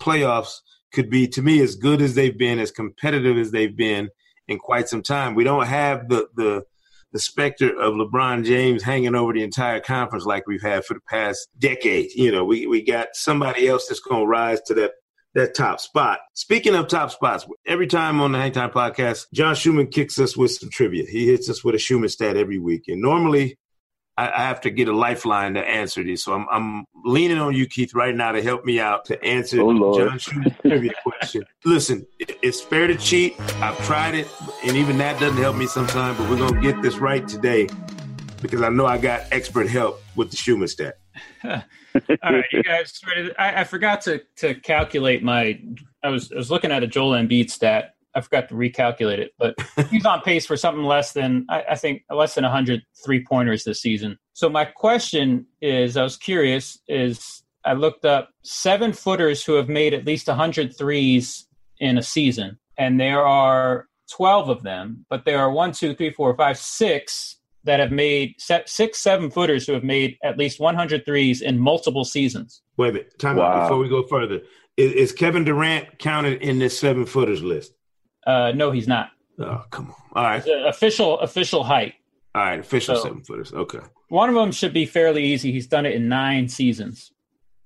playoffs 0.00 0.54
could 0.92 1.08
be, 1.08 1.26
to 1.28 1.42
me, 1.42 1.60
as 1.60 1.76
good 1.76 2.02
as 2.02 2.14
they've 2.14 2.36
been, 2.36 2.58
as 2.58 2.70
competitive 2.70 3.38
as 3.38 3.50
they've 3.50 3.76
been 3.76 4.10
in 4.48 4.58
quite 4.58 4.88
some 4.88 5.02
time. 5.02 5.34
We 5.34 5.44
don't 5.44 5.66
have 5.66 6.08
the 6.08 6.28
the 6.34 6.64
the 7.12 7.18
specter 7.18 7.68
of 7.78 7.94
LeBron 7.94 8.44
James 8.44 8.82
hanging 8.82 9.14
over 9.14 9.32
the 9.32 9.42
entire 9.42 9.80
conference 9.80 10.24
like 10.24 10.46
we've 10.46 10.62
had 10.62 10.84
for 10.84 10.94
the 10.94 11.00
past 11.08 11.48
decade. 11.58 12.12
You 12.14 12.32
know, 12.32 12.44
we 12.44 12.66
we 12.66 12.82
got 12.82 13.08
somebody 13.14 13.68
else 13.68 13.86
that's 13.86 14.00
going 14.00 14.22
to 14.22 14.26
rise 14.26 14.60
to 14.62 14.74
that 14.74 14.92
that 15.34 15.54
top 15.54 15.80
spot. 15.80 16.20
Speaking 16.34 16.74
of 16.74 16.88
top 16.88 17.10
spots, 17.10 17.46
every 17.66 17.86
time 17.86 18.20
on 18.20 18.32
the 18.32 18.38
Hang 18.38 18.52
Time 18.52 18.70
podcast, 18.70 19.26
John 19.32 19.54
Schuhmann 19.54 19.88
kicks 19.88 20.18
us 20.18 20.36
with 20.36 20.52
some 20.52 20.70
trivia. 20.70 21.04
He 21.08 21.26
hits 21.26 21.48
us 21.48 21.64
with 21.64 21.74
a 21.74 21.78
Schuhmann 21.78 22.10
stat 22.10 22.36
every 22.36 22.58
week. 22.58 22.84
And 22.88 23.00
normally 23.00 23.58
I, 24.22 24.42
I 24.42 24.46
have 24.46 24.60
to 24.62 24.70
get 24.70 24.88
a 24.88 24.96
lifeline 24.96 25.54
to 25.54 25.60
answer 25.60 26.02
these. 26.04 26.22
So 26.22 26.32
I'm, 26.32 26.46
I'm 26.50 26.84
leaning 27.04 27.38
on 27.38 27.54
you, 27.54 27.66
Keith, 27.66 27.94
right 27.94 28.14
now 28.14 28.32
to 28.32 28.42
help 28.42 28.64
me 28.64 28.78
out 28.78 29.04
to 29.06 29.22
answer 29.24 29.60
oh, 29.60 29.98
John 29.98 30.18
Schuhmann's 30.18 30.56
trivia 30.60 30.92
question. 31.02 31.42
Listen, 31.64 32.06
it's 32.18 32.60
fair 32.60 32.86
to 32.86 32.94
cheat. 32.96 33.38
I've 33.60 33.78
tried 33.84 34.14
it, 34.14 34.28
and 34.64 34.76
even 34.76 34.98
that 34.98 35.18
doesn't 35.18 35.38
help 35.38 35.56
me 35.56 35.66
sometimes. 35.66 36.18
But 36.18 36.30
we're 36.30 36.38
gonna 36.38 36.60
get 36.60 36.80
this 36.82 36.98
right 36.98 37.26
today 37.26 37.68
because 38.40 38.62
I 38.62 38.68
know 38.68 38.86
I 38.86 38.98
got 38.98 39.22
expert 39.32 39.68
help 39.68 40.00
with 40.14 40.30
the 40.30 40.36
Schuhmann 40.36 40.68
stat. 40.68 40.98
All 41.44 41.60
right, 42.22 42.44
you 42.52 42.62
guys 42.62 42.98
ready? 43.06 43.36
I, 43.36 43.62
I, 43.62 43.64
forgot 43.64 44.02
to 44.02 44.22
to 44.36 44.54
calculate 44.54 45.22
my. 45.22 45.60
I 46.02 46.08
was 46.08 46.30
I 46.30 46.36
was 46.36 46.50
looking 46.50 46.70
at 46.70 46.82
a 46.82 46.86
Joel 46.86 47.12
Embiid 47.12 47.50
stat 47.50 47.94
I 48.14 48.20
forgot 48.20 48.48
to 48.48 48.54
recalculate 48.54 49.18
it, 49.18 49.32
but 49.38 49.54
he's 49.90 50.04
on 50.04 50.20
pace 50.22 50.46
for 50.46 50.56
something 50.56 50.84
less 50.84 51.12
than 51.12 51.46
I, 51.48 51.64
I 51.70 51.74
think 51.76 52.02
less 52.10 52.34
than 52.34 52.44
100 52.44 52.82
three 53.04 53.24
pointers 53.24 53.64
this 53.64 53.80
season. 53.80 54.18
So 54.34 54.48
my 54.48 54.64
question 54.64 55.46
is, 55.60 55.96
I 55.96 56.02
was 56.02 56.16
curious, 56.16 56.78
is 56.88 57.42
I 57.64 57.74
looked 57.74 58.04
up 58.04 58.30
seven 58.42 58.92
footers 58.92 59.44
who 59.44 59.54
have 59.54 59.68
made 59.68 59.94
at 59.94 60.06
least 60.06 60.28
100 60.28 60.76
threes 60.76 61.46
in 61.78 61.98
a 61.98 62.02
season, 62.02 62.58
and 62.76 63.00
there 63.00 63.24
are 63.26 63.86
12 64.12 64.48
of 64.48 64.62
them, 64.62 65.06
but 65.08 65.24
there 65.24 65.38
are 65.38 65.50
one, 65.50 65.72
two, 65.72 65.94
three, 65.94 66.12
four, 66.12 66.36
five, 66.36 66.58
six 66.58 67.36
that 67.64 67.80
have 67.80 67.92
made 67.92 68.34
six, 68.38 69.00
seven 69.00 69.30
footers 69.30 69.66
who 69.66 69.72
have 69.72 69.84
made 69.84 70.18
at 70.24 70.36
least 70.36 70.58
100 70.58 71.04
threes 71.04 71.40
in 71.42 71.58
multiple 71.58 72.04
seasons. 72.04 72.62
Wait 72.76 72.90
a 72.90 72.92
minute, 72.92 73.18
time 73.18 73.36
wow. 73.36 73.44
out 73.44 73.62
before 73.62 73.78
we 73.78 73.88
go 73.88 74.02
further. 74.06 74.40
Is, 74.76 74.92
is 74.92 75.12
Kevin 75.12 75.44
Durant 75.44 75.98
counted 75.98 76.42
in 76.42 76.58
this 76.58 76.78
seven 76.78 77.06
footers 77.06 77.42
list? 77.42 77.72
Uh, 78.26 78.52
no, 78.54 78.70
he's 78.70 78.88
not. 78.88 79.10
Oh, 79.38 79.64
come 79.70 79.86
on. 79.90 79.94
All 80.14 80.22
right. 80.24 80.44
Official 80.66 81.18
official 81.20 81.64
height. 81.64 81.94
All 82.34 82.42
right, 82.42 82.60
official 82.60 82.96
So- 82.96 83.02
seven 83.04 83.22
footers. 83.22 83.52
Okay. 83.52 83.80
One 84.08 84.28
of 84.28 84.34
them 84.34 84.52
should 84.52 84.72
be 84.74 84.84
fairly 84.86 85.24
easy. 85.24 85.52
He's 85.52 85.66
done 85.66 85.86
it 85.86 85.94
in 85.94 86.08
nine 86.08 86.48
seasons. 86.48 87.12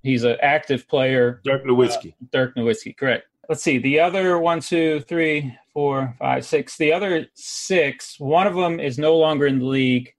He's 0.02 0.22
an 0.22 0.36
active 0.40 0.86
player. 0.88 1.40
Dirk 1.44 1.64
Nowitzki. 1.64 2.14
Dirk 2.32 2.54
Nowitzki, 2.56 2.96
correct. 2.96 3.26
Let's 3.48 3.62
see. 3.62 3.78
The 3.78 3.98
other 4.00 4.38
one, 4.38 4.60
two, 4.60 5.00
three, 5.00 5.56
four, 5.72 6.14
five, 6.20 6.44
six. 6.44 6.76
The 6.76 6.92
other 6.92 7.26
six, 7.34 8.18
one 8.20 8.46
of 8.46 8.54
them 8.54 8.78
is 8.80 8.98
no 8.98 9.16
longer 9.16 9.46
in 9.46 9.58
the 9.58 9.64
league. 9.66 10.14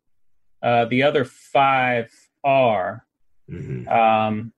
Uh, 0.62 0.86
the 0.86 1.04
other 1.04 1.24
five 1.24 2.12
are. 2.44 3.06
Mhm. 3.50 3.88
Um, 3.90 4.54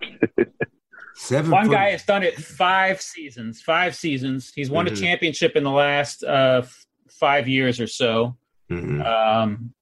Seven. 1.18 1.50
one 1.50 1.70
guy 1.70 1.90
has 1.90 2.04
done 2.04 2.22
it 2.22 2.34
five 2.36 3.00
seasons. 3.00 3.60
Five 3.62 3.96
seasons. 3.96 4.52
He's 4.54 4.70
won 4.70 4.86
Mhm. 4.86 4.92
a 4.92 4.96
championship 4.96 5.56
in 5.56 5.64
the 5.64 5.70
last 5.70 6.22
uh, 6.22 6.60
f- 6.64 6.86
five 7.10 7.48
years 7.48 7.80
or 7.80 7.86
so. 7.86 8.36
Mhm. 8.70 9.04
Um, 9.04 9.74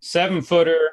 seven 0.00 0.40
footer. 0.42 0.92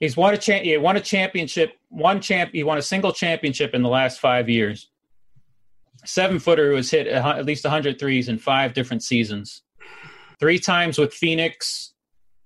He's 0.00 0.16
won 0.16 0.34
a 0.34 0.36
cha- 0.38 0.58
he 0.60 0.76
won 0.78 0.96
a 0.96 1.00
championship. 1.00 1.74
One 1.88 2.20
champ. 2.20 2.50
He 2.52 2.64
won 2.64 2.76
a 2.78 2.82
single 2.82 3.12
championship 3.12 3.72
in 3.74 3.82
the 3.82 3.88
last 3.88 4.18
five 4.18 4.48
years. 4.48 4.88
Seven 6.04 6.40
footer 6.40 6.70
who 6.70 6.76
has 6.76 6.90
hit 6.90 7.06
a, 7.06 7.24
at 7.24 7.44
least 7.46 7.64
100 7.64 7.98
threes 8.00 8.28
in 8.28 8.36
five 8.38 8.74
different 8.74 9.04
seasons. 9.04 9.62
Three 10.40 10.58
times 10.58 10.98
with 10.98 11.14
Phoenix, 11.14 11.94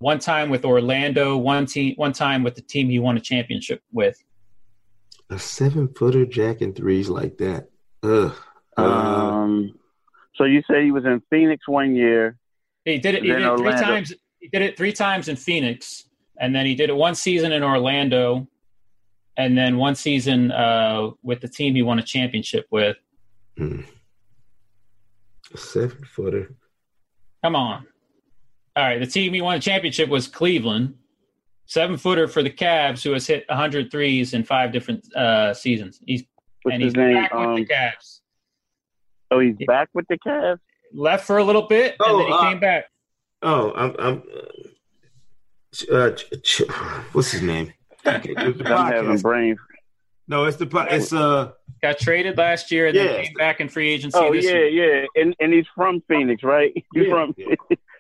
one 0.01 0.19
time 0.19 0.51
with 0.51 0.67
Orlando, 0.67 1.39
one 1.39 1.65
team, 1.65 1.95
one 1.97 2.13
time 2.13 2.43
with 2.43 2.55
the 2.57 2.61
team 2.61 2.91
he 2.91 2.99
won 2.99 3.17
a 3.17 3.21
championship 3.21 3.83
with. 3.91 4.23
A 5.31 5.39
seven 5.39 5.89
footer 5.89 6.25
jacking 6.25 6.73
threes 6.75 7.09
like 7.09 7.39
that. 7.39 7.69
Ugh. 8.03 8.35
Uh, 8.77 8.83
Um, 8.83 9.79
so 10.37 10.45
you 10.45 10.63
said 10.67 10.83
he 10.85 10.93
was 10.93 11.05
in 11.05 11.23
Phoenix 11.31 11.67
one 11.67 11.97
year. 11.97 12.37
He 12.85 12.99
did 12.99 13.15
it. 13.17 13.23
He 13.23 13.29
did 13.31 13.43
it 13.43 13.59
three 13.59 13.73
times. 13.73 14.13
He 14.39 14.49
did 14.49 14.63
it 14.63 14.77
three 14.77 14.93
times 14.93 15.29
in 15.29 15.37
Phoenix, 15.37 16.05
and 16.39 16.55
then 16.55 16.67
he 16.67 16.75
did 16.75 16.91
it 16.91 16.97
one 16.97 17.15
season 17.17 17.51
in 17.53 17.63
Orlando, 17.65 18.47
and 19.37 19.59
then 19.59 19.77
one 19.79 19.95
season 19.97 20.53
uh, 20.53 21.11
with 21.23 21.41
the 21.41 21.49
team 21.49 21.75
he 21.75 21.83
won 21.83 21.99
a 21.99 22.03
championship 22.03 22.67
with. 22.71 22.97
hmm. 23.57 23.81
A 25.55 25.57
seven 25.57 26.05
footer. 26.05 26.55
Come 27.43 27.57
on. 27.57 27.87
All 28.77 28.85
right, 28.85 29.01
the 29.01 29.07
team 29.07 29.33
he 29.33 29.41
won 29.41 29.57
a 29.57 29.61
championship 29.61 30.09
was 30.09 30.29
Cleveland. 30.29 30.95
Seven 31.67 31.97
footer 31.97 32.29
for 32.29 32.43
the 32.43 32.51
Cavs, 32.51 33.03
who 33.03 33.13
has 33.13 33.27
hit 33.27 33.45
100 33.49 33.91
threes 33.91 34.35
in 34.35 34.45
five 34.45 34.73
different 34.73 35.13
uh, 35.17 35.53
seasons. 35.53 36.01
He's 36.07 36.23
What's 36.63 36.75
and 36.75 36.83
his 36.83 36.93
he's 36.93 36.97
name? 36.97 37.15
back 37.15 37.35
Um, 37.35 37.55
with 37.55 37.67
the 37.69 37.75
Cavs. 37.75 38.21
oh, 39.33 39.41
he's 39.41 39.57
back 39.67 39.89
with 39.93 40.07
the 40.09 40.19
Cavs. 40.19 40.59
Left 40.93 41.27
for 41.27 41.39
a 41.39 41.45
little 41.45 41.67
bit, 41.67 41.97
and 41.99 42.15
Oh, 42.15 42.19
then 42.19 42.27
he 42.29 42.33
uh, 42.33 42.41
came 42.43 42.61
back. 42.61 42.85
Oh, 43.43 43.73
I'm. 43.75 43.95
I'm 43.99 44.23
uh, 45.93 46.11
ch- 46.13 46.25
ch- 46.43 46.63
what's 47.13 47.33
his 47.33 47.43
name? 47.43 47.73
Okay, 48.07 48.31
it 48.37 48.47
was 48.47 48.57
the 48.57 48.73
I'm 48.73 48.93
having 48.93 49.19
brain. 49.21 49.57
No, 50.29 50.45
it's 50.45 50.57
the 50.57 50.69
it's 50.91 51.13
uh 51.13 51.53
Got 51.83 51.99
traded 51.99 52.39
last 52.39 52.71
year, 52.71 52.87
and 52.87 52.97
Yeah. 52.97 53.05
then 53.05 53.25
came 53.25 53.35
back 53.35 53.61
in 53.61 53.69
free 53.69 53.91
agency 53.91 54.19
Oh 54.19 54.33
this 54.33 54.45
yeah, 54.45 54.53
year. 54.53 55.03
yeah, 55.03 55.23
and 55.23 55.35
and 55.41 55.53
he's 55.53 55.67
from 55.75 56.03
Phoenix, 56.09 56.43
right? 56.45 56.73
He's 56.95 57.07
Yeah. 57.07 57.11
from. 57.11 57.35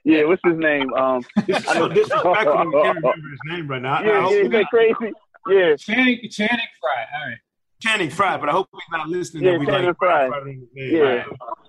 Yeah, 0.08 0.24
what's 0.24 0.40
his 0.44 0.56
name? 0.56 0.92
Um, 0.94 1.22
this 1.46 1.58
is 1.58 1.64
so 1.64 1.88
disrespectful. 1.88 2.32
I 2.32 2.44
can't 2.44 2.68
remember 2.72 3.12
his 3.12 3.40
name 3.50 3.66
right 3.68 3.82
now. 3.82 3.94
I- 3.94 3.98
I 4.00 4.04
yeah, 4.06 4.20
hope 4.22 4.30
yeah, 4.32 4.38
is 4.38 4.50
that 4.50 4.58
not- 4.60 4.70
crazy? 4.70 5.12
Yeah, 5.48 5.76
Channing, 5.76 6.20
Channing 6.30 6.58
Frye. 6.80 7.06
All 7.20 7.28
right. 7.28 7.38
Channing 7.82 8.10
Frye, 8.10 8.36
but 8.38 8.48
I 8.48 8.52
hope 8.52 8.68
he's 8.72 8.80
not 8.90 9.08
listening. 9.08 9.44
Yeah, 9.44 9.58
we 9.58 9.66
Channing 9.66 9.86
like 9.88 9.96
Frye. 9.98 10.28
Frye. 10.28 10.56
Yeah. 10.74 11.24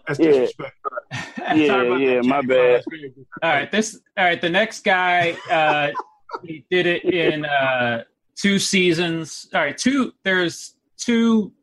that's 0.07 0.19
Yeah. 0.19 0.25
disrespectful. 0.31 0.91
Yeah, 1.55 1.81
about 1.81 1.99
yeah. 1.99 2.15
that, 2.15 2.25
My 2.25 2.41
bad. 2.41 2.47
That's 2.47 2.85
very 2.89 3.09
disrespectful. 3.09 3.25
All 3.43 3.49
right, 3.51 3.71
this 3.71 3.99
all 4.17 4.25
right. 4.25 4.41
The 4.41 4.49
next 4.49 4.83
guy, 4.83 5.35
uh, 5.49 5.91
he 6.43 6.65
did 6.69 6.85
it 6.85 7.03
in 7.05 7.43
uh, 7.45 8.03
two 8.35 8.59
seasons. 8.59 9.47
All 9.53 9.61
right, 9.61 9.77
two. 9.77 10.13
There's 10.23 10.75
two, 10.97 11.53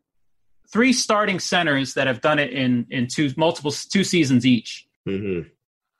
three 0.73 0.91
starting 0.93 1.39
centers 1.39 1.93
that 1.93 2.07
have 2.07 2.19
done 2.21 2.39
it 2.39 2.51
in 2.51 2.87
in 2.89 3.07
two 3.07 3.31
multiple 3.37 3.71
two 3.71 4.03
seasons 4.03 4.45
each. 4.45 4.87
Mhm. 5.07 5.49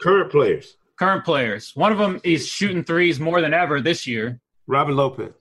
Current 0.02 0.32
players: 0.32 0.78
Current 0.98 1.26
players. 1.26 1.72
One 1.76 1.92
of 1.92 1.98
them 1.98 2.20
is 2.24 2.48
shooting 2.48 2.84
threes 2.84 3.20
more 3.20 3.42
than 3.42 3.54
ever 3.54 3.82
this 3.82 4.06
year. 4.08 4.40
Robin 4.68 4.96
Lopez. 4.96 5.34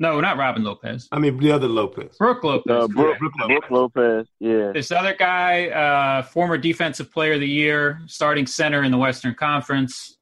No, 0.00 0.20
not 0.20 0.36
Robin 0.36 0.62
Lopez. 0.62 1.08
I 1.10 1.18
mean 1.18 1.38
the 1.38 1.50
other 1.50 1.66
Lopez. 1.66 2.16
Brooke 2.18 2.44
Lopez. 2.44 2.70
Uh, 2.70 2.86
Brooke, 2.86 3.18
Brooke 3.18 3.32
Lopez. 3.40 3.58
Brooke 3.58 3.70
Lopez. 3.70 4.26
Yeah. 4.38 4.70
This 4.72 4.92
other 4.92 5.14
guy, 5.14 5.68
uh, 5.68 6.22
former 6.22 6.56
defensive 6.56 7.10
player 7.10 7.32
of 7.32 7.40
the 7.40 7.48
year, 7.48 8.00
starting 8.06 8.46
center 8.46 8.84
in 8.84 8.92
the 8.92 8.98
Western 8.98 9.34
Conference, 9.34 10.18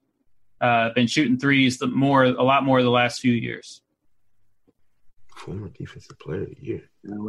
uh, 0.62 0.90
been 0.94 1.06
shooting 1.06 1.38
threes 1.38 1.76
the 1.78 1.88
more, 1.88 2.24
a 2.24 2.42
lot 2.42 2.64
more 2.64 2.82
the 2.82 2.90
last 2.90 3.20
few 3.20 3.32
years. 3.32 3.82
Former 5.36 5.68
defensive 5.68 6.18
player 6.18 6.44
of 6.44 6.48
the 6.48 6.56
year. 6.62 6.82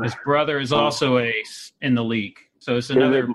His 0.03 0.15
brother 0.23 0.59
is 0.59 0.71
also 0.71 1.17
a 1.19 1.43
in 1.81 1.93
the 1.93 2.03
league, 2.03 2.37
so 2.59 2.77
it's 2.77 2.89
another 2.89 3.27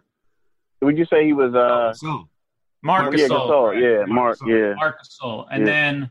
Would 0.81 0.97
you 0.97 1.05
say 1.05 1.27
he 1.27 1.35
was? 1.35 1.55
Uh, 1.55 1.93
so 1.93 2.29
Marcus 2.83 3.21
yeah, 3.21 3.29
Gasol. 3.29 3.75
Gasol. 3.75 3.81
Yeah, 3.81 4.05
Marc. 4.13 4.39
Gasol. 4.39 4.49
Yeah. 4.69 4.75
Marcus 4.75 5.19
Gasol. 5.23 5.47
And 5.51 5.61
Yeah. 5.67 5.73
then 5.73 6.11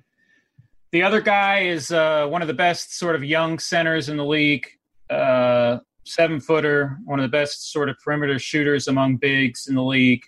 the 0.92 1.04
other 1.04 1.22
guy 1.22 1.60
is 1.64 1.92
uh, 1.92 2.28
one 2.28 2.42
of 2.42 2.48
the 2.48 2.54
best 2.54 2.98
sort 2.98 3.16
of 3.16 3.24
young 3.24 3.60
centers 3.60 4.10
in 4.10 4.18
the 4.18 4.26
league, 4.26 4.68
uh, 5.10 5.80
seven 6.06 6.40
footer, 6.40 6.98
one 7.06 7.20
of 7.20 7.24
the 7.24 7.30
best 7.38 7.72
sort 7.72 7.90
of 7.90 7.98
perimeter 8.04 8.40
shooters 8.40 8.88
among 8.88 9.18
bigs 9.18 9.68
in 9.68 9.76
the 9.76 9.84
league. 9.84 10.24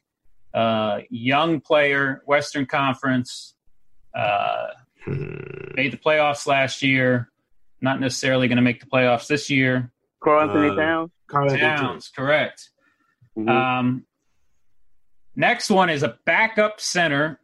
Uh, 0.54 1.00
young 1.10 1.60
player, 1.60 2.22
Western 2.28 2.66
Conference, 2.66 3.56
uh, 4.16 4.68
Hmm. 5.04 5.34
made 5.76 5.92
the 5.92 5.98
playoffs 5.98 6.46
last 6.48 6.82
year. 6.84 7.30
Not 7.82 8.00
necessarily 8.00 8.48
going 8.48 8.56
to 8.58 8.62
make 8.62 8.80
the 8.80 8.86
playoffs 8.86 9.28
this 9.28 9.50
year. 9.50 9.92
Karl-Anthony 10.24 10.70
Uh, 10.70 10.76
Towns. 10.76 11.12
Karl 11.28 11.50
Towns. 11.50 11.60
Towns, 11.60 12.10
correct. 12.16 12.70
Mhm. 13.38 13.50
Um, 13.50 14.06
next 15.36 15.69
one 15.69 15.89
is 15.89 16.04
a 16.04 16.17
backup 16.26 16.80
center 16.82 17.39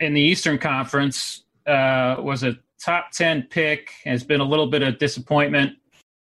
in 0.00 0.14
the 0.14 0.20
Eastern 0.20 0.58
Conference. 0.58 1.44
Uh, 1.66 2.16
was 2.20 2.42
a 2.44 2.56
top 2.82 3.10
ten 3.12 3.42
pick. 3.42 3.90
Has 4.04 4.22
been 4.24 4.40
a 4.40 4.44
little 4.44 4.66
bit 4.68 4.82
of 4.82 4.98
disappointment. 4.98 5.78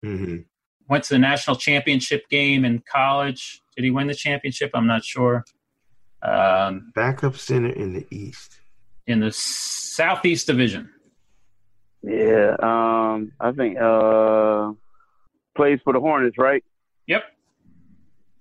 Mhm. 0.03 0.45
Went 0.89 1.03
to 1.05 1.13
the 1.15 1.19
national 1.19 1.57
championship 1.57 2.27
game 2.29 2.63
in 2.65 2.81
college. 2.91 3.61
Did 3.75 3.83
he 3.83 3.91
win 3.91 4.07
the 4.07 4.15
championship? 4.15 4.71
I'm 4.73 4.87
not 4.87 5.03
sure. 5.03 5.43
Um, 6.23 6.91
Backup 6.95 7.35
center 7.35 7.69
in 7.69 7.93
the 7.93 8.05
East. 8.09 8.59
in 9.05 9.19
the 9.21 9.31
Southeast 9.31 10.47
Division. 10.47 10.89
yeah. 12.01 12.55
Um, 12.59 13.31
I 13.39 13.51
think 13.51 13.77
uh, 13.79 14.71
plays 15.55 15.79
for 15.83 15.93
the 15.93 15.99
Hornets, 15.99 16.37
right? 16.37 16.63
Yep, 17.07 17.23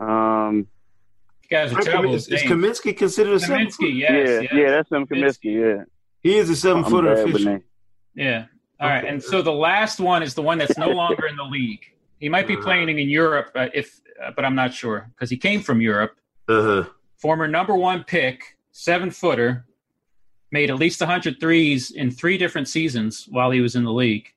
Um, 0.00 0.66
you 1.50 1.56
guys 1.56 1.72
are 1.72 1.80
terrible. 1.80 2.14
Is, 2.14 2.28
is. 2.28 2.42
Kaminsky 2.42 2.96
considered 2.96 3.35
a 3.35 3.40
seven? 3.40 3.66
Kaminsky, 3.66 3.98
yeah, 3.98 4.12
yes, 4.12 4.42
yes. 4.42 4.52
yeah. 4.54 4.70
That's 4.70 4.90
him, 4.90 5.06
Kaminsky. 5.06 5.76
Yeah. 5.78 5.85
He 6.22 6.37
is 6.37 6.50
a 6.50 6.56
seven 6.56 6.85
footer 6.85 7.14
bad 7.14 7.24
with 7.26 7.35
official. 7.37 7.61
Yeah. 8.14 8.46
All 8.80 8.88
right. 8.88 8.98
Okay. 9.04 9.09
And 9.09 9.22
so 9.22 9.42
the 9.42 9.52
last 9.52 10.00
one 10.00 10.22
is 10.22 10.35
the 10.35 10.42
one 10.42 10.59
that's 10.59 10.76
no 10.78 10.88
longer 10.90 11.26
in 11.26 11.37
the 11.37 11.44
league. 11.44 11.85
He 12.18 12.28
might 12.28 12.46
be 12.46 12.54
Uh-huh. 12.54 12.64
playing 12.64 12.88
in 12.88 13.09
Europe, 13.09 13.50
uh, 13.54 13.68
if, 13.74 14.00
uh, 14.22 14.30
but 14.35 14.44
I'm 14.44 14.54
not 14.54 14.72
sure 14.74 15.11
because 15.14 15.30
he 15.30 15.37
came 15.37 15.61
from 15.61 15.80
Europe. 15.80 16.16
Uh 16.48 16.62
huh. 16.62 16.85
Former 17.16 17.46
number 17.48 17.74
one 17.74 18.04
pick, 18.04 18.56
seven 18.72 19.11
footer, 19.11 19.66
made 20.52 20.70
at 20.70 20.76
least 20.76 21.00
100 21.00 21.40
threes 21.40 21.90
in 21.90 22.11
three 22.11 22.38
different 22.38 22.68
seasons 22.68 23.26
while 23.30 23.50
he 23.50 23.61
was 23.61 23.74
in 23.76 23.85
the 23.85 23.92
league. 23.92 24.32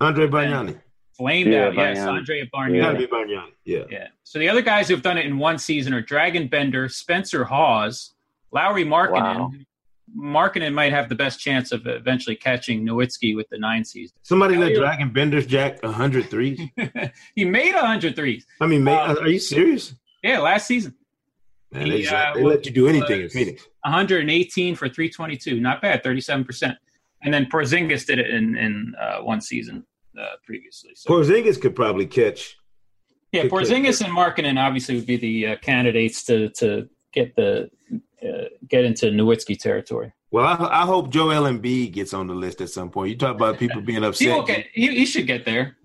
Andre 0.00 0.26
Bargnani. 0.28 0.80
Flamed 1.18 1.52
Yeah, 1.52 1.66
out, 1.66 1.74
yes, 1.74 1.98
Bargnani. 1.98 2.08
Andre 2.08 2.38
Yeah. 2.38 2.44
Bargnani. 2.54 2.80
Gotta 2.80 3.08
Bargnani. 3.08 3.52
Yeah. 3.64 3.84
Yeah. 3.90 4.06
So 4.22 4.38
the 4.38 4.48
other 4.48 4.62
guys 4.62 4.88
who've 4.88 5.02
done 5.02 5.18
it 5.18 5.26
in 5.26 5.36
one 5.36 5.58
season 5.58 5.92
are 5.92 6.02
Dragan 6.02 6.48
Bender, 6.48 6.88
Spencer 6.88 7.44
Hawes, 7.44 8.14
Lauri 8.52 8.84
Markkanen. 8.84 9.38
Wow. 9.38 9.52
Markkanen 10.16 10.72
might 10.72 10.92
have 10.92 11.08
the 11.08 11.14
best 11.16 11.38
chance 11.40 11.70
of 11.72 11.86
eventually 11.86 12.36
catching 12.36 12.86
Nowitzki 12.86 13.34
with 13.36 13.48
the 13.50 13.58
nine 13.58 13.84
season. 13.84 14.16
Somebody 14.22 14.56
let 14.56 14.72
Dragan 14.72 15.12
Benders 15.12 15.44
jack 15.46 15.82
hundred 15.84 16.30
threes. 16.30 16.58
he 17.34 17.44
made 17.44 17.74
100 17.74 18.14
threes. 18.16 18.46
I 18.60 18.66
mean, 18.66 18.84
mate, 18.84 18.94
Uh, 18.96 19.16
are 19.20 19.28
you 19.28 19.38
serious? 19.40 19.94
Yeah, 20.22 20.38
last 20.38 20.66
season. 20.68 20.94
Man, 21.72 21.88
they, 21.88 21.98
he, 21.98 22.02
jack- 22.04 22.36
uh, 22.36 22.38
they 22.38 22.44
let 22.44 22.64
you 22.64 22.72
do 22.72 22.88
anything 22.88 23.16
in 23.18 23.22
was- 23.24 23.32
Phoenix. 23.34 23.66
118 23.82 24.76
for 24.76 24.88
322. 24.88 25.60
Not 25.60 25.82
bad, 25.82 26.02
37%. 26.02 26.76
And 27.22 27.34
then 27.34 27.46
Porzingis 27.46 28.06
did 28.06 28.18
it 28.20 28.30
in, 28.30 28.56
in 28.56 28.94
uh, 28.98 29.18
one 29.18 29.40
season 29.40 29.84
uh, 30.18 30.26
previously. 30.44 30.90
So, 30.94 31.10
Porzingis 31.10 31.60
could 31.60 31.74
probably 31.74 32.06
catch. 32.06 32.56
yeah, 33.32 33.42
could- 33.42 33.50
Porzingis 33.52 34.04
and 34.04 34.14
Markkanen 34.16 34.58
obviously 34.58 34.96
would 34.96 35.06
be 35.06 35.16
the 35.16 35.46
uh, 35.48 35.56
candidates 35.56 36.24
to, 36.24 36.48
to 36.50 36.88
get 37.12 37.34
the 37.36 37.70
uh, 38.22 38.48
get 38.68 38.84
into 38.84 39.06
Nowitzki 39.06 39.58
territory. 39.58 40.12
Well, 40.30 40.44
I, 40.44 40.82
I 40.82 40.86
hope 40.86 41.08
Joel 41.10 41.44
Embiid 41.50 41.92
gets 41.92 42.12
on 42.12 42.26
the 42.26 42.34
list 42.34 42.60
at 42.60 42.68
some 42.68 42.90
point. 42.90 43.10
You 43.10 43.16
talk 43.16 43.34
about 43.36 43.58
people 43.58 43.80
being 43.80 44.04
upset. 44.04 44.28
will 44.36 44.42
get, 44.44 44.66
he, 44.72 44.88
he 44.88 45.06
should 45.06 45.26
get 45.26 45.44
there. 45.44 45.76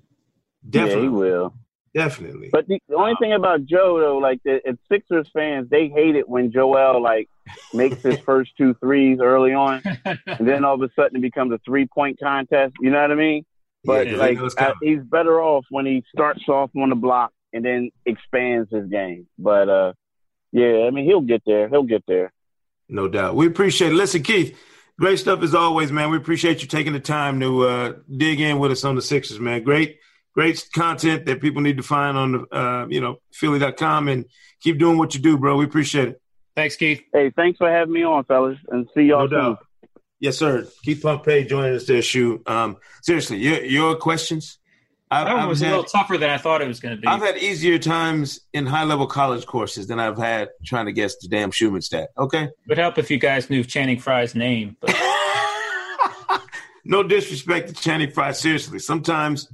Yeah, 0.71 0.81
he 0.83 0.87
Definitely. 0.87 1.09
will. 1.09 1.53
Definitely. 1.93 2.49
But 2.51 2.67
the, 2.67 2.81
the 2.89 2.95
only 2.95 3.13
thing 3.21 3.33
about 3.33 3.65
Joe 3.65 3.99
though, 3.99 4.17
like 4.17 4.41
the 4.43 4.67
if 4.67 4.77
Sixers 4.91 5.29
fans, 5.31 5.69
they 5.69 5.89
hate 5.89 6.15
it 6.15 6.27
when 6.27 6.51
Joel 6.51 6.99
like 7.01 7.29
makes 7.73 8.01
his 8.01 8.17
first 8.25 8.51
two 8.57 8.73
threes 8.75 9.19
early 9.21 9.53
on, 9.53 9.83
and 10.05 10.47
then 10.47 10.65
all 10.65 10.73
of 10.73 10.81
a 10.81 10.89
sudden 10.95 11.17
it 11.17 11.21
becomes 11.21 11.51
a 11.53 11.59
three 11.63 11.85
point 11.85 12.19
contest. 12.19 12.73
You 12.81 12.89
know 12.89 12.99
what 12.99 13.11
I 13.11 13.15
mean? 13.15 13.45
But 13.83 14.07
Yeah, 14.07 14.17
like 14.17 14.37
it 14.37 14.41
was 14.41 14.55
I, 14.57 14.73
he's 14.81 15.01
better 15.01 15.41
off 15.41 15.65
when 15.69 15.85
he 15.85 16.03
starts 16.13 16.41
off 16.47 16.71
on 16.75 16.89
the 16.89 16.95
block 16.95 17.31
and 17.51 17.63
then 17.65 17.91
expands 18.05 18.69
his 18.71 18.87
game. 18.87 19.27
But 19.37 19.69
uh, 19.69 19.93
yeah, 20.51 20.85
I 20.87 20.91
mean 20.91 21.05
he'll 21.05 21.21
get 21.21 21.43
there. 21.45 21.67
He'll 21.69 21.83
get 21.83 22.03
there. 22.07 22.31
No 22.89 23.07
doubt. 23.07 23.35
We 23.35 23.47
appreciate 23.47 23.91
it. 23.91 23.95
Listen, 23.95 24.23
Keith, 24.23 24.57
great 24.99 25.17
stuff 25.17 25.41
as 25.41 25.55
always, 25.55 25.91
man. 25.91 26.09
We 26.11 26.17
appreciate 26.17 26.61
you 26.61 26.67
taking 26.67 26.93
the 26.93 26.99
time 26.99 27.39
to 27.39 27.63
uh, 27.67 27.93
dig 28.15 28.39
in 28.39 28.59
with 28.59 28.71
us 28.71 28.83
on 28.83 28.95
the 28.95 29.01
Sixers, 29.01 29.39
man. 29.39 29.63
Great, 29.63 29.97
great 30.33 30.63
content 30.73 31.25
that 31.25 31.41
people 31.41 31.61
need 31.61 31.77
to 31.77 31.83
find 31.83 32.17
on 32.17 32.31
the, 32.33 32.55
uh, 32.55 32.85
you 32.89 33.01
know, 33.01 33.17
Philly.com 33.33 34.07
and 34.09 34.25
keep 34.61 34.79
doing 34.79 34.97
what 34.97 35.13
you 35.15 35.21
do, 35.21 35.37
bro. 35.37 35.55
We 35.57 35.65
appreciate 35.65 36.09
it. 36.09 36.21
Thanks, 36.55 36.75
Keith. 36.75 37.01
Hey, 37.13 37.31
thanks 37.35 37.57
for 37.57 37.69
having 37.71 37.93
me 37.93 38.03
on, 38.03 38.25
fellas, 38.25 38.57
and 38.69 38.87
see 38.93 39.03
y'all 39.03 39.27
No 39.27 39.27
soon. 39.27 39.39
doubt. 39.39 39.65
Yes, 40.23 40.37
sir. 40.37 40.65
Keith 40.83 41.01
Pompey 41.03 41.43
joining 41.43 41.75
us 41.75 41.85
there, 41.85 42.01
shoot. 42.01 42.47
Um, 42.47 42.77
seriously, 43.01 43.39
your, 43.39 43.61
your 43.65 43.95
questions? 43.97 44.57
I've, 45.11 45.27
That 45.27 45.35
one 45.35 45.49
was 45.49 45.61
a 45.61 45.65
little 45.65 45.83
tougher 45.83 46.17
than 46.17 46.29
I 46.29 46.37
thought 46.37 46.61
it 46.61 46.67
was 46.69 46.79
going 46.79 46.95
to 46.95 47.01
be. 47.01 47.09
I've 47.09 47.19
had 47.19 47.37
easier 47.39 47.77
times 47.77 48.39
in 48.53 48.65
high 48.65 48.85
level 48.85 49.05
college 49.05 49.45
courses 49.45 49.87
than 49.87 49.99
I've 49.99 50.17
had 50.17 50.47
trying 50.65 50.85
to 50.85 50.93
guess 50.93 51.17
the 51.17 51.27
damn 51.27 51.51
Schuhmann 51.51 51.81
stat. 51.81 52.11
Okay. 52.17 52.47
Would 52.69 52.77
help 52.77 52.97
if 52.97 53.11
you 53.11 53.17
guys 53.17 53.49
knew 53.49 53.65
Channing 53.65 53.99
Frye's 53.99 54.33
name. 54.33 54.77
But 54.79 54.95
no 56.85 57.03
disrespect 57.03 57.67
to 57.67 57.73
Channing 57.73 58.09
Frye. 58.09 58.31
Seriously, 58.31 58.79
sometimes 58.79 59.51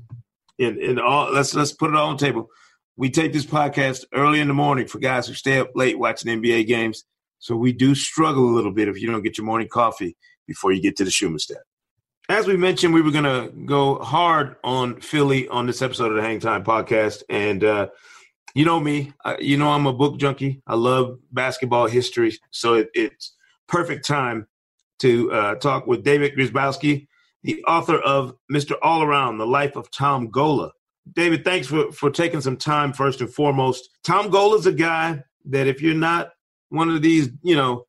in 0.59 0.79
in 0.79 0.99
all 0.99 1.33
let's 1.33 1.55
let's 1.55 1.71
put 1.71 1.89
it 1.89 1.95
all 1.95 2.09
on 2.09 2.17
the 2.17 2.23
table. 2.23 2.47
We 2.95 3.09
take 3.09 3.33
this 3.33 3.45
podcast 3.45 4.05
early 4.13 4.39
in 4.39 4.47
the 4.47 4.53
morning 4.53 4.85
for 4.85 4.99
guys 4.99 5.27
who 5.27 5.33
stay 5.33 5.57
up 5.57 5.71
late 5.73 5.97
watching 5.97 6.39
NBA 6.39 6.67
games. 6.67 7.05
So 7.39 7.55
we 7.55 7.73
do 7.73 7.95
struggle 7.95 8.43
a 8.47 8.53
little 8.53 8.71
bit 8.71 8.87
if 8.87 9.01
you 9.01 9.09
don't 9.09 9.23
get 9.23 9.39
your 9.39 9.45
morning 9.45 9.67
coffee 9.67 10.15
before 10.49 10.73
you 10.73 10.81
get 10.81 10.97
to 10.97 11.05
the 11.05 11.11
Schuhmann 11.11 11.39
stat. 11.39 11.61
As 12.27 12.45
we 12.45 12.57
mentioned, 12.57 12.93
we 12.93 13.01
were 13.01 13.11
going 13.11 13.23
to 13.23 13.51
go 13.65 13.99
hard 13.99 14.57
on 14.63 14.99
Philly 14.99 15.47
on 15.47 15.65
this 15.65 15.81
episode 15.81 16.11
of 16.11 16.17
the 16.17 16.21
Hang 16.21 16.39
Time 16.39 16.63
podcast. 16.63 17.23
And 17.29 17.63
uh, 17.63 17.87
you 18.53 18.65
know 18.65 18.79
me, 18.79 19.13
I, 19.23 19.37
you 19.37 19.57
know 19.57 19.69
I'm 19.69 19.85
a 19.85 19.93
book 19.93 20.17
junkie. 20.17 20.61
I 20.67 20.75
love 20.75 21.17
basketball 21.31 21.87
history. 21.87 22.37
So 22.51 22.73
it, 22.73 22.89
it's 22.93 23.35
perfect 23.67 24.05
time 24.05 24.47
to 24.99 25.31
uh, 25.31 25.55
talk 25.55 25.87
with 25.87 26.03
David 26.03 26.35
Grzybowski, 26.35 27.07
the 27.43 27.63
author 27.65 27.99
of 27.99 28.35
Mr. 28.51 28.73
All 28.81 29.01
Around, 29.01 29.37
The 29.37 29.47
Life 29.47 29.75
of 29.75 29.89
Tom 29.91 30.29
Gola. 30.29 30.71
David, 31.13 31.43
thanks 31.43 31.67
for, 31.67 31.91
for 31.91 32.11
taking 32.11 32.41
some 32.41 32.57
time 32.57 32.91
first 32.93 33.21
and 33.21 33.33
foremost. 33.33 33.89
Tom 34.03 34.29
Gola's 34.29 34.65
a 34.65 34.73
guy 34.73 35.23
that 35.45 35.67
if 35.67 35.81
you're 35.81 35.95
not 35.95 36.31
one 36.69 36.89
of 36.89 37.01
these, 37.01 37.29
you 37.41 37.55
know, 37.55 37.85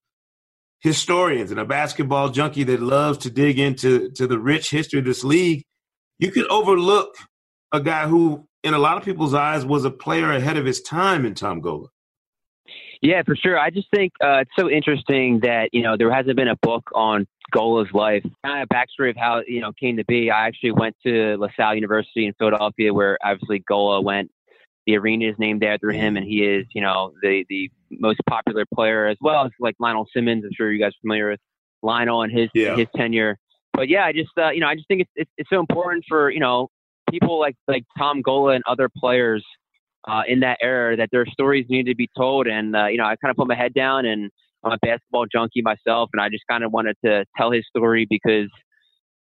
historians 0.81 1.51
and 1.51 1.61
a 1.61 1.64
basketball 1.64 2.31
junkie 2.31 2.64
that 2.64 2.81
loves 2.81 3.18
to 3.18 3.31
dig 3.31 3.59
into 3.59 4.11
to 4.12 4.26
the 4.26 4.39
rich 4.39 4.70
history 4.70 4.99
of 4.99 5.05
this 5.05 5.22
league, 5.24 5.62
you 6.18 6.31
could 6.31 6.49
overlook 6.49 7.14
a 7.72 7.81
guy 7.81 8.07
who, 8.07 8.47
in 8.62 8.74
a 8.74 8.78
lot 8.78 8.97
of 8.97 9.05
people's 9.05 9.35
eyes, 9.35 9.64
was 9.64 9.85
a 9.85 9.91
player 9.91 10.33
ahead 10.33 10.57
of 10.57 10.64
his 10.64 10.81
time 10.81 11.24
in 11.24 11.35
Tom 11.35 11.61
Gola. 11.61 11.89
Yeah, 13.03 13.22
for 13.24 13.35
sure. 13.35 13.59
I 13.59 13.70
just 13.70 13.89
think 13.95 14.12
uh, 14.22 14.41
it's 14.41 14.51
so 14.59 14.68
interesting 14.68 15.41
that 15.41 15.70
you 15.72 15.83
know 15.83 15.97
there 15.97 16.12
hasn't 16.12 16.37
been 16.37 16.49
a 16.49 16.57
book 16.57 16.91
on 16.95 17.26
Gola's 17.51 17.89
life. 17.95 18.22
Kind 18.45 18.62
of 18.62 18.68
backstory 18.68 19.11
of 19.11 19.16
how 19.16 19.43
you 19.47 19.61
know 19.61 19.72
came 19.72 19.97
to 19.97 20.05
be. 20.05 20.31
I 20.31 20.47
actually 20.47 20.72
went 20.72 20.97
to 21.07 21.37
LaSalle 21.39 21.74
University 21.74 22.26
in 22.26 22.35
Philadelphia, 22.35 22.93
where 22.93 23.18
obviously 23.24 23.62
Gola 23.66 24.01
went. 24.01 24.31
The 24.87 24.97
arena 24.97 25.28
is 25.28 25.37
named 25.39 25.62
after 25.64 25.91
him, 25.93 26.16
and 26.16 26.26
he 26.26 26.45
is 26.45 26.66
you 26.74 26.83
know 26.83 27.12
the 27.22 27.45
the 27.49 27.70
most 27.99 28.20
popular 28.28 28.64
player 28.74 29.07
as 29.07 29.16
well 29.20 29.45
as 29.45 29.51
like 29.61 29.74
Lionel 29.78 30.07
Simmons. 30.14 30.45
I'm 30.45 30.51
sure 30.57 30.70
you 30.72 30.80
guys 30.80 30.91
are 30.91 31.01
familiar 31.03 31.30
with 31.30 31.41
Lionel 31.82 32.22
and 32.22 32.32
his 32.32 32.49
Yeah. 32.55 32.76
his 32.76 32.86
tenure. 32.97 33.36
But 33.72 33.88
yeah, 33.88 34.05
I 34.05 34.12
just 34.12 34.30
uh, 34.38 34.51
you 34.51 34.61
know 34.61 34.68
I 34.68 34.74
just 34.74 34.88
think 34.88 35.03
it's, 35.03 35.11
it's 35.16 35.30
it's 35.38 35.51
so 35.51 35.61
important 35.61 36.05
for 36.09 36.30
you 36.30 36.41
know 36.41 36.68
people 37.11 37.41
like 37.41 37.57
like 37.68 37.84
Tom 37.99 38.22
Gola 38.22 38.53
and 38.55 38.64
other 38.68 38.88
players 38.97 39.45
uh, 40.09 40.22
in 40.26 40.41
that 40.41 40.59
era 40.62 40.97
that 40.97 41.09
their 41.12 41.26
stories 41.26 41.66
need 41.68 41.84
to 41.86 41.95
be 41.95 42.09
told. 42.16 42.47
And, 42.47 42.74
uh, 42.74 42.86
you 42.86 42.97
know, 42.97 43.05
I 43.05 43.16
kind 43.16 43.30
of 43.30 43.36
put 43.36 43.47
my 43.47 43.55
head 43.55 43.74
down 43.74 44.07
and 44.07 44.30
I'm 44.64 44.72
a 44.72 44.78
basketball 44.80 45.26
junkie 45.30 45.62
myself. 45.62 46.09
And 46.12 46.22
I 46.22 46.28
just 46.28 46.45
kind 46.51 46.64
of 46.64 46.72
wanted 46.72 46.97
to 47.05 47.24
tell 47.36 47.51
his 47.51 47.64
story 47.68 48.07
because, 48.09 48.49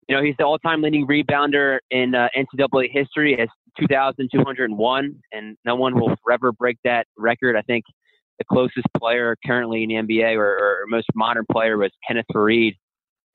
you 0.09 0.16
know, 0.16 0.23
he's 0.23 0.35
the 0.39 0.45
all 0.45 0.59
time 0.59 0.83
leading 0.83 1.07
rebounder 1.07 1.79
in 1.91 2.14
uh, 2.14 2.29
NCAA 2.37 2.91
history 2.93 3.39
as 3.41 3.49
2,201. 3.81 5.14
And 5.33 5.57
no 5.64 5.75
one 5.75 5.95
will 5.99 6.14
forever 6.25 6.53
break 6.53 6.79
that 6.85 7.07
record. 7.16 7.57
I 7.57 7.62
think 7.62 7.85
the 8.39 8.45
closest 8.45 8.86
player 8.97 9.36
currently 9.45 9.82
in 9.82 9.89
the 9.89 9.95
NBA 9.97 10.36
or, 10.36 10.47
or 10.47 10.78
most 10.89 11.07
modern 11.14 11.45
player 11.51 11.76
was 11.76 11.91
Kenneth 12.07 12.26
Faried. 12.32 12.74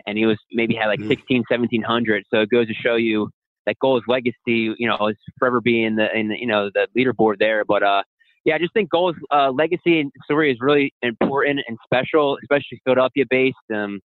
And 0.05 0.17
he 0.17 0.25
was 0.25 0.37
maybe 0.51 0.75
had 0.75 0.87
like 0.87 0.99
Mm. 0.99 1.07
16, 1.07 1.43
1700. 1.49 2.23
So 2.33 2.41
it 2.41 2.49
goes 2.49 2.67
to 2.67 2.73
show 2.73 2.95
you 2.95 3.29
that 3.65 3.77
Gola's 3.79 4.03
legacy, 4.07 4.35
you 4.77 4.87
know, 4.87 5.07
is 5.07 5.17
forever 5.39 5.61
being 5.61 5.83
in 5.85 5.95
the 5.95 6.17
in 6.17 6.29
the, 6.29 6.39
you 6.39 6.47
know 6.47 6.69
the 6.73 6.87
leaderboard 6.97 7.39
there. 7.39 7.63
But 7.65 7.83
uh, 7.83 8.03
yeah, 8.45 8.55
I 8.55 8.59
just 8.59 8.73
think 8.73 8.89
Gola's 8.89 9.15
uh, 9.31 9.51
legacy 9.51 10.01
and 10.01 10.11
story 10.25 10.51
is 10.51 10.57
really 10.59 10.93
important 11.01 11.61
and 11.67 11.77
special, 11.83 12.37
especially 12.43 12.81
Philadelphia 12.83 13.23
based. 13.29 13.55
Um, 13.73 14.01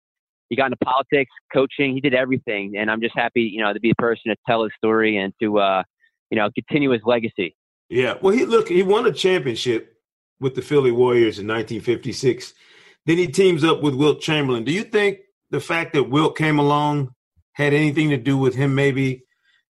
he 0.49 0.57
got 0.57 0.66
into 0.66 0.76
politics, 0.84 1.30
coaching, 1.53 1.94
he 1.94 2.01
did 2.01 2.14
everything, 2.14 2.76
and 2.76 2.90
I'm 2.90 3.01
just 3.01 3.16
happy, 3.16 3.42
you 3.42 3.61
know, 3.61 3.72
to 3.72 3.80
be 3.80 3.88
the 3.88 3.94
person 3.97 4.30
to 4.30 4.36
tell 4.47 4.62
his 4.62 4.72
story 4.76 5.16
and 5.16 5.32
to 5.42 5.59
uh, 5.59 5.82
you 6.30 6.36
know 6.36 6.51
continue 6.55 6.90
his 6.90 7.03
legacy. 7.05 7.57
Yeah. 7.88 8.14
Well, 8.20 8.34
he 8.34 8.44
look, 8.44 8.68
he 8.68 8.82
won 8.82 9.07
a 9.07 9.12
championship 9.12 9.95
with 10.41 10.55
the 10.55 10.62
Philly 10.62 10.93
Warriors 10.93 11.39
in 11.39 11.47
1956. 11.47 12.53
Then 13.07 13.18
he 13.18 13.28
teams 13.28 13.64
up 13.64 13.82
with 13.82 13.95
Wilt 13.95 14.20
Chamberlain. 14.20 14.64
Do 14.64 14.72
you 14.72 14.82
think 14.82 15.18
the 15.51 15.61
fact 15.61 15.93
that 15.95 16.11
Wilt 16.11 16.37
came 16.37 16.59
along 16.59 17.11
had 17.53 17.72
anything 17.72 18.11
to 18.11 18.16
do 18.16 18.37
with 18.37 18.55
him 18.55 18.74
maybe, 18.74 19.24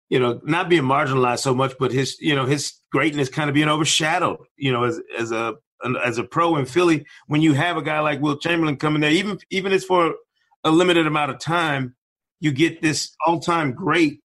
you 0.09 0.19
know, 0.19 0.39
not 0.43 0.69
being 0.69 0.83
marginalized 0.83 1.39
so 1.39 1.53
much, 1.53 1.73
but 1.79 1.91
his, 1.91 2.17
you 2.19 2.35
know, 2.35 2.45
his 2.45 2.73
greatness 2.91 3.29
kind 3.29 3.49
of 3.49 3.53
being 3.53 3.67
overshadowed, 3.69 4.39
you 4.57 4.71
know, 4.71 4.83
as 4.83 4.99
as 5.17 5.31
a 5.31 5.55
as 6.03 6.17
a 6.17 6.23
pro 6.23 6.55
in 6.55 6.65
Philly 6.65 7.05
when 7.27 7.41
you 7.41 7.53
have 7.53 7.77
a 7.77 7.81
guy 7.81 7.99
like 7.99 8.21
Wilt 8.21 8.41
Chamberlain 8.41 8.77
coming 8.77 9.01
there, 9.01 9.11
even 9.11 9.37
even 9.51 9.71
if 9.71 9.77
it's 9.77 9.85
for 9.85 10.15
a 10.63 10.71
limited 10.71 11.05
amount 11.05 11.31
of 11.31 11.39
time, 11.39 11.95
you 12.39 12.51
get 12.51 12.81
this 12.81 13.15
all-time 13.25 13.73
great, 13.73 14.21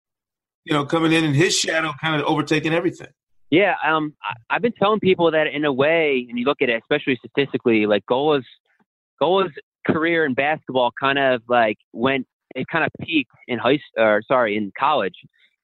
you 0.64 0.74
know, 0.74 0.84
coming 0.84 1.12
in 1.12 1.24
and 1.24 1.34
his 1.34 1.56
shadow 1.56 1.92
kind 2.00 2.20
of 2.20 2.26
overtaking 2.26 2.74
everything. 2.74 3.08
Yeah, 3.50 3.74
um, 3.86 4.14
I've 4.50 4.62
been 4.62 4.72
telling 4.72 5.00
people 5.00 5.30
that 5.30 5.46
in 5.46 5.64
a 5.64 5.72
way, 5.72 6.26
and 6.28 6.38
you 6.38 6.44
look 6.44 6.62
at 6.62 6.68
it, 6.68 6.82
especially 6.82 7.18
statistically, 7.24 7.86
like 7.86 8.04
Gola's 8.06 8.44
Gola's 9.20 9.52
career 9.86 10.24
in 10.26 10.34
basketball 10.34 10.90
kind 11.00 11.18
of 11.18 11.42
like 11.48 11.76
went, 11.92 12.26
it 12.54 12.66
kind 12.70 12.84
of 12.84 12.90
peaked 13.00 13.30
in 13.46 13.58
high, 13.58 13.78
or 13.96 14.20
sorry, 14.26 14.56
in 14.56 14.72
college. 14.78 15.14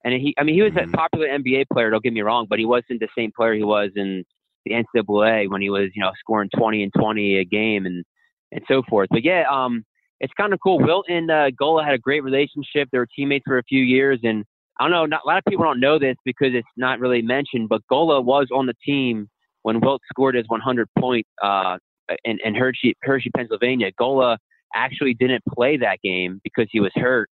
And 0.04 0.14
he, 0.14 0.34
I 0.38 0.44
mean, 0.44 0.54
he 0.54 0.62
was 0.62 0.72
a 0.76 0.88
popular 0.96 1.28
NBA 1.28 1.66
player. 1.72 1.90
Don't 1.90 2.02
get 2.02 2.12
me 2.12 2.22
wrong, 2.22 2.46
but 2.48 2.58
he 2.58 2.64
wasn't 2.64 3.00
the 3.00 3.08
same 3.16 3.30
player 3.36 3.54
he 3.54 3.64
was 3.64 3.90
in 3.96 4.24
the 4.64 4.72
NCAA 4.72 5.50
when 5.50 5.60
he 5.60 5.70
was, 5.70 5.90
you 5.94 6.02
know, 6.02 6.12
scoring 6.18 6.50
20 6.56 6.84
and 6.84 6.92
20 6.96 7.38
a 7.38 7.44
game 7.44 7.86
and 7.86 8.04
and 8.52 8.62
so 8.68 8.82
forth. 8.88 9.08
But 9.10 9.24
yeah, 9.24 9.44
um, 9.50 9.84
it's 10.20 10.32
kind 10.34 10.52
of 10.52 10.60
cool. 10.62 10.78
Wilt 10.78 11.06
and 11.08 11.30
uh, 11.30 11.50
Gola 11.50 11.84
had 11.84 11.94
a 11.94 11.98
great 11.98 12.22
relationship. 12.22 12.88
They 12.92 12.98
were 12.98 13.08
teammates 13.16 13.44
for 13.46 13.58
a 13.58 13.62
few 13.64 13.82
years, 13.82 14.20
and 14.22 14.44
I 14.82 14.86
don't 14.86 14.90
know. 14.90 15.06
Not, 15.06 15.20
a 15.24 15.28
lot 15.28 15.38
of 15.38 15.44
people 15.48 15.64
don't 15.64 15.78
know 15.78 16.00
this 16.00 16.16
because 16.24 16.54
it's 16.54 16.66
not 16.76 16.98
really 16.98 17.22
mentioned. 17.22 17.68
But 17.68 17.86
Gola 17.88 18.20
was 18.20 18.48
on 18.52 18.66
the 18.66 18.74
team 18.84 19.28
when 19.62 19.80
Wilt 19.80 20.02
scored 20.12 20.34
his 20.34 20.44
100 20.48 20.88
point 20.98 21.24
uh, 21.40 21.78
in, 22.24 22.38
in 22.44 22.56
Hershey, 22.56 22.96
Hershey, 23.02 23.30
Pennsylvania. 23.30 23.92
Gola 23.96 24.38
actually 24.74 25.14
didn't 25.14 25.44
play 25.54 25.76
that 25.76 25.98
game 26.02 26.40
because 26.42 26.66
he 26.72 26.80
was 26.80 26.90
hurt. 26.96 27.30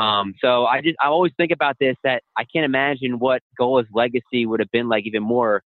Um, 0.00 0.34
so 0.40 0.66
I 0.66 0.80
just 0.80 0.94
I 1.02 1.08
always 1.08 1.32
think 1.36 1.50
about 1.50 1.74
this 1.80 1.96
that 2.04 2.22
I 2.36 2.44
can't 2.44 2.64
imagine 2.64 3.18
what 3.18 3.42
Gola's 3.58 3.86
legacy 3.92 4.46
would 4.46 4.60
have 4.60 4.70
been 4.70 4.88
like 4.88 5.06
even 5.06 5.24
more 5.24 5.62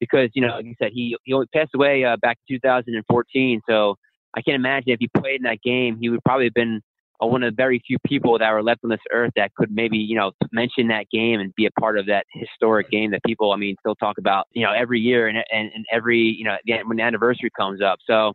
because 0.00 0.30
you 0.34 0.42
know 0.42 0.56
like 0.56 0.64
you 0.64 0.74
said 0.80 0.90
he 0.92 1.16
he 1.22 1.32
only 1.32 1.46
passed 1.54 1.70
away 1.76 2.04
uh, 2.04 2.16
back 2.16 2.38
in 2.48 2.56
2014. 2.56 3.60
So 3.68 3.94
I 4.36 4.42
can't 4.42 4.56
imagine 4.56 4.90
if 4.90 4.98
he 4.98 5.08
played 5.16 5.36
in 5.36 5.42
that 5.44 5.62
game 5.62 5.98
he 6.00 6.08
would 6.08 6.24
probably 6.24 6.46
have 6.46 6.54
been 6.54 6.80
uh, 7.22 7.26
one 7.26 7.42
of 7.42 7.52
the 7.52 7.56
very 7.56 7.82
few 7.86 7.98
people 8.06 8.38
that 8.38 8.50
were 8.52 8.62
left 8.62 8.80
on 8.84 8.90
this 8.90 9.00
earth 9.12 9.32
that 9.36 9.54
could 9.54 9.70
maybe 9.70 9.96
you 9.96 10.16
know 10.16 10.32
mention 10.52 10.88
that 10.88 11.06
game 11.10 11.40
and 11.40 11.54
be 11.54 11.66
a 11.66 11.70
part 11.80 11.98
of 11.98 12.06
that 12.06 12.24
historic 12.32 12.90
game 12.90 13.10
that 13.10 13.22
people 13.24 13.52
I 13.52 13.56
mean 13.56 13.76
still 13.80 13.94
talk 13.94 14.18
about 14.18 14.46
you 14.52 14.64
know 14.64 14.72
every 14.72 15.00
year 15.00 15.28
and 15.28 15.38
and, 15.52 15.70
and 15.74 15.84
every 15.92 16.18
you 16.18 16.44
know 16.44 16.56
the- 16.64 16.82
when 16.84 16.96
the 16.96 17.02
anniversary 17.02 17.50
comes 17.56 17.80
up. 17.82 17.98
So. 18.06 18.32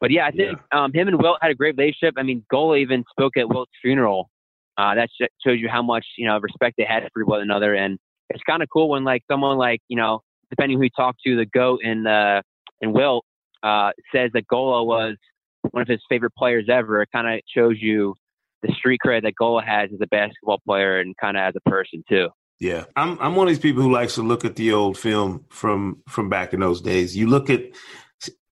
But 0.00 0.10
yeah, 0.10 0.26
I 0.26 0.32
think 0.32 0.58
um, 0.72 0.92
him 0.92 1.06
and 1.06 1.22
Wilt 1.22 1.38
had 1.40 1.52
a 1.52 1.54
great 1.54 1.76
relationship. 1.76 2.14
I 2.16 2.24
mean, 2.24 2.44
Gola 2.50 2.76
even 2.78 3.04
spoke 3.12 3.36
at 3.36 3.48
Wilt's 3.48 3.70
funeral. 3.80 4.30
Uh, 4.76 4.96
that 4.96 5.08
shows 5.46 5.60
you 5.60 5.68
how 5.68 5.80
much 5.80 6.04
you 6.18 6.26
know 6.26 6.40
respect 6.40 6.74
they 6.76 6.84
had 6.84 7.08
for 7.14 7.24
one 7.24 7.40
another, 7.40 7.74
and 7.74 8.00
it's 8.30 8.42
kind 8.42 8.64
of 8.64 8.68
cool 8.72 8.88
when 8.88 9.04
like 9.04 9.22
someone 9.30 9.58
like 9.58 9.80
you 9.86 9.96
know, 9.96 10.20
depending 10.50 10.78
who 10.78 10.84
you 10.84 10.90
talk 10.96 11.14
to, 11.24 11.36
the 11.36 11.46
goat 11.46 11.80
and 11.84 12.08
uh, 12.08 12.42
and 12.80 12.92
Wilt 12.92 13.24
uh, 13.62 13.90
says 14.12 14.30
that 14.34 14.46
Gola 14.48 14.82
was 14.82 15.16
one 15.70 15.82
of 15.82 15.88
his 15.88 16.00
favorite 16.08 16.34
players 16.36 16.66
ever. 16.68 17.02
It 17.02 17.10
kind 17.12 17.32
of 17.32 17.40
shows 17.54 17.76
you 17.80 18.14
the 18.62 18.72
street 18.74 19.00
cred 19.04 19.22
that 19.22 19.34
Gola 19.34 19.62
has 19.64 19.90
as 19.92 20.00
a 20.00 20.06
basketball 20.06 20.60
player 20.64 21.00
and 21.00 21.16
kind 21.16 21.36
of 21.36 21.42
as 21.42 21.54
a 21.56 21.70
person 21.70 22.02
too. 22.08 22.28
Yeah, 22.60 22.84
I'm 22.94 23.18
I'm 23.20 23.34
one 23.34 23.48
of 23.48 23.50
these 23.50 23.62
people 23.62 23.82
who 23.82 23.92
likes 23.92 24.14
to 24.14 24.22
look 24.22 24.44
at 24.44 24.56
the 24.56 24.72
old 24.72 24.96
film 24.96 25.44
from 25.50 26.02
from 26.08 26.28
back 26.28 26.52
in 26.52 26.60
those 26.60 26.80
days. 26.80 27.16
You 27.16 27.26
look 27.26 27.50
at 27.50 27.62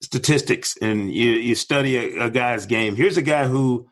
statistics 0.03 0.77
and 0.81 1.13
you 1.15 1.31
you 1.31 1.55
study 1.55 1.97
a, 1.97 2.27
a 2.27 2.31
guy's 2.31 2.67
game. 2.67 2.97
Here's 2.97 3.17
a 3.17 3.23
guy 3.23 3.47
who, 3.47 3.89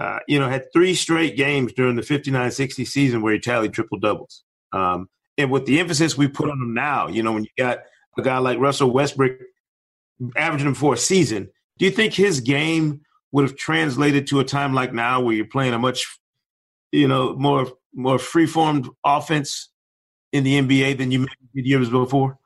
uh, 0.00 0.18
you 0.26 0.38
know, 0.38 0.48
had 0.48 0.72
three 0.72 0.94
straight 0.94 1.36
games 1.36 1.72
during 1.72 1.96
the 1.96 2.02
59-60 2.02 2.86
season 2.86 3.22
where 3.22 3.32
he 3.32 3.38
tallied 3.38 3.72
triple 3.72 3.98
doubles. 3.98 4.42
Um, 4.72 5.08
and 5.38 5.50
with 5.50 5.66
the 5.66 5.78
emphasis 5.78 6.18
we 6.18 6.28
put 6.28 6.50
on 6.50 6.60
him 6.60 6.74
now, 6.74 7.08
you 7.08 7.22
know, 7.22 7.32
when 7.32 7.44
you 7.44 7.50
got 7.56 7.80
a 8.18 8.22
guy 8.22 8.38
like 8.38 8.58
Russell 8.58 8.90
Westbrook 8.90 9.38
averaging 10.36 10.68
him 10.68 10.74
for 10.74 10.94
a 10.94 10.96
season, 10.98 11.50
do 11.78 11.84
you 11.84 11.90
think 11.90 12.14
his 12.14 12.40
game 12.40 13.02
would 13.34 13.42
have 13.42 13.56
translated 13.56 14.28
to 14.28 14.38
a 14.38 14.44
time 14.44 14.74
like 14.74 14.94
now 14.94 15.20
where 15.20 15.34
you're 15.34 15.44
playing 15.44 15.74
a 15.74 15.78
much, 15.78 16.20
you 16.92 17.08
know, 17.08 17.34
more 17.34 17.66
more 17.92 18.16
free-formed 18.16 18.88
offense 19.04 19.70
in 20.32 20.44
the 20.44 20.60
NBA 20.60 20.98
than 20.98 21.10
you 21.10 21.26
did 21.52 21.66
years 21.66 21.90
before? 21.90 22.38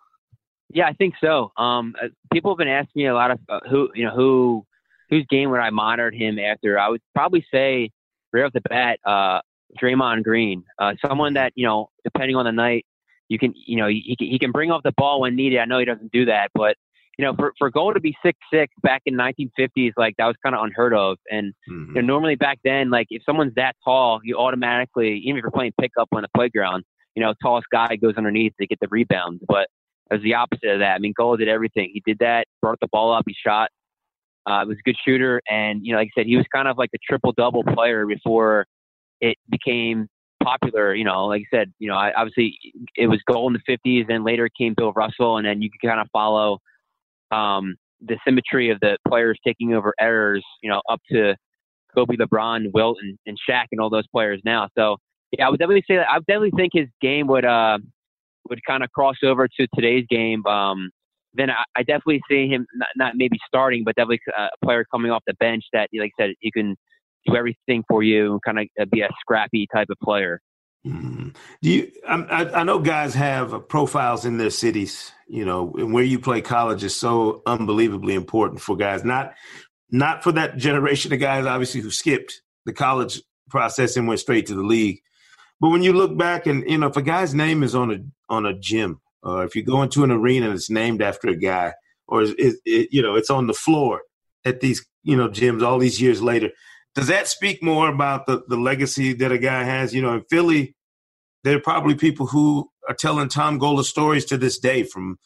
Yeah, 0.71 0.87
I 0.87 0.95
think 0.95 1.15
so. 1.21 1.53
Um, 1.59 1.95
uh, 2.03 2.09
people 2.33 2.53
have 2.53 2.59
been 2.59 2.69
asking 2.69 3.03
me 3.03 3.07
a 3.07 3.15
lot 3.15 3.31
of 3.31 3.39
uh, 3.51 3.61
who, 3.69 3.91
you 3.95 4.07
know, 4.07 4.15
who, 4.15 4.65
whose 5.11 5.27
game 5.29 5.51
would 5.51 5.61
I 5.61 5.69
monitor 5.69 6.11
him 6.11 6.39
after? 6.39 6.79
I 6.79 6.89
would 6.89 7.03
probably 7.15 7.45
say 7.53 7.91
right 8.33 8.45
off 8.45 8.55
the 8.55 8.63
bat, 8.63 8.99
uh, 9.05 9.41
Draymond 9.79 10.25
Green, 10.25 10.65
uh, 10.79 10.95
someone 11.07 11.35
that 11.35 11.53
you 11.55 11.67
know, 11.67 11.91
depending 12.03 12.37
on 12.37 12.47
the 12.47 12.53
night, 12.53 12.87
you 13.29 13.39
can, 13.39 13.53
you 13.55 13.77
know, 13.77 13.89
he, 13.89 14.17
he 14.19 14.39
can 14.39 14.53
bring 14.53 14.71
off 14.71 14.83
the 14.83 14.93
ball 14.97 15.21
when 15.21 15.37
needed. 15.37 15.59
I 15.59 15.67
know 15.67 15.79
he 15.79 15.85
doesn't 15.85 16.13
do 16.13 16.25
that, 16.25 16.51
but 16.55 16.79
you 17.19 17.25
know, 17.25 17.35
for 17.35 17.53
for 17.59 17.69
Gola 17.69 17.95
to 17.95 18.01
be 18.01 18.17
six 18.25 18.39
six 18.53 18.73
back 18.83 19.03
in 19.05 19.15
1950s, 19.15 19.93
like 19.97 20.15
that 20.19 20.27
was 20.27 20.37
kind 20.43 20.55
of 20.55 20.65
unheard 20.65 20.95
of. 20.95 21.19
And 21.31 21.53
mm-hmm. 21.69 21.97
you 21.97 22.03
know, 22.03 22.07
normally 22.07 22.37
back 22.37 22.61
then, 22.65 22.91
like 22.91 23.09
if 23.11 23.23
someone's 23.27 23.55
that 23.57 23.75
tall, 23.85 24.21
you 24.23 24.39
automatically, 24.39 25.21
even 25.25 25.37
if 25.37 25.43
you're 25.43 25.51
playing 25.51 25.73
pickup 25.81 26.09
on 26.13 26.23
the 26.23 26.29
playground, 26.35 26.85
you 27.17 27.23
know, 27.23 27.35
tallest 27.43 27.67
guy 27.73 27.97
goes 27.97 28.15
underneath 28.17 28.53
to 28.61 28.67
get 28.67 28.79
the 28.81 28.87
rebound. 28.89 29.41
But 29.49 29.67
it 30.11 30.15
was 30.15 30.23
the 30.23 30.35
opposite 30.35 30.71
of 30.71 30.79
that. 30.79 30.95
I 30.95 30.99
mean, 31.01 31.13
Gola 31.17 31.37
did 31.37 31.49
everything. 31.49 31.91
He 31.93 32.03
did 32.07 32.21
that, 32.21 32.47
brought 32.63 32.79
the 32.81 32.89
ball 32.89 33.13
up, 33.13 33.25
he 33.27 33.35
shot. 33.35 33.71
Uh, 34.47 34.65
was 34.67 34.79
a 34.79 34.83
good 34.83 34.97
shooter, 35.05 35.43
and 35.51 35.85
you 35.85 35.93
know, 35.93 35.99
like 35.99 36.09
I 36.17 36.21
said, 36.21 36.27
he 36.27 36.37
was 36.37 36.47
kind 36.55 36.69
of 36.69 36.79
like 36.79 36.91
the 36.91 36.99
triple 37.07 37.33
double 37.33 37.65
player 37.65 38.07
before 38.07 38.65
it 39.21 39.37
became 39.51 40.07
popular. 40.43 40.95
You 40.95 41.05
know, 41.05 41.27
like 41.27 41.43
I 41.53 41.57
said, 41.57 41.73
you 41.79 41.89
know, 41.89 41.97
I, 41.97 42.15
obviously 42.15 42.59
it 42.97 43.09
was 43.09 43.21
Gola 43.31 43.49
in 43.49 43.53
the 43.53 43.79
50s, 43.79 44.07
and 44.09 44.25
later 44.25 44.49
came 44.57 44.73
Bill 44.75 44.93
Russell, 44.93 45.37
and 45.37 45.47
then 45.47 45.61
you 45.61 45.69
could 45.69 45.87
kind 45.87 46.01
of 46.01 46.07
follow 46.13 46.61
um, 47.31 47.75
the 48.01 48.19
symmetry 48.27 48.71
of 48.71 48.79
the 48.81 48.97
players 49.07 49.39
taking 49.47 49.75
over 49.75 49.95
errors, 50.01 50.45
you 50.63 50.71
know, 50.71 50.81
up 50.89 51.01
to 51.11 51.35
Kobe, 51.95 52.17
LeBron, 52.17 52.73
Wilt, 52.73 52.99
and, 53.03 53.19
and 53.27 53.37
Shaq, 53.49 53.67
and 53.73 53.81
all 53.81 53.91
those 53.91 54.07
players 54.09 54.41
now. 54.45 54.69
So 54.77 54.97
yeah, 55.33 55.47
I 55.47 55.51
would 55.51 55.59
definitely 55.59 55.85
say 55.89 55.97
that. 55.97 56.09
I 56.09 56.19
definitely 56.21 56.53
think 56.57 56.73
his 56.75 56.89
game 57.01 57.27
would 57.27 57.45
uh, 57.45 57.79
would 58.49 58.61
kind 58.67 58.83
of 58.83 58.91
cross 58.93 59.17
over 59.25 59.49
to 59.49 59.67
today's 59.75 60.07
game. 60.09 60.45
Um, 60.47 60.91
then 61.35 61.51
I, 61.51 61.65
I 61.77 61.83
definitely 61.83 62.21
see 62.31 62.49
him 62.49 62.67
not, 62.75 62.89
not 62.97 63.13
maybe 63.17 63.39
starting, 63.47 63.83
but 63.85 63.95
definitely 63.97 64.21
uh, 64.37 64.49
a 64.61 64.67
player 64.67 64.85
coming 64.91 65.11
off 65.11 65.23
the 65.27 65.35
bench 65.35 65.65
that, 65.73 65.89
like 65.93 66.13
I 66.19 66.23
said, 66.23 66.35
he 66.41 66.51
can 66.51 66.77
do 67.27 67.37
everything 67.37 67.85
for 67.89 68.03
you 68.03 68.41
kind 68.45 68.59
of 68.59 68.67
uh, 68.81 68.87
be 68.91 69.03
a 69.03 69.09
scrappy 69.21 69.67
type 69.73 69.89
of 69.91 69.99
player. 70.03 70.41
Mm-hmm. 70.87 71.29
Do 71.63 71.71
you? 71.71 71.91
I, 72.07 72.51
I 72.55 72.63
know 72.65 72.79
guys 72.79 73.15
have 73.15 73.69
profiles 73.69 74.25
in 74.25 74.39
their 74.39 74.51
cities, 74.51 75.13
you 75.27 75.45
know, 75.45 75.75
and 75.77 75.93
where 75.93 76.05
you 76.05 76.19
play 76.19 76.41
college 76.41 76.85
is 76.85 76.95
so 76.95 77.43
unbelievably 77.47 78.15
important 78.15 78.61
for 78.61 78.77
guys. 78.77 79.05
Not 79.05 79.35
not 79.91 80.23
for 80.23 80.33
that 80.33 80.57
generation 80.57 81.13
of 81.13 81.21
guys, 81.21 81.47
obviously, 81.47 81.81
who 81.81 81.91
skipped 81.91 82.43
the 82.65 82.73
college 82.73 83.21
process 83.51 83.97
and 83.97 84.07
went 84.07 84.21
straight 84.21 84.47
to 84.47 84.55
the 84.55 84.63
league. 84.63 85.01
But 85.61 85.71
when 85.71 85.83
you 85.83 85.93
look 85.93 86.17
back 86.17 86.47
and 86.47 86.69
you 86.69 86.79
know, 86.79 86.89
if 86.89 86.97
a 86.97 87.03
guy's 87.03 87.35
name 87.35 87.63
is 87.63 87.75
on 87.75 87.91
a 87.91 87.99
on 88.33 88.47
a 88.47 88.55
gym, 88.55 89.01
or 89.23 89.45
if 89.45 89.57
you 89.57 89.63
go 89.63 89.83
into 89.83 90.05
an 90.05 90.11
arena 90.13 90.47
and 90.47 90.55
it's 90.55 90.71
named 90.71 91.03
after 91.03 91.29
a 91.29 91.37
guy, 91.37 91.75
or 92.07 92.23
it, 92.23 92.37
it, 92.65 92.89
you 92.93 93.03
know, 93.03 93.17
it's 93.17 93.31
on 93.31 93.47
the 93.47 93.55
floor 93.55 94.03
at 94.45 94.61
these 94.61 94.87
you 95.03 95.17
know 95.17 95.29
gyms 95.29 95.63
all 95.63 95.79
these 95.79 96.01
years 96.01 96.23
later, 96.23 96.51
does 96.95 97.09
that 97.09 97.29
speak 97.29 97.63
more 97.63 97.89
about 97.89 98.27
the 98.27 98.43
the 98.49 98.57
legacy 98.57 99.13
that 99.15 99.33
a 99.33 99.39
guy 99.39 99.65
has? 99.65 99.95
You 99.95 100.03
know, 100.03 100.15
in 100.15 100.25
Philly, 100.31 100.75
there 101.45 101.57
are 101.57 101.61
probably 101.61 101.95
people 101.95 102.27
who 102.27 102.71
are 102.89 102.95
telling 102.95 103.29
Tom 103.29 103.59
Gola 103.59 103.85
stories 103.85 104.25
to 104.27 104.39
this 104.39 104.59
day 104.59 104.83
from 104.83 105.19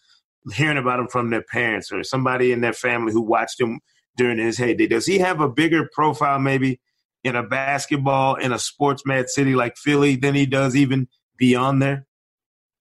hearing 0.52 0.78
about 0.78 0.98
him 0.98 1.08
from 1.08 1.30
their 1.30 1.42
parents 1.42 1.92
or 1.92 2.02
somebody 2.02 2.52
in 2.52 2.60
their 2.60 2.72
family 2.72 3.12
who 3.12 3.22
watched 3.22 3.60
him 3.60 3.80
during 4.16 4.38
his 4.38 4.58
heyday. 4.58 4.86
Does 4.86 5.06
he 5.06 5.18
have 5.18 5.40
a 5.40 5.48
bigger 5.48 5.88
profile 5.92 6.38
maybe 6.38 6.80
in 7.24 7.36
a 7.36 7.42
basketball 7.42 8.34
in 8.34 8.52
a 8.52 8.58
sports 8.58 9.04
mad 9.06 9.30
city 9.30 9.54
like 9.54 9.76
Philly 9.76 10.16
than 10.16 10.34
he 10.34 10.46
does 10.46 10.74
even 10.74 11.08
beyond 11.38 11.80
there? 11.80 12.06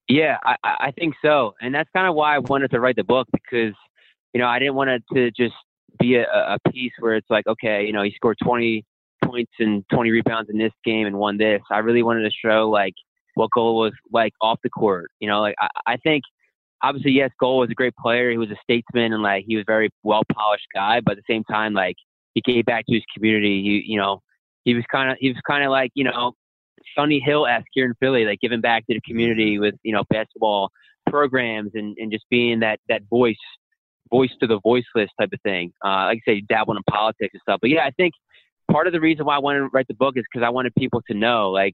Yeah, 0.08 0.38
I, 0.44 0.56
I 0.64 0.92
think 0.92 1.16
so, 1.22 1.54
and 1.62 1.74
that's 1.74 1.90
kind 1.96 2.08
of 2.08 2.16
why 2.16 2.36
I 2.36 2.40
wanted 2.40 2.72
to 2.72 2.80
write 2.80 2.98
the 2.98 3.04
book 3.04 3.28
because 3.32 3.74
you 4.34 4.42
know 4.42 4.48
I 4.48 4.60
didn't 4.60 4.76
want 4.76 4.90
to 5.14 5.32
just 5.32 5.54
be 6.00 6.16
a, 6.16 6.26
a 6.26 6.58
piece 6.72 6.94
where 7.00 7.16
it's 7.16 7.30
like 7.30 7.48
okay, 7.48 7.86
you 7.86 7.94
know, 7.94 8.04
he 8.04 8.12
scored 8.16 8.38
20 8.44 8.84
points 9.24 9.52
and 9.60 9.84
20 9.94 10.12
rebounds 10.12 10.50
in 10.50 10.58
this 10.58 10.74
game 10.84 11.08
and 11.08 11.18
won 11.18 11.38
this. 11.38 11.62
I 11.70 11.80
really 11.80 12.04
wanted 12.04 12.24
to 12.24 12.32
show 12.32 12.70
like 12.70 12.94
what 13.36 13.50
Gola 13.52 13.74
was 13.74 13.94
like 14.12 14.34
off 14.42 14.60
the 14.64 14.70
court. 14.70 15.12
You 15.20 15.28
know, 15.28 15.42
like 15.42 15.56
I, 15.60 15.94
I 15.94 15.98
think 15.98 16.24
obviously 16.82 17.12
yes, 17.12 17.32
Gola 17.40 17.60
was 17.60 17.70
a 17.70 17.76
great 17.76 17.96
player. 17.96 18.32
He 18.32 18.38
was 18.38 18.50
a 18.52 18.58
statesman 18.64 19.14
and 19.14 19.24
like 19.24 19.46
he 19.48 19.56
was 19.56 19.64
a 19.64 19.72
very 19.72 19.90
well 20.04 20.24
polished 20.32 20.68
guy, 20.74 21.02
but 21.02 21.14
at 21.14 21.18
the 21.18 21.34
same 21.34 21.44
time, 21.44 21.74
like 21.74 21.96
he 22.34 22.42
gave 22.42 22.66
back 22.66 22.86
to 22.88 22.94
his 22.94 23.04
community. 23.14 23.62
He, 23.62 23.92
you 23.92 23.98
know, 23.98 24.22
he 24.64 24.74
was 24.74 24.84
kind 24.92 25.12
of 25.12 25.18
he 25.20 25.30
was 25.30 25.40
kind 25.48 25.64
of 25.64 25.72
like 25.72 25.92
you 25.96 26.04
know 26.04 26.34
Sonny 26.96 27.20
Hill 27.20 27.48
esque 27.48 27.68
here 27.74 27.86
in 27.86 27.94
Philly, 28.00 28.26
like 28.26 28.40
giving 28.42 28.62
back 28.62 28.86
to 28.88 28.94
the 28.94 29.02
community 29.02 29.60
with 29.60 29.76
you 29.84 29.94
know 29.94 30.04
basketball 30.10 30.70
programs 31.10 31.72
and 31.74 31.96
and 31.98 32.12
just 32.12 32.26
being 32.30 32.60
that 32.60 32.80
that 32.90 33.02
voice 33.10 33.36
voice 34.12 34.30
to 34.40 34.48
the 34.48 34.60
voiceless 34.62 35.10
type 35.20 35.30
of 35.34 35.42
thing. 35.42 35.74
Uh, 35.84 36.06
like 36.06 36.20
I 36.28 36.32
say, 36.32 36.42
dabbling 36.42 36.78
in 36.78 36.84
politics 36.94 37.32
and 37.34 37.42
stuff. 37.42 37.60
But 37.62 37.72
yeah, 37.72 37.86
I 37.86 37.92
think 37.92 38.14
part 38.72 38.88
of 38.88 38.94
the 38.94 39.00
reason 39.00 39.26
why 39.26 39.36
I 39.36 39.40
wanted 39.40 39.60
to 39.60 39.70
write 39.74 39.88
the 39.88 39.96
book 39.96 40.16
is 40.18 40.24
because 40.32 40.46
I 40.46 40.50
wanted 40.50 40.74
people 40.78 41.02
to 41.10 41.14
know. 41.14 41.50
Like, 41.50 41.74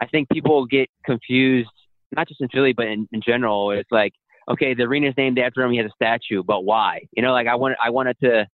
I 0.00 0.06
think 0.06 0.28
people 0.28 0.66
get 0.66 0.88
confused, 1.04 1.70
not 2.14 2.28
just 2.28 2.40
in 2.40 2.48
Philly, 2.48 2.72
but 2.72 2.86
in, 2.86 3.08
in 3.12 3.22
general. 3.26 3.70
It's 3.70 3.90
like, 3.90 4.12
okay, 4.50 4.74
the 4.74 4.84
arena's 4.84 5.14
named 5.16 5.38
after 5.38 5.62
him. 5.62 5.72
He 5.72 5.78
has 5.78 5.86
a 5.86 5.94
statue, 5.94 6.42
but 6.42 6.64
why? 6.64 7.02
You 7.16 7.22
know, 7.22 7.32
like 7.32 7.46
I 7.46 7.54
wanted, 7.54 7.78
I 7.82 7.90
wanted 7.90 8.16
to, 8.22 8.46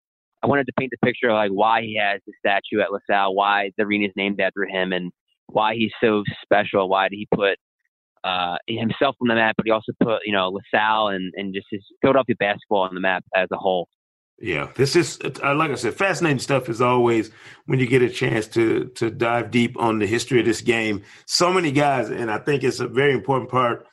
I 0.43 0.47
wanted 0.47 0.67
to 0.67 0.73
paint 0.79 0.91
the 0.91 1.07
picture 1.07 1.29
of 1.29 1.35
like 1.35 1.51
why 1.51 1.83
he 1.83 1.99
has 2.01 2.21
the 2.27 2.33
statue 2.39 2.81
at 2.81 2.93
LaSalle, 2.93 3.35
why 3.35 3.71
the 3.77 3.85
arena's 3.85 4.13
named 4.17 4.41
after 4.41 4.65
him, 4.65 4.93
and 4.93 5.13
why 5.47 5.75
he's 5.75 5.93
so 6.03 6.23
special. 6.43 6.89
Why 6.89 7.09
did 7.09 7.17
he 7.17 7.29
put 7.35 7.59
uh, 8.25 8.57
himself 8.67 9.17
on 9.21 9.29
the 9.29 9.35
map, 9.35 9.55
but 9.57 9.67
he 9.67 9.73
also 9.73 9.93
put 10.03 10.21
you 10.25 10.33
know 10.33 10.49
LaSalle 10.49 11.09
and 11.09 11.33
and 11.37 11.55
just 11.55 11.67
his 11.71 11.83
Philadelphia 12.03 12.37
basketball 12.39 12.83
on 12.83 12.95
the 12.95 13.01
map 13.01 13.25
as 13.35 13.49
a 13.53 13.57
whole. 13.57 13.89
Yeah, 14.41 14.71
this 14.75 14.97
is 14.97 15.19
uh, 15.43 15.55
like 15.55 15.71
I 15.71 15.75
said, 15.75 15.95
fascinating 15.95 16.39
stuff 16.39 16.71
is 16.71 16.81
always 16.81 17.31
when 17.67 17.79
you 17.79 17.87
get 17.87 18.01
a 18.01 18.09
chance 18.09 18.47
to 18.49 18.87
to 18.97 19.11
dive 19.11 19.51
deep 19.51 19.79
on 19.79 19.99
the 19.99 20.07
history 20.07 20.41
of 20.41 20.47
this 20.47 20.63
game. 20.63 21.03
So 21.27 21.53
many 21.53 21.71
guys, 21.71 22.09
and 22.09 22.31
I 22.31 22.39
think 22.39 22.65
it's 22.65 22.81
a 22.81 22.89
very 22.89 23.13
important 23.13 23.51
part, 23.51 23.87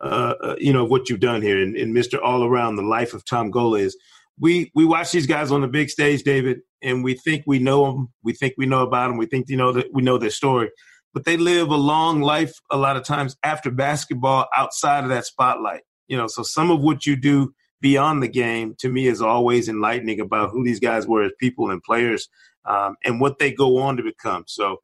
uh, 0.00 0.34
uh 0.40 0.56
you 0.58 0.72
know, 0.72 0.84
of 0.84 0.90
what 0.90 1.08
you've 1.08 1.18
done 1.18 1.42
here. 1.42 1.60
And, 1.60 1.76
and 1.76 1.94
Mr. 1.94 2.20
All 2.22 2.44
Around, 2.44 2.76
the 2.76 2.82
life 2.82 3.12
of 3.12 3.24
Tom 3.24 3.50
Gola 3.50 3.80
is 3.80 3.96
we 4.38 4.70
we 4.72 4.84
watch 4.84 5.10
these 5.10 5.26
guys 5.26 5.50
on 5.50 5.62
the 5.62 5.68
big 5.68 5.90
stage, 5.90 6.22
David, 6.22 6.60
and 6.80 7.02
we 7.02 7.14
think 7.14 7.42
we 7.46 7.58
know 7.58 7.84
them, 7.86 8.12
we 8.22 8.32
think 8.32 8.54
we 8.56 8.66
know 8.66 8.82
about 8.82 9.08
them, 9.08 9.16
we 9.16 9.26
think 9.26 9.48
you 9.48 9.56
know 9.56 9.72
that 9.72 9.92
we 9.92 10.02
know 10.02 10.16
their 10.16 10.30
story, 10.30 10.70
but 11.14 11.24
they 11.24 11.36
live 11.36 11.70
a 11.70 11.76
long 11.76 12.20
life 12.20 12.54
a 12.70 12.76
lot 12.76 12.96
of 12.96 13.04
times 13.04 13.36
after 13.42 13.70
basketball, 13.70 14.46
outside 14.56 15.04
of 15.04 15.10
that 15.10 15.26
spotlight. 15.26 15.82
You 16.06 16.16
know, 16.16 16.26
so 16.26 16.42
some 16.42 16.70
of 16.70 16.80
what 16.80 17.06
you 17.06 17.16
do 17.16 17.52
beyond 17.80 18.22
the 18.22 18.28
game 18.28 18.74
to 18.78 18.88
me 18.88 19.06
is 19.06 19.22
always 19.22 19.68
enlightening 19.68 20.20
about 20.20 20.50
who 20.50 20.64
these 20.64 20.80
guys 20.80 21.06
were 21.06 21.22
as 21.22 21.32
people 21.38 21.70
and 21.70 21.82
players 21.82 22.28
um, 22.64 22.96
and 23.04 23.20
what 23.20 23.38
they 23.38 23.52
go 23.52 23.78
on 23.78 23.96
to 23.96 24.02
become. 24.02 24.44
So 24.46 24.78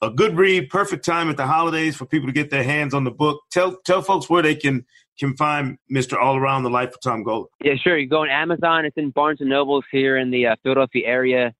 a 0.00 0.10
good 0.10 0.36
read, 0.36 0.68
perfect 0.68 1.04
time 1.04 1.30
at 1.30 1.36
the 1.36 1.46
holidays 1.46 1.96
for 1.96 2.06
people 2.06 2.28
to 2.28 2.32
get 2.32 2.50
their 2.50 2.64
hands 2.64 2.92
on 2.92 3.04
the 3.04 3.10
book. 3.10 3.40
Tell 3.50 3.76
tell 3.84 4.02
folks 4.02 4.28
where 4.28 4.42
they 4.42 4.54
can 4.54 4.84
can 5.18 5.36
find 5.36 5.78
Mr. 5.92 6.20
All 6.20 6.36
Around 6.36 6.64
the 6.64 6.70
Life 6.70 6.90
of 6.90 7.00
Tom 7.00 7.22
Gola. 7.22 7.46
Yeah, 7.62 7.74
sure. 7.82 7.96
You 7.98 8.08
go 8.08 8.22
on 8.22 8.30
Amazon. 8.30 8.84
It's 8.84 8.96
in 8.96 9.10
Barnes 9.10 9.40
and 9.40 9.50
Nobles 9.50 9.84
here 9.92 10.16
in 10.16 10.30
the 10.30 10.46
uh, 10.46 10.56
Philadelphia 10.62 11.06
area. 11.06 11.54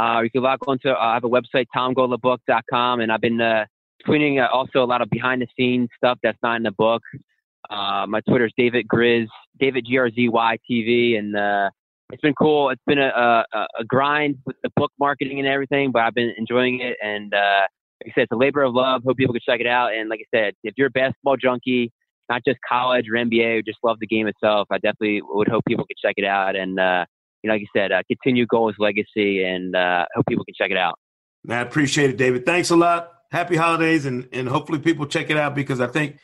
Uh, 0.00 0.22
you 0.22 0.30
can 0.30 0.42
log 0.42 0.58
on 0.66 0.78
to 0.78 0.92
uh, 0.92 0.98
I 0.98 1.14
have 1.14 1.24
a 1.24 1.28
website 1.28 1.66
tomgolabook.com, 1.76 3.00
and 3.00 3.12
I've 3.12 3.20
been 3.20 3.40
uh, 3.40 3.66
tweeting 4.08 4.42
uh, 4.42 4.48
also 4.50 4.82
a 4.82 4.86
lot 4.86 5.02
of 5.02 5.10
behind 5.10 5.42
the 5.42 5.46
scenes 5.58 5.90
stuff 5.96 6.18
that's 6.22 6.38
not 6.42 6.56
in 6.56 6.62
the 6.62 6.72
book. 6.72 7.02
Uh, 7.68 8.06
my 8.08 8.20
Twitter 8.22 8.46
is 8.46 8.52
David 8.56 8.86
Grizz, 8.88 9.26
David 9.58 9.84
G 9.86 9.98
R 9.98 10.10
Z 10.10 10.28
Y 10.30 10.56
TV, 10.70 11.18
and 11.18 11.36
uh, 11.36 11.68
it's 12.10 12.22
been 12.22 12.34
cool. 12.34 12.70
It's 12.70 12.82
been 12.86 12.98
a, 12.98 13.44
a, 13.52 13.66
a, 13.80 13.84
grind 13.86 14.38
with 14.46 14.56
the 14.62 14.70
book 14.74 14.90
marketing 14.98 15.38
and 15.38 15.46
everything, 15.46 15.92
but 15.92 16.00
I've 16.00 16.14
been 16.14 16.32
enjoying 16.38 16.80
it. 16.80 16.96
And 17.02 17.30
like 17.30 18.06
I 18.06 18.12
said, 18.14 18.22
it's 18.22 18.32
a 18.32 18.36
labor 18.36 18.62
of 18.62 18.72
love. 18.72 19.02
Hope 19.04 19.18
people 19.18 19.34
can 19.34 19.42
check 19.46 19.60
it 19.60 19.66
out. 19.66 19.92
And 19.92 20.08
like 20.08 20.20
I 20.20 20.36
said, 20.36 20.54
if 20.64 20.74
you're 20.78 20.88
a 20.88 20.90
basketball 20.90 21.36
junkie, 21.36 21.92
not 22.30 22.42
just 22.46 22.58
college 22.66 23.06
or 23.08 23.16
NBA, 23.16 23.58
or 23.58 23.62
just 23.62 23.78
love 23.84 23.98
the 24.00 24.06
game 24.06 24.26
itself, 24.26 24.66
I 24.70 24.78
definitely 24.78 25.20
would 25.22 25.48
hope 25.48 25.62
people 25.68 25.84
could 25.84 25.98
check 26.02 26.14
it 26.16 26.24
out. 26.24 26.56
And 26.56 26.80
uh, 26.80 27.04
you 27.42 27.48
know, 27.48 27.54
like 27.54 27.60
you 27.60 27.66
said, 27.74 27.92
uh, 27.92 28.02
continue 28.06 28.46
Gola's 28.46 28.76
legacy, 28.78 29.44
and 29.44 29.74
uh, 29.74 30.06
hope 30.14 30.26
people 30.28 30.44
can 30.44 30.54
check 30.56 30.70
it 30.70 30.76
out. 30.76 30.98
I 31.48 31.60
appreciate 31.60 32.10
it, 32.10 32.16
David. 32.16 32.44
Thanks 32.44 32.70
a 32.70 32.76
lot. 32.76 33.10
happy 33.30 33.56
holidays, 33.56 34.06
and 34.06 34.28
and 34.32 34.48
hopefully 34.48 34.78
people 34.78 35.06
check 35.06 35.30
it 35.30 35.36
out 35.36 35.54
because 35.54 35.80
I 35.80 35.86
think 35.86 36.18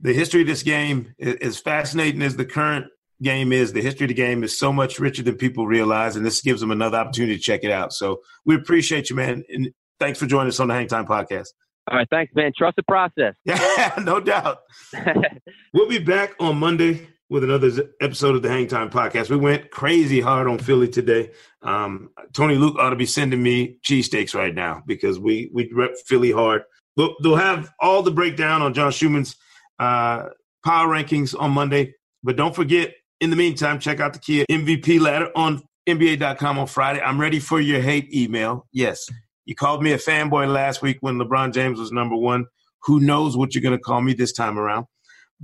the 0.00 0.12
history 0.12 0.42
of 0.42 0.46
this 0.46 0.62
game, 0.62 1.14
is 1.18 1.36
as 1.36 1.58
fascinating 1.58 2.22
as 2.22 2.36
the 2.36 2.44
current 2.44 2.86
game 3.22 3.52
is, 3.52 3.72
the 3.72 3.82
history 3.82 4.04
of 4.04 4.08
the 4.08 4.14
game 4.14 4.42
is 4.42 4.58
so 4.58 4.72
much 4.72 4.98
richer 4.98 5.22
than 5.22 5.36
people 5.36 5.66
realize, 5.66 6.16
and 6.16 6.24
this 6.24 6.40
gives 6.40 6.60
them 6.60 6.70
another 6.70 6.98
opportunity 6.98 7.36
to 7.36 7.42
check 7.42 7.64
it 7.64 7.70
out. 7.70 7.92
So 7.92 8.20
we 8.44 8.54
appreciate 8.54 9.10
you, 9.10 9.16
man, 9.16 9.44
and 9.48 9.70
thanks 9.98 10.18
for 10.18 10.26
joining 10.26 10.48
us 10.48 10.60
on 10.60 10.68
the 10.68 10.74
Hang 10.74 10.86
Time 10.88 11.06
Podcast. 11.06 11.48
All 11.90 11.98
right, 11.98 12.06
thanks, 12.10 12.32
man. 12.34 12.52
Trust 12.56 12.76
the 12.76 12.82
process. 12.84 13.34
Yeah, 13.44 13.94
no 14.02 14.20
doubt. 14.20 14.58
we'll 15.74 15.88
be 15.88 15.98
back 15.98 16.34
on 16.38 16.58
Monday 16.58 17.08
with 17.30 17.44
another 17.44 17.70
episode 18.00 18.34
of 18.34 18.42
the 18.42 18.48
Hang 18.48 18.66
Time 18.66 18.90
Podcast. 18.90 19.30
We 19.30 19.36
went 19.36 19.70
crazy 19.70 20.20
hard 20.20 20.48
on 20.48 20.58
Philly 20.58 20.88
today. 20.88 21.30
Um, 21.62 22.10
Tony 22.34 22.56
Luke 22.56 22.76
ought 22.78 22.90
to 22.90 22.96
be 22.96 23.06
sending 23.06 23.40
me 23.40 23.78
cheesesteaks 23.88 24.34
right 24.34 24.54
now 24.54 24.82
because 24.84 25.18
we 25.18 25.48
we 25.54 25.70
rep 25.72 25.96
Philly 26.06 26.32
hard. 26.32 26.64
They'll, 26.96 27.14
they'll 27.22 27.36
have 27.36 27.72
all 27.80 28.02
the 28.02 28.10
breakdown 28.10 28.62
on 28.62 28.74
John 28.74 28.90
Schuhmann's 28.90 29.36
uh, 29.78 30.26
power 30.64 30.88
rankings 30.88 31.34
on 31.38 31.52
Monday. 31.52 31.94
But 32.22 32.36
don't 32.36 32.54
forget, 32.54 32.94
in 33.20 33.30
the 33.30 33.36
meantime, 33.36 33.78
check 33.78 34.00
out 34.00 34.12
the 34.12 34.18
Kia 34.18 34.44
MVP 34.50 35.00
ladder 35.00 35.30
on 35.36 35.62
NBA.com 35.88 36.58
on 36.58 36.66
Friday. 36.66 37.00
I'm 37.00 37.20
ready 37.20 37.38
for 37.38 37.60
your 37.60 37.80
hate 37.80 38.12
email. 38.12 38.66
Yes, 38.72 39.08
you 39.44 39.54
called 39.54 39.84
me 39.84 39.92
a 39.92 39.98
fanboy 39.98 40.52
last 40.52 40.82
week 40.82 40.98
when 41.00 41.16
LeBron 41.16 41.54
James 41.54 41.78
was 41.78 41.92
number 41.92 42.16
one. 42.16 42.46
Who 42.84 42.98
knows 42.98 43.36
what 43.36 43.54
you're 43.54 43.62
going 43.62 43.78
to 43.78 43.82
call 43.82 44.00
me 44.00 44.14
this 44.14 44.32
time 44.32 44.58
around? 44.58 44.86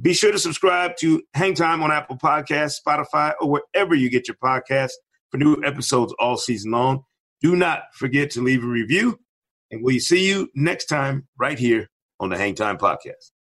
Be 0.01 0.13
sure 0.13 0.31
to 0.31 0.39
subscribe 0.39 0.97
to 0.99 1.23
Hang 1.35 1.55
Time 1.55 1.83
on 1.83 1.91
Apple 1.91 2.19
Podcasts, 2.19 2.77
Spotify, 2.87 3.33
or 3.41 3.51
wherever 3.51 3.95
you 3.95 4.11
get 4.11 4.29
your 4.29 4.37
podcasts 4.37 4.93
for 5.31 5.39
new 5.39 5.57
episodes 5.65 6.15
all 6.19 6.37
season 6.37 6.71
long. 6.73 7.03
Do 7.41 7.57
not 7.57 7.95
forget 7.95 8.31
to 8.33 8.43
leave 8.43 8.63
a 8.63 8.67
review, 8.67 9.19
and 9.71 9.83
we'll 9.83 10.01
see 10.01 10.29
you 10.29 10.51
next 10.55 10.87
time 10.87 11.27
right 11.39 11.59
here 11.59 11.89
on 12.21 12.29
the 12.29 12.37
Hang 12.37 12.55
Time 12.55 12.77
Podcast. 12.77 13.31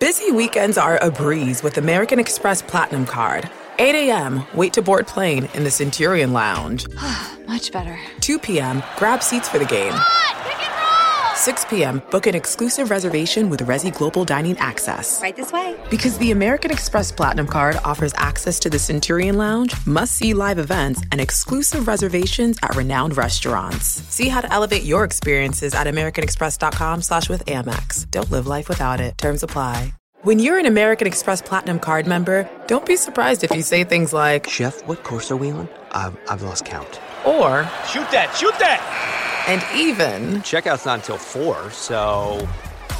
Busy 0.00 0.32
weekends 0.32 0.76
are 0.76 0.98
a 1.00 1.10
breeze 1.10 1.62
with 1.62 1.78
American 1.78 2.18
Express 2.18 2.62
Platinum 2.62 3.06
Card. 3.06 3.48
8 3.78 3.94
a.m., 3.94 4.42
wait 4.54 4.72
to 4.72 4.82
board 4.82 5.06
plane 5.06 5.48
in 5.54 5.64
the 5.64 5.70
Centurion 5.70 6.32
Lounge. 6.32 6.86
Much 7.46 7.70
better. 7.72 7.98
2 8.20 8.40
p.m., 8.40 8.82
grab 8.96 9.22
seats 9.22 9.48
for 9.48 9.58
the 9.58 9.64
game. 9.64 9.94
6 11.44 11.66
p.m., 11.66 12.00
book 12.10 12.26
an 12.26 12.34
exclusive 12.34 12.88
reservation 12.88 13.50
with 13.50 13.60
Resy 13.60 13.94
Global 13.94 14.24
Dining 14.24 14.56
Access. 14.56 15.20
Right 15.20 15.36
this 15.36 15.52
way. 15.52 15.76
Because 15.90 16.16
the 16.16 16.30
American 16.30 16.70
Express 16.70 17.12
Platinum 17.12 17.46
Card 17.46 17.76
offers 17.84 18.14
access 18.16 18.58
to 18.60 18.70
the 18.70 18.78
Centurion 18.78 19.36
Lounge, 19.36 19.74
must 19.86 20.16
see 20.16 20.32
live 20.32 20.58
events, 20.58 21.02
and 21.12 21.20
exclusive 21.20 21.86
reservations 21.86 22.58
at 22.62 22.74
renowned 22.76 23.18
restaurants. 23.18 23.86
See 24.08 24.30
how 24.30 24.40
to 24.40 24.50
elevate 24.50 24.84
your 24.84 25.04
experiences 25.04 25.74
at 25.74 25.86
AmericanExpress.com 25.86 27.02
slash 27.02 27.28
with 27.28 27.44
Amex. 27.44 28.10
Don't 28.10 28.30
live 28.30 28.46
life 28.46 28.70
without 28.70 28.98
it. 28.98 29.18
Terms 29.18 29.42
apply. 29.42 29.92
When 30.22 30.38
you're 30.38 30.58
an 30.58 30.64
American 30.64 31.06
Express 31.06 31.42
Platinum 31.42 31.78
Card 31.78 32.06
member, 32.06 32.48
don't 32.68 32.86
be 32.86 32.96
surprised 32.96 33.44
if 33.44 33.50
you 33.50 33.60
say 33.60 33.84
things 33.84 34.14
like, 34.14 34.48
Chef, 34.48 34.82
what 34.86 35.02
course 35.02 35.30
are 35.30 35.36
we 35.36 35.50
on? 35.50 35.68
I've, 35.92 36.16
I've 36.26 36.40
lost 36.40 36.64
count. 36.64 36.98
Or, 37.24 37.64
Shoot 37.88 38.10
that, 38.10 38.34
shoot 38.36 38.54
that! 38.58 38.80
And 39.48 39.62
even, 39.78 40.40
Checkout's 40.42 40.86
not 40.86 41.00
until 41.00 41.18
4, 41.18 41.70
so. 41.70 42.48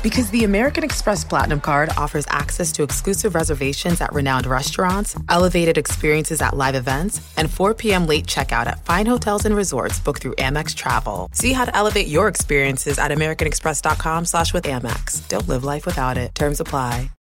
Because 0.02 0.28
the 0.30 0.44
American 0.44 0.84
Express 0.84 1.24
Platinum 1.24 1.60
Card 1.62 1.88
offers 1.96 2.26
access 2.28 2.70
to 2.72 2.82
exclusive 2.82 3.34
reservations 3.34 4.02
at 4.02 4.12
renowned 4.12 4.44
restaurants, 4.44 5.16
elevated 5.30 5.78
experiences 5.78 6.42
at 6.42 6.54
live 6.54 6.74
events, 6.74 7.20
and 7.38 7.50
4 7.50 7.72
p.m. 7.72 8.06
late 8.06 8.26
checkout 8.26 8.66
at 8.66 8.84
fine 8.84 9.06
hotels 9.06 9.46
and 9.46 9.56
resorts 9.56 9.98
booked 10.00 10.20
through 10.20 10.34
Amex 10.34 10.74
Travel. 10.74 11.30
See 11.32 11.54
how 11.54 11.64
to 11.64 11.74
elevate 11.74 12.08
your 12.08 12.28
experiences 12.28 12.98
at 12.98 13.10
americanexpress.com 13.10 14.26
slash 14.26 14.52
with 14.52 14.64
Amex. 14.64 15.26
Don't 15.28 15.48
live 15.48 15.64
life 15.64 15.86
without 15.86 16.18
it. 16.18 16.34
Terms 16.34 16.60
apply. 16.60 17.10